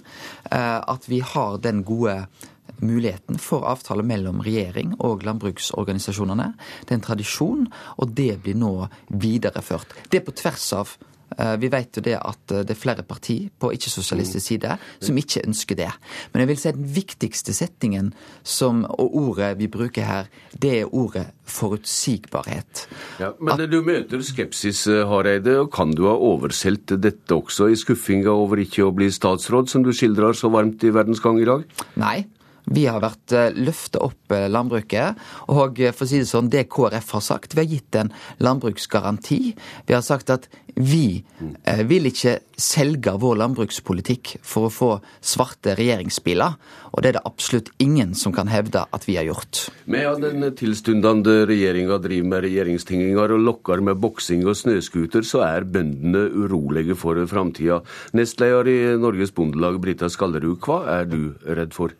[0.50, 2.26] At vi har den gode
[2.84, 6.52] muligheten for avtale mellom regjering og landbruksorganisasjonene.
[6.84, 7.68] Det er en tradisjon,
[7.98, 8.72] og det blir nå
[9.08, 9.94] videreført.
[10.10, 10.98] Det er på tvers av
[11.60, 15.76] vi vet jo det at det er flere partier på ikke-sosialistisk side som ikke ønsker
[15.78, 15.90] det.
[16.32, 18.10] Men jeg vil si den viktigste setningen
[18.42, 22.86] som, og ordet vi bruker her, det er ordet forutsigbarhet.
[23.20, 25.58] Ja, men at, du møter skepsis, Hareide.
[25.62, 29.84] og Kan du ha oversolgt dette også i skuffinga over ikke å bli statsråd, som
[29.84, 31.64] du skildrer så varmt i Verdens Gang i dag?
[32.00, 32.24] Nei,
[32.74, 35.18] vi har vært løfta opp landbruket.
[35.52, 38.12] Og for å si det sånn, det KrF har sagt, vi har gitt en
[38.44, 39.40] landbruksgaranti.
[39.88, 41.24] Vi har sagt at vi
[41.88, 44.90] vil ikke selge vår landbrukspolitikk for å få
[45.24, 46.54] svarte regjeringsbiler.
[46.92, 49.66] Og det er det absolutt ingen som kan hevde at vi har gjort.
[49.90, 55.68] Med den tilstundende regjeringa driver med regjeringstinginger og lokker med boksing og snøscooter, så er
[55.68, 57.82] bøndene urolige for framtida.
[58.16, 61.96] Nestleder i Norges Bondelag, Brita Skallerud, hva er du redd for?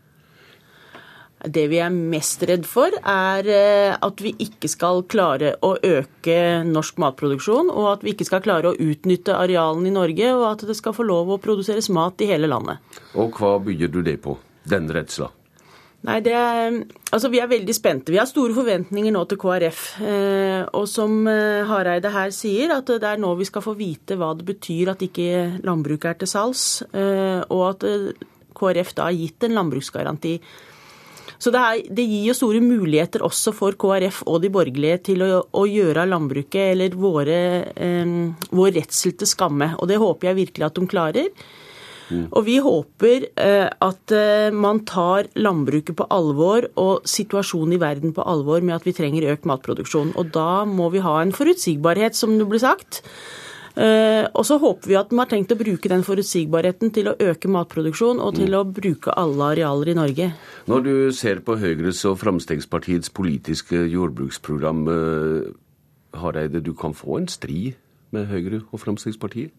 [1.46, 3.46] Det vi er mest redd for, er
[3.94, 8.72] at vi ikke skal klare å øke norsk matproduksjon, og at vi ikke skal klare
[8.72, 12.30] å utnytte arealene i Norge, og at det skal få lov å produseres mat i
[12.32, 12.82] hele landet.
[13.14, 14.34] Og hva bygger du det på,
[14.66, 15.30] den redsla?
[16.06, 16.76] Nei, det er,
[17.10, 18.12] altså Vi er veldig spente.
[18.14, 19.82] Vi har store forventninger nå til KrF.
[20.06, 24.30] Eh, og som Hareide her sier, at det er nå vi skal få vite hva
[24.38, 27.88] det betyr at ikke landbruket er til salgs, eh, og at
[28.58, 30.38] KrF da har gitt en landbruksgaranti.
[31.38, 35.22] Så det, er, det, gir jo store muligheter også for KrF og de borgerlige til
[35.22, 37.38] å, å gjøre landbruket eller våre,
[37.78, 38.12] eh,
[38.50, 39.72] vår redsel til skamme.
[39.78, 41.30] Og det håper jeg virkelig at de klarer.
[42.08, 42.26] Mm.
[42.32, 48.14] Og vi håper eh, at eh, man tar landbruket på alvor og situasjonen i verden
[48.16, 50.14] på alvor med at vi trenger økt matproduksjon.
[50.18, 53.02] Og da må vi ha en forutsigbarhet, som det ble sagt.
[53.78, 57.16] Eh, og så håper vi at man har tenkt å bruke den forutsigbarheten til å
[57.30, 58.58] øke matproduksjon og til mm.
[58.58, 60.30] å bruke alle arealer i Norge.
[60.70, 64.86] Når du ser på Høyres og Fremskrittspartiets politiske jordbruksprogram,
[66.18, 67.76] Hareide, du kan få en stri
[68.14, 69.52] med Høyre og Fremskrittspartiet?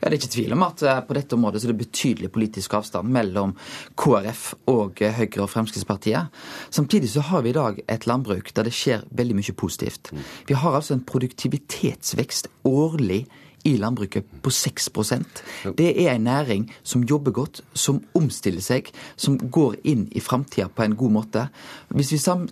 [0.00, 2.30] Ja, Det er ikke tvil om at eh, på dette området så er det betydelig
[2.32, 3.54] politisk avstand mellom
[3.98, 6.30] KrF og eh, Høyre og Fremskrittspartiet.
[6.70, 10.12] Samtidig så har vi i dag et landbruk der det skjer veldig mye positivt.
[10.12, 10.22] Mm.
[10.48, 13.24] Vi har altså en produktivitetsvekst årlig
[13.66, 15.42] i landbruket på 6%
[15.78, 20.68] Det er en næring som jobber godt, som omstiller seg, som går inn i framtida
[20.68, 21.48] på en god måte.
[21.88, 22.46] Hvis vi sam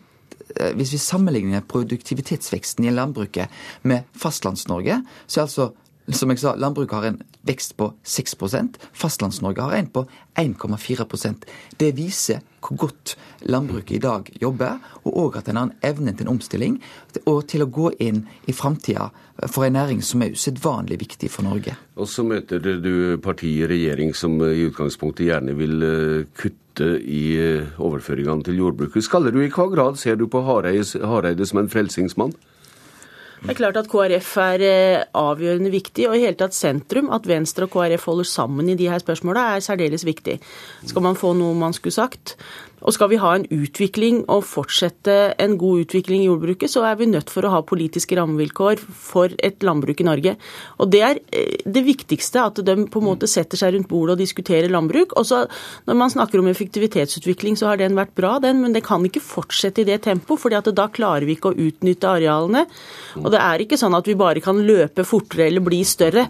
[0.57, 3.49] eh, hvis vi sammenligner produktivitetsveksten i landbruket
[3.83, 5.71] med Fastlands-Norge, så er altså
[6.13, 8.37] som jeg sa, landbruket har en vekst på 6
[8.93, 11.45] Fastlands-Norge har en på 1,4%
[11.77, 16.15] Det viser hvor godt landbruket i dag jobber, og òg at en har en evne
[16.15, 16.79] til en omstilling
[17.27, 19.11] og til å gå inn i framtida
[19.51, 21.77] for en næring som er usedvanlig viktig for Norge.
[22.01, 27.25] Og så møter du partiet i regjering som i utgangspunktet gjerne vil eh, kutte i
[27.37, 29.05] eh, overføringene til jordbruket.
[29.05, 32.33] Skaller du i hva grad ser du på Hareide som en frelsingsmann?
[33.45, 37.11] Det er klart at KrF er eh, avgjørende viktig, og i hele tatt sentrum.
[37.13, 40.39] At Venstre og KrF holder sammen i de her spørsmåla er særdeles viktig.
[40.89, 42.39] Skal man få noe man skulle sagt.
[42.85, 46.99] Og skal vi ha en utvikling og fortsette en god utvikling i jordbruket, så er
[47.01, 50.37] vi nødt for å ha politiske rammevilkår for et landbruk i Norge.
[50.79, 54.17] Og det er eh, det viktigste, at de på en måte setter seg rundt bordet
[54.17, 55.17] og diskuterer landbruk.
[55.19, 55.45] Og så
[55.89, 59.25] når man snakker om effektivitetsutvikling, så har den vært bra, den, men det kan ikke
[59.25, 62.67] fortsette i det tempoet, for da klarer vi ikke å utnytte arealene.
[63.23, 66.29] Og det er ikke sånn at vi bare kan løpe fortere eller bli større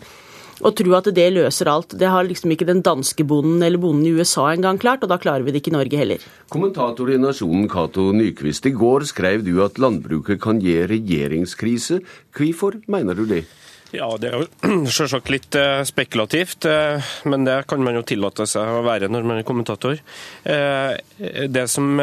[0.60, 1.96] og tro at det løser alt.
[1.98, 5.18] Det har liksom ikke den danske bonden eller bonden i USA engang klart, og da
[5.20, 6.28] klarer vi det ikke i Norge heller.
[6.52, 12.00] Kommentator i Nasjonen Cato Nyquist, i går skrev du at landbruket kan gi regjeringskrise.
[12.34, 13.44] Hvorfor mener du det?
[13.94, 18.46] Ja, Det er jo selvsagt litt eh, spekulativt, eh, men det kan man jo tillate
[18.50, 20.00] seg å være når man er kommentator.
[20.42, 20.94] Eh,
[21.46, 22.00] det som,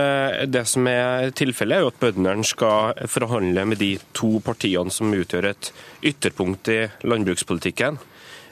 [0.47, 5.11] det som er tilfellet, er jo at bøndene skal forhandle med de to partiene som
[5.11, 5.73] utgjør et
[6.13, 7.99] ytterpunkt i landbrukspolitikken.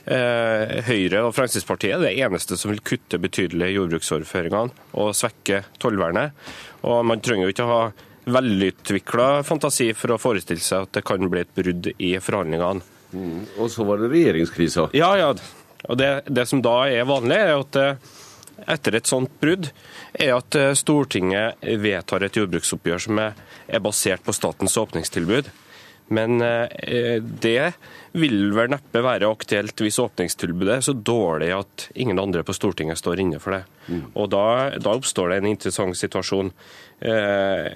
[0.10, 6.34] Eh, Høyre og Fremskrittspartiet er det eneste som vil kutte betydelig jordbruksoverføringene og svekke tollvernet.
[6.90, 7.84] Og Man trenger jo ikke å ha
[8.30, 12.82] velutvikla fantasi for å forestille seg at det kan bli et brudd i forhandlingene.
[13.14, 13.46] Mm.
[13.62, 14.90] Og så var det regjeringskrisa.
[14.98, 15.30] Ja, ja.
[15.88, 18.12] Og det, det, som da er vanlig, er at eh,
[18.70, 19.70] etter et sånt brudd,
[20.14, 23.38] er at eh, Stortinget vedtar et jordbruksoppgjør som er,
[23.70, 25.50] er basert på statens åpningstilbud.
[26.16, 27.74] Men eh, det
[28.18, 32.98] vil vel neppe være aktuelt hvis åpningstilbudet er så dårlig at ingen andre på Stortinget
[33.02, 33.64] står inne for det.
[33.90, 34.04] Mm.
[34.18, 34.46] Og da,
[34.82, 36.52] da, oppstår det en interessant situasjon.
[37.00, 37.68] Eh,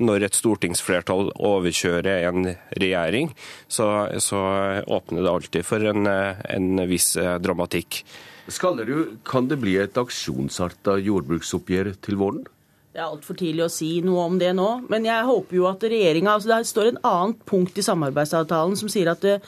[0.00, 3.30] når et stortingsflertall overkjører en regjering,
[3.68, 4.40] så, så
[4.88, 8.02] åpner det alltid for en, en viss eh, dramatikk.
[8.50, 12.48] Skallerud, kan det bli et aksjonsarta jordbruksoppgjør til våren?
[12.90, 14.66] Det er altfor tidlig å si noe om det nå.
[14.90, 18.90] Men jeg håper jo at regjeringa altså Det står en annet punkt i samarbeidsavtalen som
[18.90, 19.44] sier at eh,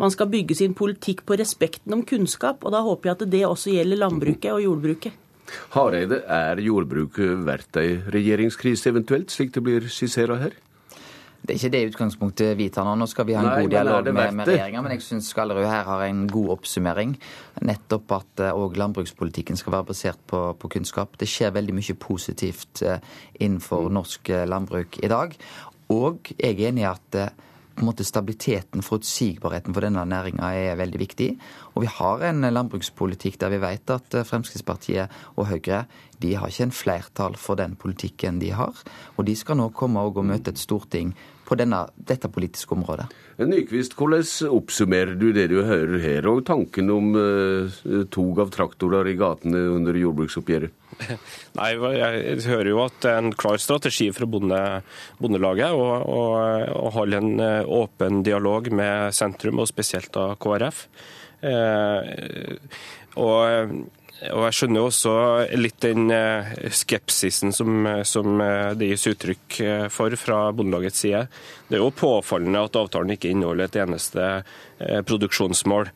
[0.00, 2.64] man skal bygge sin politikk på respekten om kunnskap.
[2.64, 5.22] Og da håper jeg at det også gjelder landbruket og jordbruket.
[5.76, 10.56] Hareide, er jordbruket verdt ei regjeringskrise eventuelt, slik det blir skissert her?
[11.46, 12.96] Det er ikke det utgangspunktet vi tar nå.
[12.98, 15.68] Nå skal vi ha en Nei, god dialog med, med regjeringa, men jeg syns Skallerud
[15.68, 17.14] her har en god oppsummering.
[17.68, 21.14] Nettopp at òg uh, landbrukspolitikken skal være basert på, på, kunnskap.
[21.20, 22.98] Det skjer veldig mye positivt uh,
[23.38, 25.36] innenfor norsk uh, landbruk i dag.
[25.94, 27.20] Og jeg er enig i at
[27.76, 31.28] på en måte stabiliteten, forutsigbarheten for denne næringa er veldig viktig.
[31.76, 35.84] Og vi har en landbrukspolitikk der vi vet at Fremskrittspartiet og Høyre
[36.24, 38.80] de har ikke en flertall for den politikken de har.
[39.20, 41.12] Og de skal nå komme og møte et storting
[41.46, 43.06] på denne, dette politiske området.
[43.36, 44.24] Nyquist, hvordan
[44.56, 47.76] oppsummerer du det du hører her, og tanken om eh,
[48.12, 50.74] tog av traktorer i gatene under jordbruksoppgjøret?
[51.58, 54.62] Nei, Jeg hører jo at det er en klar strategi fra bonde,
[55.20, 60.86] Bondelaget å holde en eh, åpen dialog med sentrum, og spesielt da KrF.
[61.46, 62.56] Eh,
[63.20, 63.76] og
[64.32, 65.12] og Jeg skjønner også
[65.60, 71.26] litt den eh, skepsisen som, som, eh, det gis uttrykk eh, for fra Bondelagets side.
[71.68, 74.28] Det er jo påfallende at avtalen ikke inneholder et eneste
[75.08, 75.90] produksjonsmål.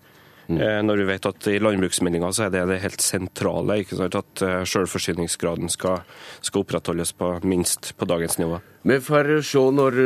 [0.50, 0.58] Mm.
[0.82, 3.76] Når vi vet at i landbruksmeldinga så er det det helt sentrale.
[3.84, 6.02] ikke sant, At selvforsyningsgraden skal,
[6.42, 8.58] skal opprettholdes på minst på dagens nivå.
[8.80, 9.96] Vi får se når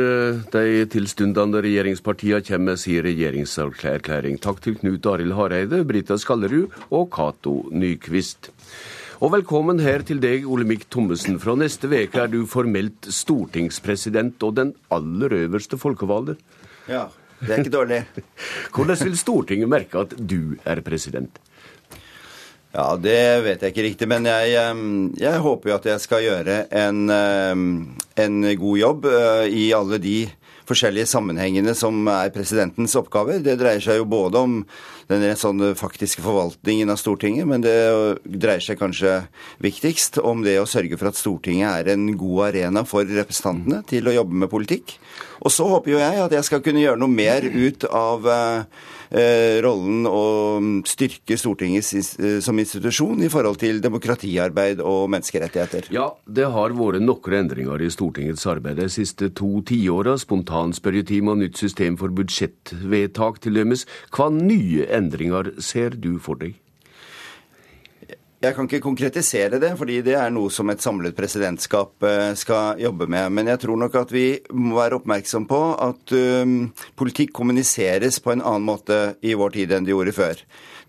[0.51, 4.35] de tilstundende regjeringspartiene kommer med sin regjeringserklæring.
[4.43, 8.49] Takk til Knut Arild Hareide, Brita Skallerud og Cato Nyquist.
[9.23, 11.39] Og velkommen her til deg, Olemic Thommessen.
[11.39, 16.35] Fra neste uke er du formelt stortingspresident og den aller øverste folkevalgte.
[16.91, 17.05] Ja,
[17.39, 18.01] det er ikke dårlig.
[18.75, 21.39] Hvordan vil Stortinget merke at du er president?
[22.75, 24.51] Ja, Det vet jeg ikke riktig, men jeg,
[25.15, 30.17] jeg håper jo at jeg skal gjøre en, en god jobb eh, i alle de
[30.65, 33.41] forskjellige sammenhengene som er presidentens oppgaver.
[33.45, 34.55] Det dreier seg jo både om
[35.11, 37.75] den sånn faktiske forvaltningen av Stortinget, men det
[38.25, 39.19] dreier seg kanskje
[39.61, 44.09] viktigst om det å sørge for at Stortinget er en god arena for representantene til
[44.09, 44.97] å jobbe med politikk.
[45.45, 48.61] Og så håper jo jeg at jeg skal kunne gjøre noe mer ut av eh,
[48.65, 48.94] Eh,
[49.65, 50.23] rollen å
[50.87, 55.89] styrke Stortinget eh, som institusjon i forhold til demokratiarbeid og menneskerettigheter.
[55.93, 60.17] Ja, det har vært noen endringer i Stortingets arbeid de siste to tiåra.
[60.21, 63.85] Spontanspørretime og nytt system for budsjettvedtak til dømes.
[64.15, 66.57] Hva nye endringer ser du for deg?
[68.45, 72.77] Jeg kan ikke konkretisere det, fordi det er noe som et samlet presidentskap eh, skal
[72.77, 73.31] jobbe med.
[73.33, 76.67] Men jeg tror nok at vi må være oppmerksom på at um,
[76.99, 80.43] politikk kommuniseres på en annen måte i vår tid enn det gjorde før.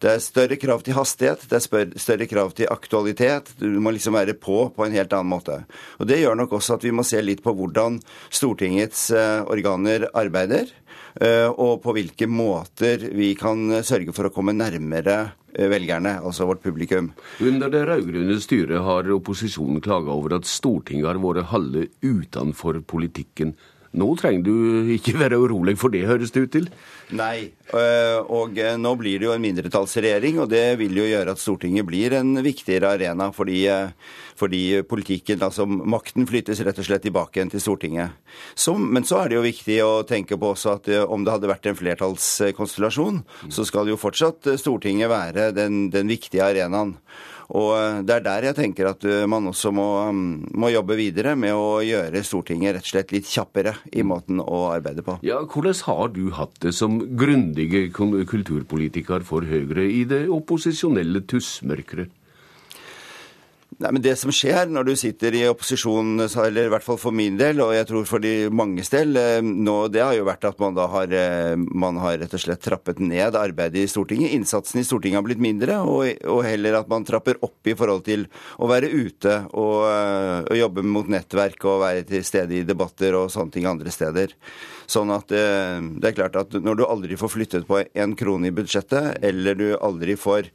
[0.04, 3.54] Det er større krav til hastighet, det er større krav til aktualitet.
[3.56, 5.62] Du må liksom være på på en helt annen måte.
[5.96, 10.10] Og Det gjør nok også at vi må se litt på hvordan Stortingets uh, organer
[10.12, 10.68] arbeider.
[11.16, 16.46] Uh, og på hvilke måter vi kan sørge for å komme nærmere Eh, velgerne, altså
[16.48, 17.12] vårt publikum.
[17.40, 23.54] Under det rød-grønne styret har opposisjonen klaga over at Stortinget har vært halve utenfor politikken.
[23.94, 26.68] Nå trenger du ikke være urolig for det, høres det ut til?
[27.16, 31.36] Nei, eh, og eh, nå blir det jo en mindretallsregjering, og det vil jo gjøre
[31.36, 33.30] at Stortinget blir en viktigere arena.
[33.32, 33.66] fordi
[34.36, 38.16] fordi politikken, altså makten, flyttes rett og slett tilbake igjen til Stortinget.
[38.54, 41.32] Så, men så er det jo viktig å tenke på også at eh, om det
[41.32, 43.22] hadde vært en flertallskonstellasjon,
[43.52, 46.96] så skal jo fortsatt eh, Stortinget være den, den viktige arenaen.
[47.54, 51.36] Og eh, det er der jeg tenker at man også må, mm, må, jobbe videre
[51.38, 55.18] med å gjøre Stortinget rett og slett litt kjappere i måten å arbeide på.
[55.26, 62.10] Ja, Hvordan har du hatt det som grundige kulturpolitiker for Høyre i det opposisjonelle tussmørket?
[63.76, 67.12] Nei, men Det som skjer når du sitter i opposisjon, eller i hvert fall for
[67.12, 70.46] min del, og jeg tror for de manges del, eh, nå, det har jo vært
[70.48, 74.32] at man da har, eh, man har rett og slett trappet ned arbeidet i Stortinget.
[74.32, 78.06] Innsatsen i Stortinget har blitt mindre, og, og heller at man trapper opp i forhold
[78.06, 78.24] til
[78.56, 83.12] å være ute og, eh, og, jobbe mot nettverk og være til stede i debatter
[83.12, 84.32] og sånne ting andre steder.
[84.88, 88.54] Sånn at det er klart at når du aldri får flyttet på en krone i
[88.54, 90.48] budsjettet, eller du aldri får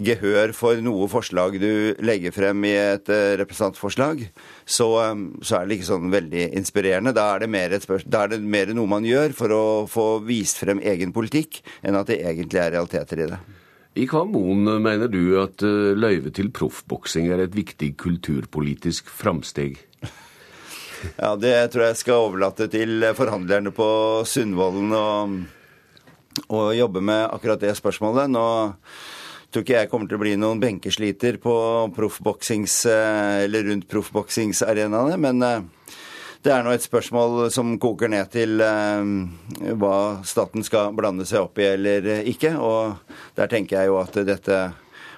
[0.00, 4.24] gehør for noe forslag du legger frem i et eh, representantforslag,
[4.64, 7.14] så, eh, så er det ikke sånn veldig inspirerende.
[7.16, 10.06] Da er, det mer et da er det mer noe man gjør for å få
[10.26, 13.40] vist frem egen politikk, enn at det egentlig er realiteter i det.
[13.92, 19.80] I hva mon mener du at eh, løyve til proffboksing er et viktig kulturpolitisk framsteg?
[21.18, 23.88] Ja, det tror jeg skal overlate til forhandlerne på
[24.28, 24.94] Sundvolden
[26.48, 28.30] å jobbe med akkurat det spørsmålet.
[28.30, 28.44] Nå
[29.52, 31.54] tror ikke jeg kommer til å bli noen benkesliter på
[31.96, 35.98] proffboksings, eh, eller rundt proffboksingsarenaene, men eh,
[36.42, 39.96] det er nå et spørsmål som koker ned til eh, hva
[40.26, 42.56] staten skal blande seg opp i eller ikke.
[42.58, 44.62] Og der tenker jeg jo at dette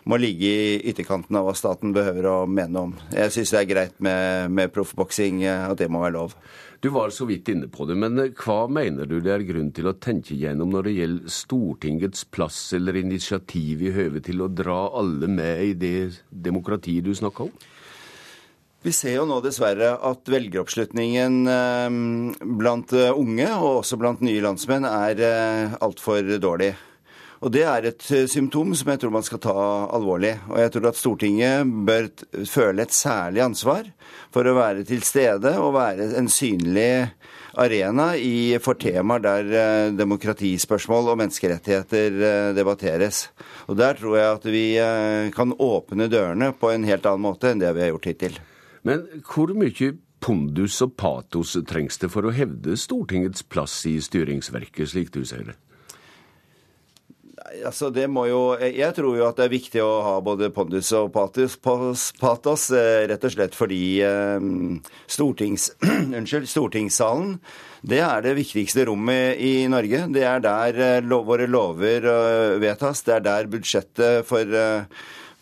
[0.05, 2.93] må ligge i ytterkanten av hva staten behøver å mene om.
[3.15, 6.35] Jeg syns det er greit med, med proffboksing, at det må være lov.
[6.81, 9.71] Du var så vidt inne på det, men eh, hva mener du det er grunn
[9.75, 14.51] til å tenke gjennom når det gjelder Stortingets plass eller initiativ i høve til å
[14.53, 15.97] dra alle med i det
[16.29, 17.55] demokratiet du snakker om?
[18.85, 22.01] Vi ser jo nå dessverre at velgeroppslutningen eh,
[22.61, 26.75] blant eh, unge, og også blant nye landsmenn, er altfor dårlig.
[27.45, 29.55] Og Det er et eh, symptom som jeg tror man skal ta
[29.93, 30.33] alvorlig.
[30.49, 32.07] Og jeg tror at Stortinget bør
[32.49, 33.91] føle et særlig ansvar
[34.33, 37.11] for å være til stede og være en synlig
[37.61, 43.27] arena i, for temaer der eh, demokratispørsmål og menneskerettigheter eh, debatteres.
[43.69, 44.65] Og Der tror jeg at vi
[45.37, 48.41] kan åpne dørene på en helt annen måte enn det vi har gjort hittil.
[48.89, 49.93] Men hvor mye
[50.25, 55.45] pondus og patos trengs det for å hevde Stortingets plass i styringsverket, slik du ser
[55.51, 55.59] det?
[57.65, 60.91] Altså, det må jo, jeg tror jo at det er viktig å ha både pondus
[60.97, 61.59] og patos,
[62.19, 63.85] patos rett og slett fordi
[65.07, 65.71] stortings,
[66.19, 67.39] unnskyld, stortingssalen
[67.85, 70.07] det er det viktigste rommet i Norge.
[70.09, 72.07] Det er der våre lover
[72.63, 73.03] vedtas.
[73.05, 74.57] Det er der budsjettet for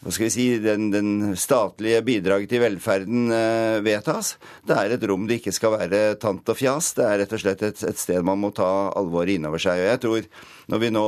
[0.02, 4.32] hva skal vi si, den, den statlige bidraget til velferden eh, vedtas.
[4.66, 6.88] Det er et rom det ikke skal være tant og fjas.
[6.96, 8.66] Det er rett og slett et, et sted man må ta
[8.98, 9.78] alvoret innover seg.
[9.78, 10.26] Og jeg tror
[10.72, 11.06] når vi nå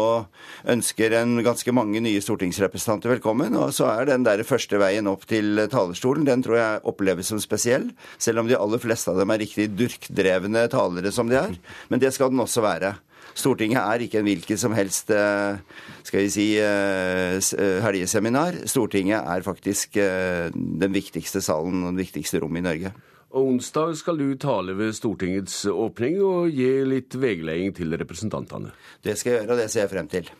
[0.70, 5.26] ønsker en ganske mange nye stortingsrepresentanter velkommen, og så er den der første veien opp
[5.30, 7.88] til talerstolen, den tror jeg oppleves som spesiell.
[8.14, 11.58] Selv om de aller fleste av dem er riktig durkdrevne talere som de er.
[11.90, 12.94] Men det skal den også være.
[13.34, 15.58] Stortinget er ikke en hvilken som helst eh,
[16.06, 18.60] skal vi si, eh, eh, helgeseminar.
[18.70, 22.94] Stortinget er faktisk den viktigste salen og det viktigste rommet i Norge.
[23.34, 28.70] Og Onsdag skal du tale ved Stortingets åpning og gi litt veiledning til representantene.
[29.02, 30.30] Det skal jeg gjøre, og det ser jeg frem til.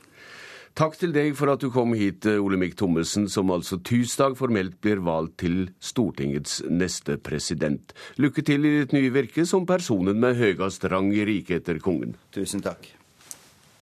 [0.75, 5.05] Takk til deg for at du kom hit, Olemic Thommessen, som altså tirsdag formelt blir
[5.07, 7.95] valgt til Stortingets neste president.
[8.19, 12.19] Lykke til i ditt nye virke som personen med høyest rang i riket etter kongen.
[12.35, 12.91] Tusen takk.